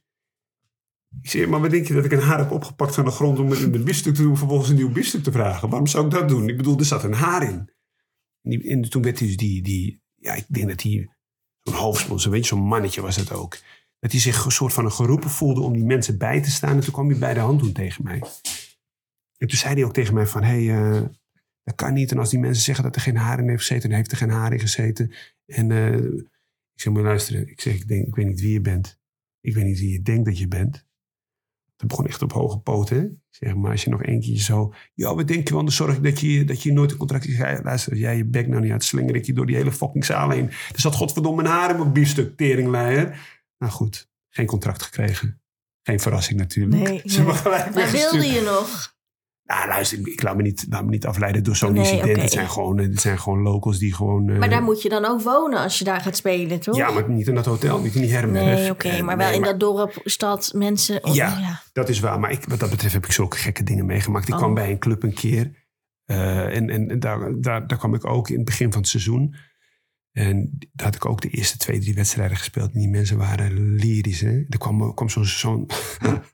[1.23, 3.39] Ik zeg, maar wat denk je dat ik een haar heb opgepakt van de grond
[3.39, 5.69] om het in de biefstuk te doen, vervolgens een nieuw biefstuk te vragen?
[5.69, 6.49] Waarom zou ik dat doen?
[6.49, 7.71] Ik bedoel, er zat een haar in.
[8.43, 11.09] En, toen werd dus die, die, ja, ik denk dat hij,
[11.63, 13.59] zo'n hoofdsponsor, weet je, zo'n mannetje was het ook.
[13.99, 16.77] Dat hij zich een soort van een geroepen voelde om die mensen bij te staan.
[16.77, 18.23] En toen kwam hij bij de hand doen tegen mij.
[19.37, 21.03] En toen zei hij ook tegen mij van, hé, hey, eh,
[21.63, 22.11] dat kan niet.
[22.11, 24.17] En als die mensen zeggen dat er geen haar in heeft gezeten, dan heeft er
[24.17, 25.13] geen haar in gezeten.
[25.47, 25.95] En eh,
[26.75, 27.49] ik zeg, maar luisteren.
[27.49, 28.99] Ik zeg, ik, denk, ik weet niet wie je bent.
[29.41, 30.89] Ik weet niet wie je denkt dat je bent.
[31.81, 33.23] Het begon echt op hoge poten.
[33.31, 34.73] Zeg maar, als je nog één keer zo...
[34.95, 35.63] Ja, wat denk je wel?
[35.63, 37.25] Dan zorg ik dat je, dat je nooit een contract...
[37.25, 39.73] Zeg, luister, als jij je bek nou niet uit, slinger ik je door die hele
[39.73, 40.47] fucking zaal heen.
[40.47, 43.21] Er zat godverdomme een haar in mijn biefstuk, teringleier.
[43.59, 45.43] Nou goed, geen contract gekregen.
[45.83, 46.89] Geen verrassing natuurlijk.
[46.89, 47.43] Nee, Ze hebben nee.
[47.43, 48.99] gelijk Maar wilde je nog?
[49.51, 52.23] Nou, luister, ik, laat, me niet, laat me niet afleiden door zo'n Nee, incident.
[52.23, 54.29] Het, zijn gewoon, het zijn gewoon locals die gewoon...
[54.29, 56.77] eh, Maar daar moet je dan ook wonen als je daar gaat spelen, toch?
[56.77, 58.45] Ja, maar niet in dat hotel, niet in die herberg.
[58.59, 61.05] Nee, oké, Eh, maar wel nee, in maar- dat dorp, stad, mensen.
[61.05, 61.61] oh, Ja.
[61.73, 64.29] Dat is waar, maar ik, wat dat betreft heb ik zulke gekke dingen meegemaakt.
[64.29, 64.39] Ik Oh.
[64.41, 65.59] kwam bij een club een keer.
[66.05, 68.91] eh, en en, en daar, daar, daar kwam ik ook in het begin van het
[68.91, 69.35] seizoen.
[70.13, 72.73] En daar had ik ook de eerste twee, drie wedstrijden gespeeld.
[72.73, 74.21] En die mensen waren lyrisch.
[74.21, 74.45] Hè?
[74.49, 75.67] Er kwam, kwam zo'n zo'n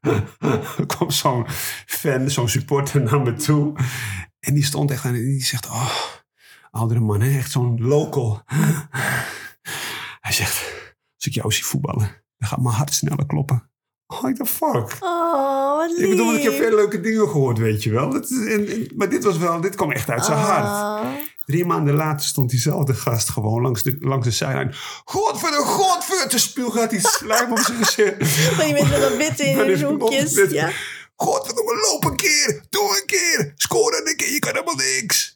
[0.86, 1.44] kwam zo'n
[1.86, 3.73] fan, zo'n supporter naar me toe.
[4.40, 5.66] En die stond echt aan en die zegt...
[5.66, 5.94] Oh,
[6.70, 7.39] oudere man, hè?
[7.39, 8.43] echt zo'n local.
[10.20, 10.62] Hij zegt,
[11.16, 13.70] als ik jou zie voetballen, dan gaat mijn hart sneller kloppen.
[14.07, 14.97] Oh, what the fuck?
[15.01, 15.98] Oh, wat lief.
[16.05, 18.11] Ik bedoel, ik heb veel leuke dingen gehoord, weet je wel.
[18.11, 21.26] Dat is, en, en- maar dit was wel, dit kwam echt uit zijn hart.
[21.47, 24.74] Drie maanden later stond diezelfde gast gewoon langs de, langs de zijlijn.
[25.05, 28.18] Godver, godver, te spuug gaat hij slijm op zijn gezicht.
[28.56, 30.51] Maar je bent met dat wit in de hoekjes.
[30.51, 30.70] Ja.
[31.16, 35.35] Godverdomme, loop een keer, doe een keer, score een keer, je kan helemaal niks.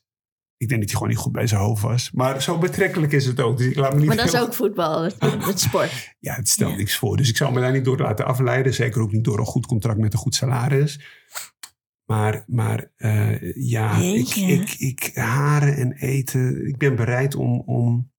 [0.57, 2.11] Ik denk dat hij gewoon niet goed bij zijn hoofd was.
[2.13, 3.59] Maar zo betrekkelijk is het ook.
[3.59, 5.91] Dus ik laat me niet Maar dat is ook voetbal, het, het sport.
[6.19, 6.77] Ja, het stelt Ja.
[6.77, 7.17] niks voor.
[7.17, 8.75] Dus ik zou me daar niet door laten afleiden.
[8.75, 11.01] Zeker ook niet door een goed contract met een goed salaris.
[12.11, 16.67] Maar, maar eh, ja, ik, ik, ik, haren en eten.
[16.67, 18.13] Ik ben bereid om, om,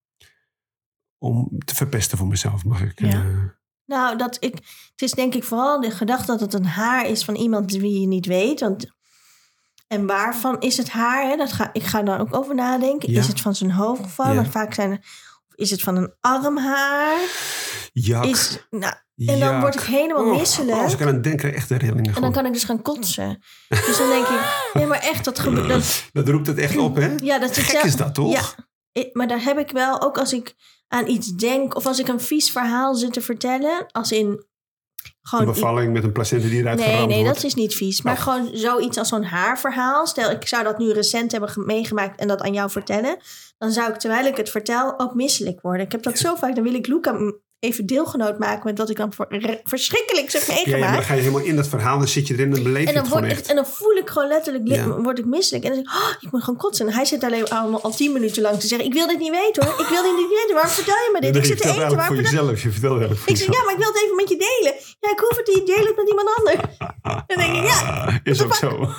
[1.17, 2.99] om te verpesten voor mezelf, mag ik.
[2.99, 3.07] Ja.
[3.07, 3.43] eh,
[3.85, 4.53] Nou, dat ik,
[4.91, 7.99] het is denk ik vooral de gedachte dat het een haar is van iemand wie
[7.99, 8.59] je niet weet.
[8.59, 8.91] Want,
[9.87, 11.29] en waarvan is het haar?
[11.29, 11.35] Hè?
[11.35, 13.11] Dat ga, ik ga daar ook over nadenken.
[13.11, 13.19] Ja.
[13.19, 14.43] Is het van zijn hoofd gevallen?
[14.43, 14.49] Ja.
[14.49, 15.05] Vaak zijn er,
[15.55, 17.19] is het van een armhaar?
[18.21, 18.93] Is, nou,
[19.27, 20.77] en dan word ik helemaal Oh, misselijk.
[20.77, 21.97] Als ik aan het denken, echt de rillingen.
[21.97, 22.31] En dan gewoon.
[22.31, 23.39] kan ik dus gaan kotsen.
[23.69, 24.39] Dus dan denk ik,
[24.73, 25.67] nee, maar echt, dat gebeurt.
[25.69, 27.15] Dat, Dat roept het echt op, hè?
[27.23, 28.31] ja, dat Gek is dat, toch?
[28.33, 28.41] Ja,
[28.91, 30.55] ik- maar daar heb ik wel, ook als ik
[30.87, 34.45] aan iets denk, of als ik een vies verhaal zit te vertellen, als in Een
[35.21, 35.45] gewoon.
[35.45, 37.35] bevalling met een placenta die eruit Nee, geramd nee, wordt.
[37.35, 38.01] dat is niet vies.
[38.01, 38.21] Maar Oh.
[38.21, 40.07] gewoon zoiets als zo'n haarverhaal.
[40.07, 43.17] Stel, ik zou dat nu recent hebben ge- meegemaakt en dat aan jou vertellen.
[43.57, 45.85] Dan zou ik, terwijl ik het vertel, ook misselijk worden.
[45.85, 46.55] Ik heb dat zo vaak.
[46.55, 47.11] Dan wil ik Luca
[47.61, 49.27] even deelgenoot maken met wat ik dan voor
[49.63, 50.95] verschrikkelijks heb Ja, ja, maar meegemaakt.
[50.95, 52.93] dan ga je helemaal in dat verhaal, dan zit je erin dan beleef je En
[52.93, 53.43] dan, het gewoon word echt.
[53.43, 54.87] ik, en dan voel ik gewoon letterlijk, li- Ja.
[55.01, 55.63] word ik misselijk.
[55.65, 56.87] En dan zeg ik, oh, ik moet gewoon kotsen.
[56.87, 59.31] En hij zit alleen al, al tien minuten lang te zeggen, ik wil dit niet
[59.31, 59.79] weten hoor.
[59.79, 60.53] Ik wil dit niet weten.
[60.53, 61.31] Waarom vertel je me dit?
[61.31, 61.79] Nee, ik zit te eten.
[61.79, 62.61] Waarom voor jezelf.
[62.63, 64.73] Je vertelt eigenlijk voor Ik zeg, ja, maar ik wil het even met je delen.
[64.99, 65.65] Ja, ik hoef het niet.
[65.67, 66.61] Deel het met iemand anders.
[67.27, 68.19] Dan denk ik, ja.
[68.23, 68.69] Is ook zo.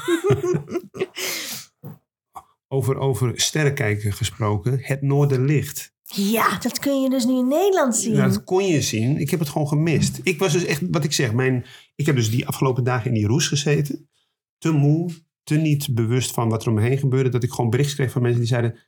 [2.68, 4.78] over, over sterrenkijken gesproken.
[4.82, 5.91] Het Noorderlicht.
[6.14, 8.14] Ja, dat kun je dus nu in Nederland zien.
[8.14, 9.16] Ja, dat kon je zien.
[9.18, 10.20] Ik heb het gewoon gemist.
[10.22, 11.64] Ik was dus echt, wat ik zeg, mijn,
[11.94, 14.10] ik heb dus die afgelopen dagen in die roes gezeten.
[14.58, 15.10] Te moe,
[15.42, 17.28] te niet bewust van wat er om me heen gebeurde.
[17.28, 18.78] Dat ik gewoon berichten kreeg van mensen die zeiden...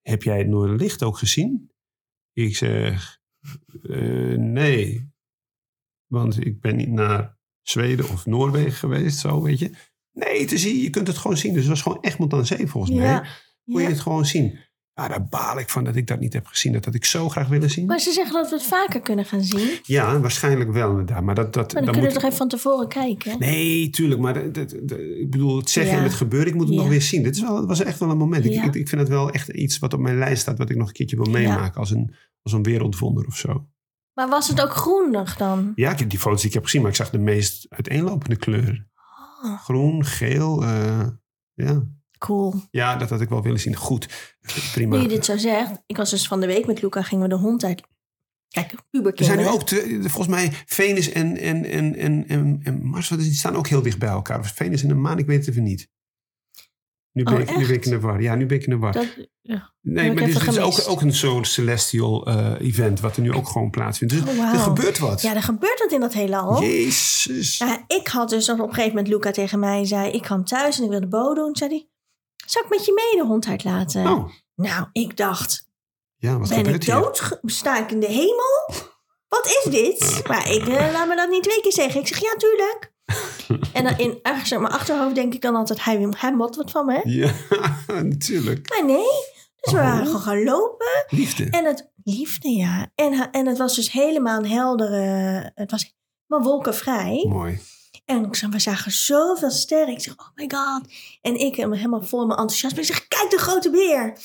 [0.00, 1.70] Heb jij het Noorderlicht ook gezien?
[2.32, 3.20] Ik zeg,
[3.82, 5.12] eh, nee.
[6.06, 9.70] Want ik ben niet naar Zweden of Noorwegen geweest, zo weet je.
[10.12, 11.52] Nee, te zien, je kunt het gewoon zien.
[11.52, 13.06] Dus het was gewoon Egmond aan Zee volgens mij.
[13.06, 13.20] Ja,
[13.64, 13.88] Kon je ja.
[13.88, 14.58] het gewoon zien.
[14.96, 16.72] Ja, daar baal ik van dat ik dat niet heb gezien.
[16.72, 17.86] Dat had ik zo graag willen zien.
[17.86, 19.78] Maar ze zeggen dat we het vaker kunnen gaan zien.
[19.82, 21.22] Ja, waarschijnlijk wel inderdaad.
[21.22, 22.12] Maar dat, dat, Maar dan, dan kunnen moet...
[22.12, 23.38] we toch even van tevoren kijken.
[23.38, 24.20] Nee, tuurlijk.
[24.20, 25.98] Maar dat, dat- dat- ik bedoel, het zeggen Ja.
[25.98, 26.80] en het gebeuren, ik moet het Ja.
[26.80, 27.22] nog weer zien.
[27.22, 28.44] Dit is wel, was echt wel een moment.
[28.44, 28.64] Ik, Ja.
[28.64, 30.58] ik, ik vind het wel echt iets wat op mijn lijst staat...
[30.58, 33.66] wat ik nog een keertje wil meemaken als, een, als een wereldwonder of zo.
[34.12, 35.72] Maar was het ook groenig dan?
[35.74, 36.80] Ja, ik heb die foto's die ik heb gezien...
[36.82, 38.90] maar ik zag de meest uiteenlopende kleuren.
[39.44, 41.06] Oh, Groen, geel, eh,
[41.54, 41.82] ja.
[42.26, 42.54] Cool.
[42.70, 43.76] Ja, dat had ik wel willen zien.
[43.76, 44.32] Goed,
[44.72, 44.96] prima.
[44.96, 45.70] Nu je dit zo zegt.
[45.86, 47.82] Ik was dus van de week met Luca, gingen we de hond uit.
[48.48, 49.42] Kijk, Er zijn puberkinderen.
[49.44, 53.56] nu ook, te- volgens mij, Venus en, en, en, en, en, en Mars, die staan
[53.56, 54.38] ook heel dicht bij elkaar.
[54.38, 55.88] Of Venus en de maan, ik weet het even niet.
[57.12, 58.22] Nu ben, Oh, ik, nu ben ik in de war.
[58.22, 58.92] Ja, nu ben ik in de war.
[58.92, 59.06] Dat,
[59.40, 59.72] ja.
[59.80, 60.86] nee, maar dit, is ook, gemist.
[60.86, 64.14] ook een soort celestial eh, event, wat er nu ook gewoon plaatsvindt.
[64.14, 65.22] Dus Oh, er gebeurt wat.
[65.22, 66.62] ja, er gebeurt wat in dat heelal.
[66.62, 67.62] Jezus.
[67.86, 70.84] Ik had dus op een gegeven moment Luca tegen mij zei: Ik kwam thuis en
[70.84, 71.56] ik wilde bo doen.
[71.56, 71.88] Zei hij:
[72.46, 74.06] Zal ik met je mee de hond uitlaten?
[74.06, 75.68] Oh, Nou, ik dacht:
[76.16, 77.38] ja, wat Ben ik dood?
[77.42, 78.84] Sta ik in de hemel?
[79.28, 80.20] Wat is dit?
[80.28, 82.00] Maar ik eh, laat me dat niet twee keer zeggen.
[82.00, 82.92] Ik zeg: Ja, tuurlijk.
[83.76, 86.70] en dan in ergens in mijn achterhoofd denk ik dan altijd: Hij, hij mot wat
[86.70, 87.00] van me.
[87.04, 87.32] Ja,
[88.02, 88.68] natuurlijk.
[88.70, 89.32] Maar nee.
[89.60, 89.84] Dus we Oh.
[89.84, 91.04] waren gewoon gaan lopen.
[91.08, 91.48] Liefde.
[91.50, 92.90] En het liefde, ja.
[92.94, 95.50] En, en het was dus helemaal een heldere.
[95.54, 95.94] Het was
[96.26, 97.26] helemaal wolkenvrij.
[97.28, 97.60] Mooi.
[98.04, 99.94] En we zagen zoveel sterren.
[99.94, 100.92] Ik zeg, oh my god.
[101.20, 102.78] En ik helemaal vol mijn enthousiasme.
[102.78, 104.18] Ik zeg, kijk de grote beer.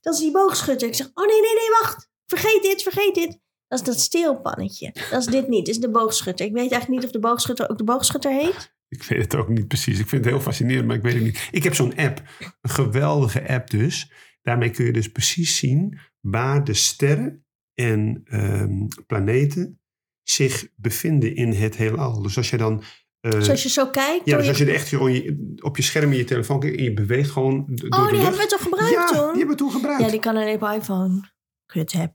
[0.00, 0.88] Dat is die boogschutter.
[0.88, 2.08] Ik zeg, oh nee, nee, nee, wacht.
[2.26, 3.38] Vergeet dit, vergeet dit.
[3.68, 4.94] Dat is dat steelpannetje.
[5.10, 5.66] Dat is dit niet.
[5.66, 6.46] Dat is de boogschutter.
[6.46, 8.74] Ik weet eigenlijk niet of de boogschutter ook de boogschutter heet.
[8.88, 9.98] Ik weet het ook niet precies.
[9.98, 11.48] Ik vind het heel fascinerend, maar ik weet het niet.
[11.50, 12.22] Ik heb zo'n app.
[12.60, 14.12] Een geweldige app dus.
[14.42, 17.44] Daarmee kun je dus precies zien waar de sterren
[17.74, 19.80] en ehm, planeten
[20.22, 22.22] zich bevinden in het heelal.
[22.22, 22.82] Dus als je dan...
[23.20, 24.24] eh, Dus je zo kijkt.
[24.26, 26.60] ja, dus je- als je er echt gewoon je- op je scherm in je telefoon
[26.60, 28.22] kijkt en je beweegt gewoon d- door Oh, de die lucht.
[28.22, 29.16] hebben we toch gebruikt ja, toen?
[29.16, 30.02] die hebben we toen gebruikt.
[30.02, 31.30] Ja, die kan alleen op iPhone.
[31.66, 32.12] Kut heb.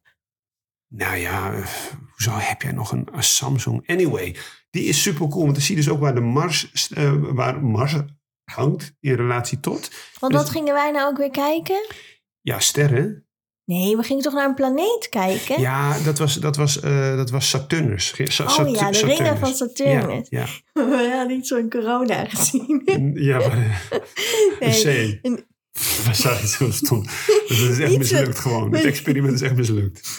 [0.88, 1.68] Nou ja, eh,
[2.12, 3.88] hoezo heb jij nog een, een Samsung?
[3.90, 4.36] Anyway,
[4.70, 5.42] die is super cool.
[5.44, 7.96] Want dan zie je dus ook waar de Mars, eh, waar Mars
[8.52, 9.90] hangt in relatie tot.
[10.20, 11.86] Want Dus- wat gingen wij nou ook weer kijken?
[12.42, 13.28] Ja, sterren.
[13.66, 15.60] Nee, we gingen toch naar een planeet kijken?
[15.62, 18.14] Ja, dat was, dat was, eh, dat was Saturnus.
[18.24, 19.18] Sa- oh Sat- ja, de Saturnus.
[19.18, 20.28] ringen van Saturnus.
[20.30, 20.82] Ja, We
[21.16, 22.82] hadden niet zo'n corona gezien.
[23.14, 23.40] ja.
[23.40, 23.82] ja maar,
[24.60, 25.20] Nee.
[25.20, 25.26] C.
[25.26, 25.48] En-
[26.06, 27.04] Waar zag je zo stom?
[27.48, 28.74] Dat is echt mislukt gewoon.
[28.76, 30.18] Het experiment is echt mislukt.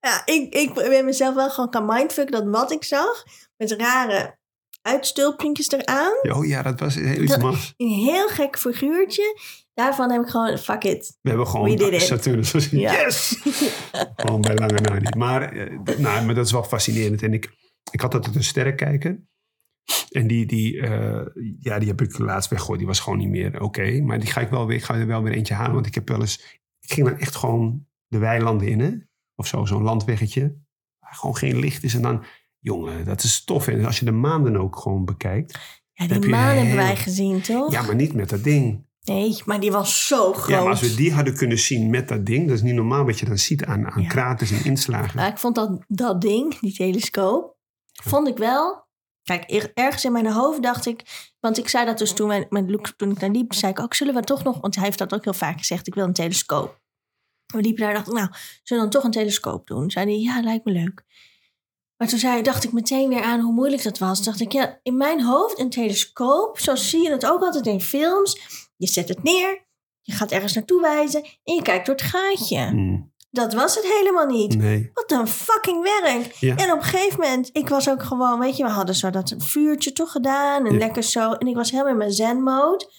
[0.00, 3.24] Ja, ik, ik ben mezelf wel gewoon gaan mindfucken dat wat ik zag,
[3.56, 4.38] met rare
[4.82, 9.38] uitstulpuntjes eraan, Oh ja, dat was heel iets Dat- een heel gek figuurtje.
[9.74, 11.18] Daarvan heb ik gewoon, fuck it.
[11.20, 12.00] We hebben We gewoon.
[12.00, 12.80] Saturnus gezien.
[12.80, 12.92] Ja.
[12.92, 13.40] Yes!
[14.16, 15.14] gewoon bij lange na niet.
[15.14, 17.22] Maar, eh, nou, maar dat is wel fascinerend.
[17.22, 17.52] En ik,
[17.90, 19.28] ik had altijd een sterren kijken.
[20.10, 21.26] En die, die, eh,
[21.60, 22.78] ja, die heb ik laatst weggegooid.
[22.78, 24.00] Die was gewoon niet meer oké.
[24.00, 25.74] Maar die ga ik wel weer, ik ga er wel weer eentje halen.
[25.74, 26.60] Want ik heb wel eens...
[26.80, 28.90] Ik ging dan echt gewoon de weilanden in, hè?
[29.34, 30.56] Of zo, zo'n landweggetje.
[30.98, 31.94] Waar gewoon geen licht is.
[31.94, 32.24] En dan,
[32.58, 33.68] jongen, dat is tof.
[33.68, 35.52] En als je de maan dan ook gewoon bekijkt.
[35.92, 37.72] Ja, Heb die je maan hebben wij gezien, toch?
[37.72, 38.86] Ja, maar niet met dat ding.
[39.04, 40.48] Nee, maar die was zo groot.
[40.48, 42.46] Ja, maar als we die hadden kunnen zien met dat ding.
[42.48, 44.08] Dat is niet normaal wat je dan ziet aan, aan Ja.
[44.08, 45.16] kraters en inslagen.
[45.16, 47.56] Maar ik vond dat, dat ding, die telescoop,
[47.92, 48.82] vond ik wel...
[49.22, 51.32] Kijk, er- ergens in mijn hoofd dacht ik...
[51.40, 53.94] Want ik zei dat dus toen, met Luc, toen ik daar liep, zei ik ook,
[53.94, 54.60] zullen we toch nog...
[54.60, 56.80] Want hij heeft dat ook heel vaak gezegd, ik wil een telescoop.
[57.46, 58.28] We liepen daar en dacht ik, nou,
[58.62, 59.90] zullen we dan toch een telescoop doen?
[59.90, 61.04] Zei hij, ja, lijkt me leuk.
[61.96, 64.22] Maar toen zei, dacht ik meteen weer aan hoe moeilijk dat was.
[64.22, 67.80] Dacht ik, ja, in mijn hoofd een telescoop, zo zie je het ook altijd in
[67.80, 68.40] films.
[68.76, 69.66] Je zet het neer,
[70.00, 72.58] je gaat ergens naartoe wijzen en je kijkt door het gaatje.
[72.66, 74.56] Hmm, Dat was het helemaal niet.
[74.56, 74.90] nee.
[74.94, 76.32] Wat een fucking werk.
[76.32, 76.56] Ja.
[76.56, 79.34] En op een gegeven moment, ik was ook gewoon, weet je, we hadden zo dat
[79.38, 80.66] vuurtje toch gedaan.
[80.66, 80.78] En Ja.
[80.78, 81.32] lekker zo.
[81.32, 82.90] En ik was helemaal in mijn zen-mode.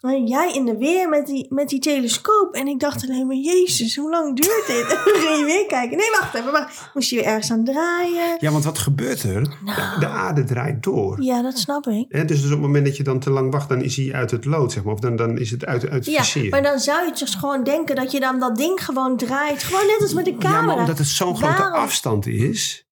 [0.00, 2.54] En jij in de weer met die, met die telescoop.
[2.54, 4.82] En ik dacht alleen maar, jezus, hoe lang duurt dit?
[4.82, 5.96] En dan ging je weer kijken.
[5.96, 6.52] Nee, wacht even.
[6.52, 8.36] Maar moest je weer ergens aan draaien?
[8.38, 9.58] Ja, want wat gebeurt er?
[9.64, 10.00] Nou.
[10.00, 11.22] De aarde draait door.
[11.22, 12.06] Ja, dat snap ik.
[12.08, 14.12] Hè, dus, dus op het moment dat je dan te lang wacht, dan is hij
[14.12, 14.92] uit het lood, zeg maar.
[14.92, 16.50] Of dan, dan is het uit, uit het Ja, vizier.
[16.50, 19.62] maar dan zou je dus gewoon denken dat je dan dat ding gewoon draait.
[19.62, 20.60] Gewoon net als met de camera.
[20.60, 22.85] Ja, maar omdat het zo'n grote afstand is,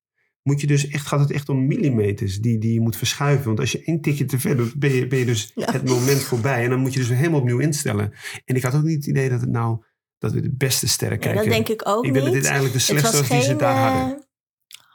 [0.45, 3.45] moet je dus echt, gaat het echt om millimeters die, die je moet verschuiven.
[3.47, 5.73] Want als je één tikje te ver doet, ben je, ben je dus Ja.
[5.73, 6.65] het moment voorbij.
[6.65, 8.13] En dan moet je dus helemaal opnieuw instellen.
[8.45, 9.85] En ik had ook niet het idee dat het nou,
[10.19, 11.43] dat we de beste sterren kijken.
[11.43, 13.77] dat denk ik ook ik denk dat dit eigenlijk de slechtste was die ze daar
[13.77, 14.27] eh, hadden.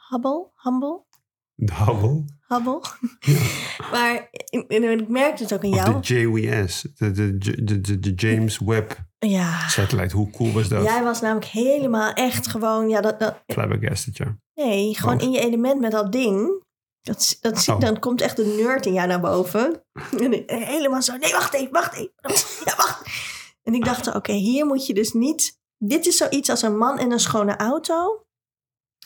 [0.08, 1.04] Hubble, Humble,
[1.54, 2.24] De Hubble.
[2.46, 2.80] Hubble.
[3.92, 6.00] maar ik, ik merkte het ook Of jou.
[6.02, 6.86] de JWS.
[6.94, 9.68] De, de, de, de, de James Webb Ja.
[9.68, 10.16] satellite.
[10.16, 10.82] Hoe cool was dat?
[10.84, 14.36] Jij was namelijk helemaal echt gewoon, ja, dat, dat, Flabbergasted, ja.
[14.54, 15.22] nee, gewoon Oh.
[15.22, 16.62] in je element met dat ding.
[17.02, 17.80] Dat, dat zie, Oh.
[17.80, 19.82] Dan komt echt de nerd in jou naar boven.
[20.46, 22.12] En helemaal zo, nee, wacht even, wacht even.
[22.64, 23.02] Ja, wacht.
[23.62, 25.58] En ik dacht, oké, hier moet je dus niet...
[25.78, 28.24] Dit is zoiets als een man in een schone auto.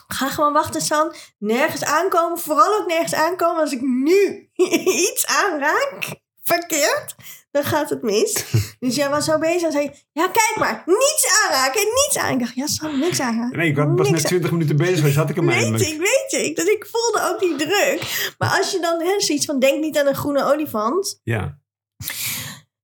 [0.06, 1.14] Ga gewoon wachten, San.
[1.38, 2.38] Nergens aankomen.
[2.38, 3.60] Vooral ook nergens aankomen.
[3.60, 4.50] Als ik nu
[5.08, 7.14] iets aanraak, verkeerd,
[7.54, 8.44] dan gaat het mis.
[8.84, 10.82] Dus jij was zo bezig en zei, ja, kijk maar.
[10.86, 12.32] Niets aanraken, niets aan.
[12.32, 13.58] Ik dacht, ja, San, niks aanraken.
[13.58, 16.44] Nee, ik was was net 20 minuten bezig, dus had ik hem Weet ik, weet
[16.46, 16.56] ik.
[16.56, 18.34] Dus ik voelde ook die druk.
[18.38, 21.20] Maar als je dan hè, zoiets van, denk niet aan een groene olifant.
[21.22, 21.58] Ja.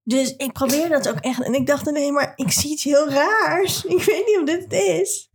[0.03, 1.43] Dus ik probeerde dat ook echt.
[1.43, 3.85] En ik dacht, nee, maar ik zie iets heel raars.
[3.97, 5.31] Ik weet niet of dit het is.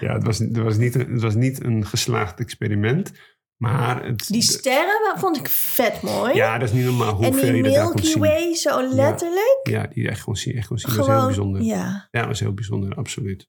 [0.00, 3.12] Ja, het was, het, was niet, het was niet een geslaagd experiment.
[3.58, 6.34] Maar het, Die sterren vond ik vet mooi.
[6.34, 8.20] ja, dat is niet normaal hoe en ver die je dat daar kon Milky zien.
[8.20, 9.60] Way, zo letterlijk.
[9.62, 10.54] Ja, die echt gewoon zien.
[10.54, 10.88] Echt gewoon zien.
[10.96, 11.62] Dat was heel bijzonder.
[11.62, 12.08] Ja.
[12.10, 12.20] ja.
[12.20, 13.48] dat was heel bijzonder, absoluut.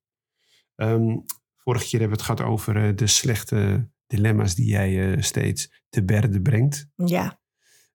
[0.75, 1.17] Ehm,
[1.57, 5.83] vorige keer hebben we het gehad over eh, de slechte dilemma's die jij eh, steeds
[5.89, 6.87] te berde brengt.
[6.95, 7.39] Ja.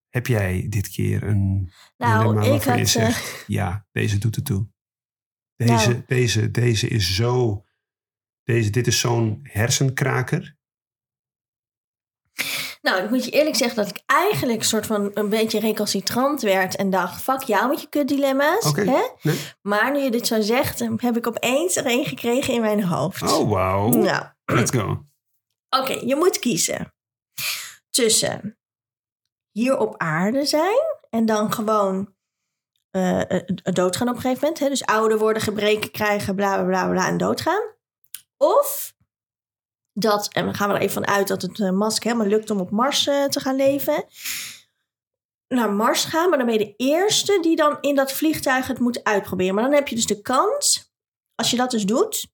[0.08, 2.94] Heb jij dit keer een Nou, dilemma ik waarvan je had...
[2.94, 4.68] eh, zegt, ja, deze doet het toe.
[5.56, 6.02] Deze, Nou.
[6.06, 7.64] deze, deze is zo,
[8.42, 10.56] deze, dit is zo'n hersenkraker.
[12.82, 16.42] Nou, ik moet je eerlijk zeggen dat ik eigenlijk een soort van een beetje recalcitrant
[16.42, 18.66] werd en dacht, fuck jou met je kutdilemma's.
[18.66, 18.84] Oké.
[18.84, 19.02] Hè?
[19.22, 19.38] Nee?
[19.62, 23.22] Maar nu je dit zo zegt, heb ik opeens er een gekregen in mijn hoofd.
[23.22, 23.88] Oh, wauw.
[23.88, 25.04] Nou, Let's go.
[25.68, 26.94] oké, je moet kiezen
[27.90, 28.58] tussen
[29.50, 32.14] hier op aarde zijn en dan gewoon
[32.90, 34.58] eh, eh, doodgaan op een gegeven moment.
[34.58, 34.68] Hè?
[34.68, 37.62] Dus ouder worden, gebreken krijgen, bla bla bla bla en doodgaan.
[38.36, 38.93] Of
[39.94, 42.50] dat, en dan gaan we er even van uit dat het uh, Musk helemaal lukt
[42.50, 44.04] om op Mars eh, te gaan leven.
[45.48, 48.78] Naar Mars gaan, maar dan ben je de eerste die dan in dat vliegtuig het
[48.78, 49.54] moet uitproberen.
[49.54, 50.92] Maar dan heb je dus de kans,
[51.34, 52.32] als je dat dus doet.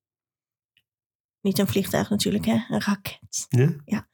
[1.41, 2.65] Niet een vliegtuig natuurlijk, hè?
[2.69, 3.47] Een raket.
[3.85, 4.09] Ja?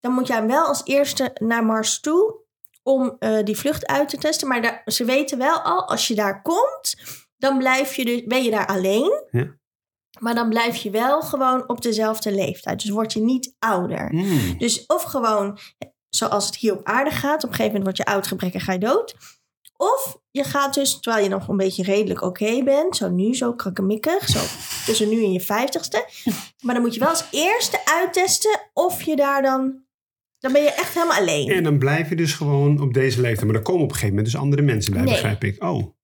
[0.00, 2.42] Dan moet jij wel als eerste naar Mars toe
[2.82, 4.48] om eh, die vlucht uit te testen.
[4.48, 6.96] Maar daar, ze weten wel al, als je daar komt,
[7.36, 9.24] dan blijf je dus, ben je daar alleen.
[9.30, 9.56] Ja.
[10.20, 12.80] Maar dan blijf je wel gewoon op dezelfde leeftijd.
[12.80, 14.08] Dus word je niet ouder.
[14.14, 14.58] Mm.
[14.58, 15.58] Dus of gewoon,
[16.08, 18.72] zoals het hier op aarde gaat, op een gegeven moment word je oud, gebrek ga
[18.72, 19.16] je dood.
[19.76, 23.52] Of je gaat dus, terwijl je nog een beetje redelijk oké bent, zo nu, zo
[23.54, 24.40] krakkemikkig, zo
[24.86, 26.08] tussen nu en je vijftigste.
[26.62, 29.82] Maar dan moet je wel als eerste uittesten of je daar dan,
[30.38, 31.48] dan ben je echt helemaal alleen.
[31.48, 33.44] En dan blijf je dus gewoon op deze leeftijd.
[33.44, 35.12] Maar dan komen op een gegeven moment dus andere mensen bij, Nee.
[35.12, 35.62] begrijp ik.
[35.62, 35.94] Oh,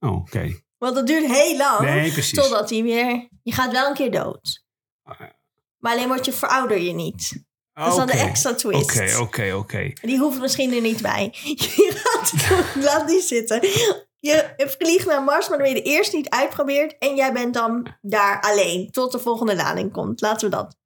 [0.00, 0.64] oh oké.
[0.78, 2.38] Want dat duurt heel lang, Nee, precies.
[2.38, 4.64] totdat hij weer, je gaat wel een keer dood.
[5.02, 5.20] Ah.
[5.78, 7.44] Maar alleen word je verouder je niet.
[7.72, 9.00] Dat is dan de extra twist.
[9.00, 9.92] Oké, oké, oké.
[10.00, 11.28] Die hoeft misschien er niet bij.
[11.42, 12.32] Je gaat,
[12.84, 13.60] laat die zitten.
[14.20, 16.98] Je vliegt naar Mars, maar dan ben je de eerste die het uitprobeert.
[16.98, 20.20] En jij bent dan daar alleen tot de volgende lading komt.
[20.20, 20.76] Laten we dat.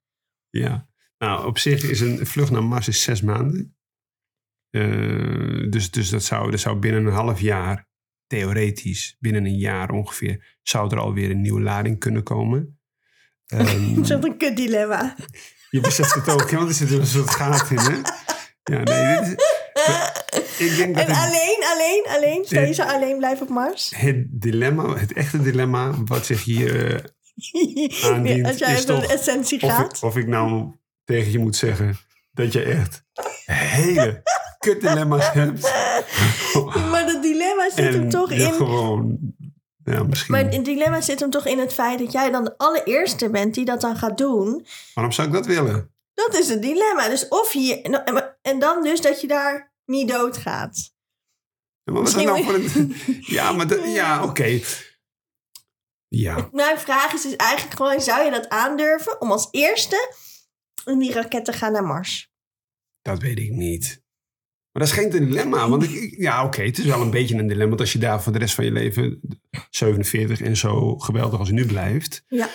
[0.51, 0.89] Ja.
[1.19, 3.77] Nou, op zich is een vlucht naar Mars is zes maanden.
[4.71, 7.89] Eh, dus dus dat, zou, dat zou binnen een half jaar,
[8.31, 12.79] theoretisch, binnen een jaar ongeveer, zou er alweer een nieuwe lading kunnen komen.
[13.47, 15.17] Ehm, Dat is een kut dilemma.
[15.71, 17.99] je beseft het ook, want er zit een soort gaten in, hè?
[18.63, 19.59] Ja, nee, dit is-
[20.59, 22.45] ik denk dat En het, alleen, alleen, alleen.
[22.45, 23.93] Stel je zou alleen blijven op Mars.
[23.97, 27.05] het dilemma, het echte dilemma, wat zich hier eh,
[28.11, 29.97] Aandient Als jij is de essentie Of gaat.
[29.97, 30.73] ik, of ik nou
[31.05, 31.99] tegen je moet zeggen
[32.33, 33.05] dat je echt
[33.45, 34.23] hele
[34.61, 35.63] kutdilemma's hebt.
[36.91, 38.53] Maar dat dilemma zit hem toch in...
[38.53, 39.19] gewoon,
[39.85, 40.35] ja, misschien.
[40.35, 43.55] Maar het dilemma zit hem toch in het feit dat jij dan de allereerste bent
[43.55, 44.67] die dat dan gaat doen.
[44.95, 45.95] Waarom zou ik dat willen?
[46.15, 47.09] Dat is het dilemma.
[47.09, 47.81] Dus of je...
[47.83, 50.93] nou, En dan dus dat je daar niet doodgaat.
[51.83, 53.25] Ja, maar wat is dat nou Misschien voor een...
[53.37, 54.61] Ja, maar dat- ja, oké.
[56.09, 58.01] Ja, Mijn vraag is dus eigenlijk gewoon...
[58.01, 60.15] Zou je dat aandurven om als eerste
[60.85, 62.29] in die raket te gaan naar Mars?
[63.03, 64.00] dat weet ik niet.
[64.73, 65.69] Maar dat is geen dilemma.
[65.69, 67.69] Want ik, ja, oké, het is wel een beetje een dilemma.
[67.69, 69.21] Want als je daar voor de rest van je leven
[69.71, 72.25] 47 en zo geweldig als nu blijft...
[72.29, 72.49] Ja.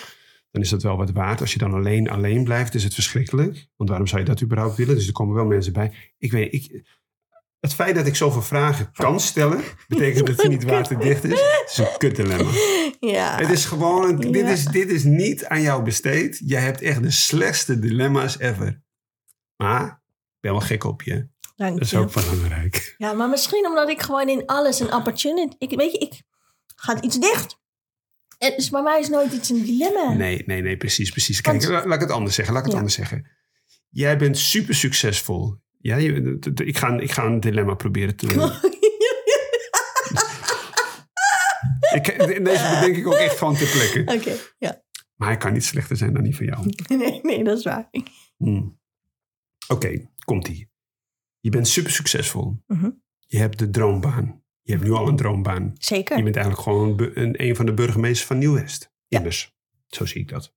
[0.52, 1.42] dan is dat wel wat waard.
[1.42, 3.68] Als je dan alleen alleen blijft, is het verschrikkelijk.
[3.76, 4.96] Want waarom zou je dat überhaupt willen?
[4.96, 5.94] Dus er komen wel mensen bij.
[6.18, 6.84] Ik weet, ik,
[7.60, 11.40] het feit dat ik zoveel vragen kan stellen, betekent dat het niet waterdicht is.
[11.40, 12.52] Het is een kutdilemma.
[13.00, 13.38] Ja.
[13.38, 14.50] Het is gewoon, een, dit, Ja.
[14.52, 16.42] is, dit is niet aan jou besteed.
[16.46, 18.84] Jij hebt echt de slechtste dilemma's ever.
[19.56, 21.28] Maar ik ben wel gek op je.
[21.56, 21.98] Dank Dat is je.
[21.98, 22.96] ook belangrijk.
[22.98, 25.56] Ja, maar misschien omdat ik gewoon in alles een opportunity...
[25.58, 26.22] Ik, weet je, ik
[26.76, 27.58] gaat iets dicht.
[28.38, 30.14] En dus bij mij is nooit iets een dilemma.
[30.14, 31.42] Nee, nee, nee, precies, precies.
[31.42, 32.54] Kijk, Want- laat ik het anders zeggen.
[32.54, 32.80] Laat ik het Ja.
[32.86, 33.30] anders zeggen.
[33.90, 35.56] Jij bent super succesvol.
[35.80, 38.26] Ja, je, ik, ga, ik ga een dilemma proberen te...
[41.96, 42.06] ik,
[42.46, 44.14] deze bedenk ik ook echt gewoon ter plekke.
[44.16, 44.84] Oké, ja.
[45.16, 46.66] Maar hij kan niet slechter zijn dan die van jou.
[46.98, 47.90] Nee, nee, dat is waar.
[48.38, 48.80] Hmm.
[49.68, 50.70] Oké, komt-ie.
[51.46, 52.64] Je bent super succesvol.
[52.68, 52.90] Mhm.
[53.20, 54.44] Je hebt de droombaan.
[54.62, 55.74] Je hebt nu al een droombaan.
[55.78, 56.18] Zeker.
[56.18, 58.94] Je bent eigenlijk gewoon een, een van de burgemeesters van Nieuw-West.
[59.08, 59.18] Ja.
[59.18, 59.56] Immers.
[59.88, 60.56] Zo zie ik dat.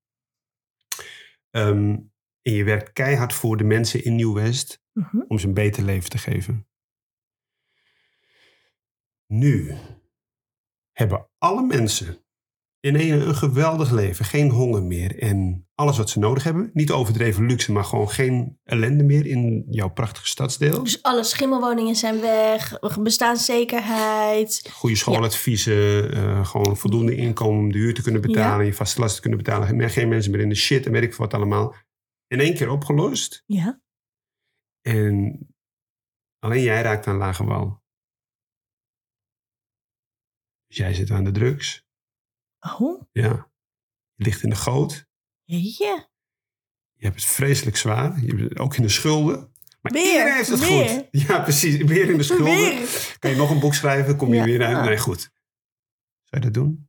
[1.50, 1.96] Ehm,
[2.42, 5.20] en je werkt keihard voor de mensen in Nieuw-West Mhm.
[5.28, 6.68] om ze een beter leven te geven.
[9.26, 9.74] Nu
[10.92, 12.24] hebben alle mensen
[12.80, 16.70] in een, een geweldig leven, geen honger meer en alles wat ze nodig hebben.
[16.72, 20.82] Niet overdreven luxe, maar gewoon geen ellende meer in jouw prachtige stadsdeel.
[20.82, 24.68] Dus alle schimmelwoningen zijn weg, bestaanszekerheid.
[24.72, 29.22] Goede schooladviezen, eh, gewoon voldoende inkomen om de huur te kunnen betalen, je vaste lasten
[29.22, 29.76] te kunnen betalen.
[29.76, 31.74] Meer- Geen mensen meer in de shit en weet ik wat allemaal.
[32.26, 33.42] In één keer opgelost.
[33.46, 33.80] Ja.
[34.80, 35.38] En
[36.38, 37.82] alleen jij raakt aan lage wal.
[40.66, 41.86] Dus jij zit aan de drugs.
[42.60, 43.48] Oh, Ja.
[44.14, 45.06] Je ligt in de goot.
[45.44, 46.08] jeetje.
[46.94, 48.20] Je hebt het vreselijk zwaar.
[48.20, 49.52] Je bent ook in de schulden.
[49.80, 50.88] Maar Weer, iedereen heeft het weer.
[50.88, 51.06] goed.
[51.10, 51.76] Ja, precies.
[51.84, 52.44] Weer in de schulden.
[52.54, 53.16] Weer.
[53.18, 54.16] Kan je nog een boek schrijven?
[54.16, 54.44] Kom je Ja.
[54.44, 54.84] weer uit?
[54.84, 55.20] Nee, goed.
[55.20, 55.30] Zou
[56.30, 56.88] je dat doen?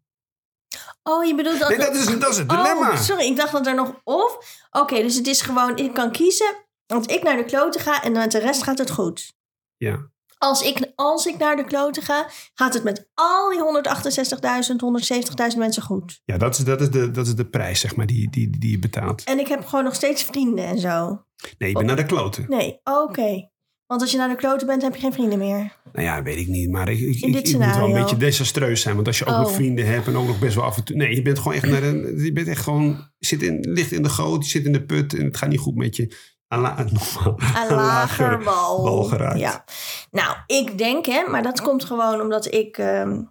[1.03, 1.69] Oh, je bedoelt dat...
[1.69, 2.91] Nee, dat is, dat is het dilemma.
[2.91, 4.57] Oh, sorry, ik dacht dat er nog of...
[4.71, 8.11] Oké, dus het is gewoon, ik kan kiezen dat ik naar de kloten ga en
[8.11, 9.33] met de rest gaat het goed.
[9.77, 10.09] Ja.
[10.39, 15.57] Als ik, als ik naar de kloten ga, gaat het met al die 168.000, 170.000
[15.57, 16.21] mensen goed.
[16.25, 18.71] Ja, dat is, dat, is de, dat is de prijs, zeg maar, die, die, die
[18.71, 19.23] je betaalt.
[19.23, 21.23] En ik heb gewoon nog steeds vrienden en zo.
[21.57, 22.45] Nee, je bent naar de kloten.
[22.47, 23.49] Nee, oké.
[23.87, 25.77] Want als je naar de kloten bent, heb je geen vrienden meer.
[25.93, 26.69] Nou ja, weet ik niet.
[26.69, 28.95] Maar ik, ik, ik, ik moet wel een beetje desastreus zijn.
[28.95, 29.39] Want als je ook Oh.
[29.39, 30.95] nog vrienden hebt en ook nog best wel af en toe...
[30.95, 32.21] Nee, je bent gewoon echt naar de...
[32.23, 33.09] Je bent echt gewoon...
[33.19, 35.59] Zit in, ligt in de goot, je zit in de put en het gaat niet
[35.59, 36.15] goed met je.
[36.51, 39.39] Aan, la, nogmaals, Aan lager wal geraakt.
[39.39, 39.63] Ja.
[40.11, 42.77] Nou, ik denk hè, maar dat komt gewoon omdat ik...
[42.77, 43.23] ehm,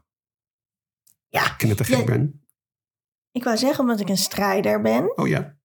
[1.28, 2.04] ja, knettergek Ja.
[2.04, 2.46] ben.
[3.30, 5.16] ik wou zeggen omdat ik een strijder ben.
[5.16, 5.56] Oh ja.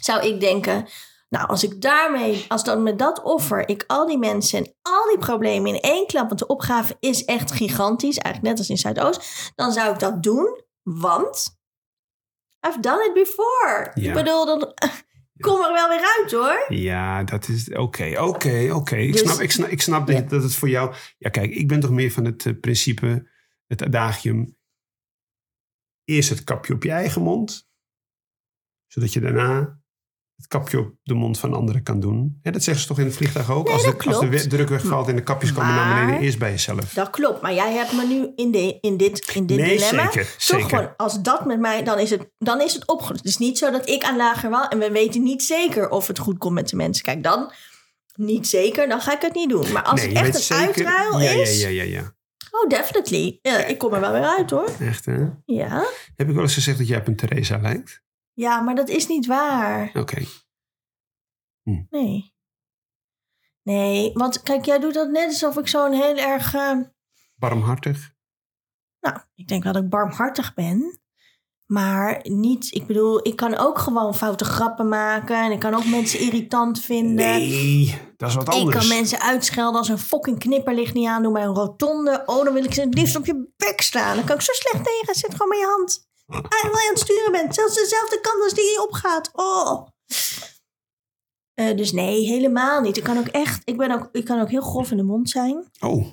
[0.00, 0.88] Zou ik denken...
[1.28, 5.08] Nou, als ik daarmee, als dan met dat offer, ik al die mensen en al
[5.08, 8.78] die problemen in één klap, want de opgave is echt gigantisch, eigenlijk net als in
[8.78, 11.58] Zuidoost, dan zou ik dat doen, want
[12.68, 13.90] I've done it before.
[13.94, 14.08] Ja.
[14.08, 14.74] Ik bedoel, dan
[15.40, 16.64] kom er wel weer uit hoor.
[16.78, 17.68] Ja, dat is...
[17.68, 18.96] Oké, oké, oké.
[18.96, 20.94] Ik Dus- snap, ik snap, ik snap dat, dat het voor jou...
[21.18, 23.30] Ja, kijk, ik ben toch meer van het eh, principe,
[23.66, 24.56] het adagium...
[26.04, 27.68] Eerst het kapje op je eigen mond.
[28.86, 29.77] Zodat je daarna
[30.38, 32.38] het kapje op de mond van anderen kan doen.
[32.42, 33.64] Ja, dat zeggen ze toch in het vliegtuig ook?
[33.64, 36.38] Nee, als, de, als de druk wegvalt en de kapjes komen naar Maar- beneden, eerst
[36.38, 36.92] bij jezelf.
[36.92, 40.02] Dat klopt, maar jij hebt me nu in, de, in dit, in dit nee, dilemma.
[40.04, 40.24] zeker.
[40.24, 40.68] Toch zeker.
[40.68, 43.18] gewoon, als dat met mij, dan is het, dan is het opgelost.
[43.24, 46.06] Het is niet zo dat ik aan lager wal en we weten niet zeker of
[46.06, 47.04] het goed komt met de mensen.
[47.04, 47.52] Kijk, dan
[48.14, 49.72] niet zeker, dan ga ik het niet doen.
[49.72, 52.12] Maar als nee, het echt een zeker- uitruil ja, is, Ja, ja, ja, ja.
[52.50, 53.38] oh, definitely.
[53.42, 54.68] Ja, ik kom er wel weer uit hoor.
[54.80, 55.24] Echt, hè?
[55.44, 55.84] Ja.
[56.16, 58.02] Heb ik wel eens gezegd dat jij op een Theresa lijkt?
[58.38, 59.90] Ja, maar dat is niet waar.
[59.94, 60.22] Oké.
[61.90, 62.34] Nee.
[63.62, 66.54] Nee, want kijk, jij doet dat net alsof ik zo'n heel erg...
[66.54, 66.78] eh,
[67.34, 68.12] Barmhartig?
[69.00, 71.00] nou, ik denk wel dat ik barmhartig ben.
[71.66, 75.36] Maar niet, ik bedoel, ik kan ook gewoon foute grappen maken.
[75.44, 77.14] En ik kan ook mensen irritant vinden.
[77.26, 78.76] Nee, dat is wat Ik anders.
[78.78, 82.22] kan mensen uitschelden als een fucking knipperlicht niet aandoen bij een rotonde.
[82.26, 84.16] Oh, dan wil ik ze het liefst op je bek slaan.
[84.16, 85.14] Dan kan ik zo slecht tegen.
[85.14, 86.07] Zet gewoon met je hand.
[86.28, 87.54] Je aan het sturen bent.
[87.54, 89.30] Zelfs dezelfde kant als die je opgaat.
[89.32, 89.86] Oh.
[91.54, 92.96] Eh, dus nee, helemaal niet.
[92.96, 95.30] Ik kan ook echt, ik, ben ook, ik kan ook heel grof in de mond
[95.30, 95.64] zijn.
[95.80, 96.06] Oh,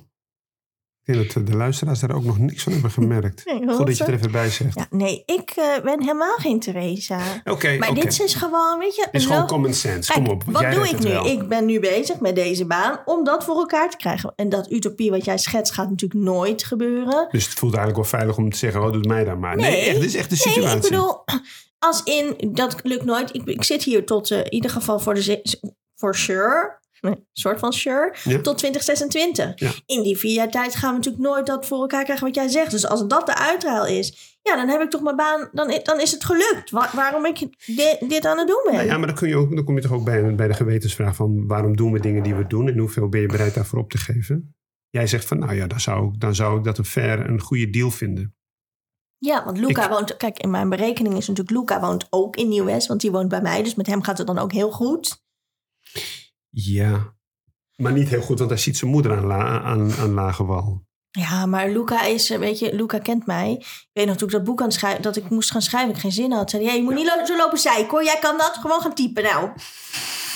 [1.05, 3.45] ik denk dat de luisteraars daar ook nog niks van hebben gemerkt.
[3.45, 4.75] Nee, Goed dat je er even bij zegt.
[4.75, 7.19] Ja, nee, ik eh, ben helemaal geen Theresa.
[7.43, 9.01] Oké, Maar dit is gewoon, weet je...
[9.01, 10.11] Het is gewoon common sense.
[10.11, 11.09] Kijk, Kom op, wat doe ik nu?
[11.09, 11.25] wel.
[11.25, 14.33] Ik ben nu bezig met deze baan om dat voor elkaar te krijgen.
[14.35, 17.27] En dat utopie wat jij schetst gaat natuurlijk nooit gebeuren.
[17.31, 19.55] Dus het voelt eigenlijk wel veilig om te zeggen, oh, doet mij dan maar.
[19.55, 19.81] Nee, Nee.
[19.81, 20.65] echt, dit is echt de situatie.
[20.67, 21.23] Nee, ik bedoel,
[21.79, 23.33] als in, dat lukt nooit.
[23.33, 25.43] Ik, ik zit hier tot eh, in ieder geval voor de
[25.95, 28.41] voor sure, nee, soort van sure, Ja.
[28.41, 29.51] tot 2026.
[29.59, 29.71] Ja.
[29.85, 32.47] In die vier jaar tijd gaan we natuurlijk nooit dat voor elkaar krijgen wat jij
[32.47, 32.71] zegt.
[32.71, 35.99] Dus als dat de uitruil is, ja, dan heb ik toch mijn baan, dan, dan
[36.01, 36.69] is het gelukt.
[36.71, 38.73] Wa- waarom ik di- dit aan het doen ben.
[38.73, 40.53] Nou ja, maar dan, kun je ook, dan kom je toch ook bij, bij de
[40.53, 43.79] gewetensvraag van waarom doen we dingen die we doen en hoeveel ben je bereid daarvoor
[43.79, 44.55] op te geven?
[44.89, 47.41] Jij zegt van, nou ja, dan zou, ik- dan zou ik dat een fair, een
[47.41, 48.35] goede deal vinden.
[49.17, 50.17] Ja, want Luca Ik- woont...
[50.17, 51.57] Kijk, in mijn berekening is natuurlijk...
[51.57, 53.63] Luca woont ook in Nieuw-West, want die woont bij mij.
[53.63, 55.23] Dus met hem gaat het dan ook heel goed.
[56.57, 57.13] Ja,
[57.75, 60.83] maar niet heel goed, want hij ziet zijn moeder aan, la, aan, aan lage wal.
[61.11, 62.29] Ja, maar Luca is...
[62.29, 63.51] Weet je, Luca kent mij.
[63.59, 65.01] Ik weet nog toen ik dat boek aan schrijven...
[65.01, 66.49] Dat ik moest gaan schrijven, ik geen zin had.
[66.49, 68.03] Zei hij, ja, je moet niet zo lopen zeiken hoor.
[68.03, 69.51] Jij kan dat gewoon gaan typen nou.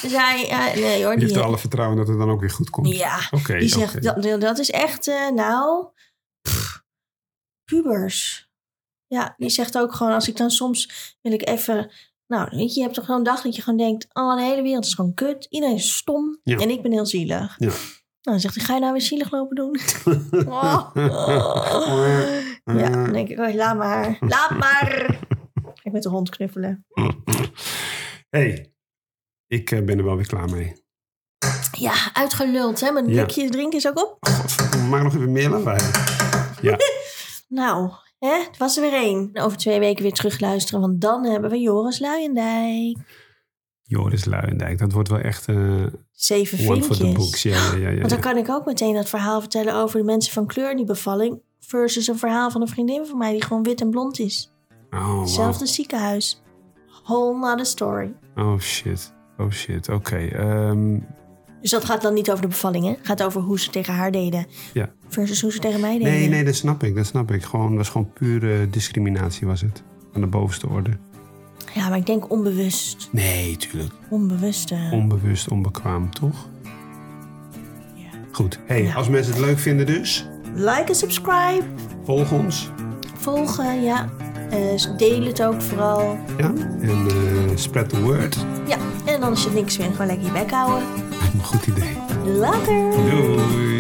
[0.01, 0.49] Dus hij...
[0.49, 2.87] eh, nee hoor, Je heeft er alle vertrouwen dat het dan ook weer goed komt.
[2.87, 4.03] Ja, Oké, die zegt...
[4.03, 5.87] Dat, dat is echt, eh, nou...
[6.41, 6.83] pff,
[7.63, 8.49] pubers.
[9.07, 10.13] Ja, die zegt ook gewoon...
[10.13, 10.89] Als ik dan soms...
[11.21, 11.91] Wil ik even...
[12.30, 14.07] Nou, weet je, je hebt toch zo'n dag dat je gewoon denkt...
[14.14, 15.45] Oh, de hele wereld is gewoon kut.
[15.49, 16.39] Iedereen is stom.
[16.43, 16.57] Ja.
[16.57, 17.56] En ik ben heel zielig.
[17.57, 17.68] Ja.
[17.68, 17.77] Nou,
[18.22, 19.80] dan zegt hij, ga je nou weer zielig lopen doen?
[20.47, 20.89] Oh.
[22.64, 24.18] Ja, dan denk ik, oh, laat maar.
[24.19, 25.19] Laat maar.
[25.84, 26.85] Ik met de hond knuffelen.
[28.30, 28.73] hey,
[29.47, 30.73] ik eh, ben er wel weer klaar mee.
[31.72, 32.91] Ja, uitgeluld, hè?
[32.91, 33.23] Mijn Ja.
[33.23, 34.18] blikje drinken is ook op.
[34.19, 35.81] Godverdomme, maak nog even meer lawaai.
[36.61, 36.77] Ja,
[37.47, 38.43] Nou, hè?
[38.47, 39.29] het was er weer één.
[39.33, 42.97] Over twee weken weer terugluisteren, want dan hebben we Joris Luijendijk.
[43.83, 45.85] Joris Luijendijk, dat wordt wel echt eh
[46.19, 47.41] Zeven vinkjes.
[47.43, 50.05] Ja, ja, ja, ja, Want dan kan ik ook meteen dat verhaal vertellen over de
[50.05, 51.41] mensen van kleur die bevalling.
[51.59, 54.51] Versus een verhaal van een vriendin van mij die gewoon wit en blond is.
[54.89, 55.21] Oh, wow.
[55.21, 56.41] Hetzelfde ziekenhuis.
[57.03, 58.15] Whole nother story.
[58.35, 59.13] Oh shit.
[59.37, 59.89] Oh shit.
[59.89, 60.17] Oké.
[60.17, 60.99] ehm,
[61.61, 62.90] Dus dat gaat dan niet over de bevalling, hè?
[62.90, 64.45] Het gaat over hoe ze tegen haar deden.
[64.73, 64.90] Ja.
[65.07, 66.14] Versus hoe ze tegen mij deden.
[66.14, 66.95] nee, nee, dat snap ik.
[66.95, 67.44] Dat snap ik.
[67.44, 69.84] Gewoon, was gewoon pure discriminatie was het.
[70.14, 70.90] Aan de bovenste orde.
[71.73, 73.10] Ja, maar ik denk onbewust.
[73.11, 73.94] Nee, tuurlijk.
[74.10, 74.72] Onbewust.
[74.72, 74.94] eh.
[74.94, 76.48] Onbewust, onbekwaam, toch?
[77.95, 78.10] Ja.
[78.31, 78.60] Goed.
[78.65, 78.94] Hey, Ja.
[78.94, 81.64] als mensen het leuk vinden dus, Like en subscribe.
[82.03, 82.69] volg ons.
[83.15, 84.10] Volgen, ja.
[84.49, 86.17] Eh, deel het ook vooral.
[86.38, 86.53] Ja?
[86.81, 88.38] En eh, spread the word.
[88.67, 90.88] Ja, en dan als je niks vindt, gewoon lekker je bek houden.
[91.34, 91.97] Een goed idee.
[92.26, 92.91] Later!
[92.91, 93.78] Doei.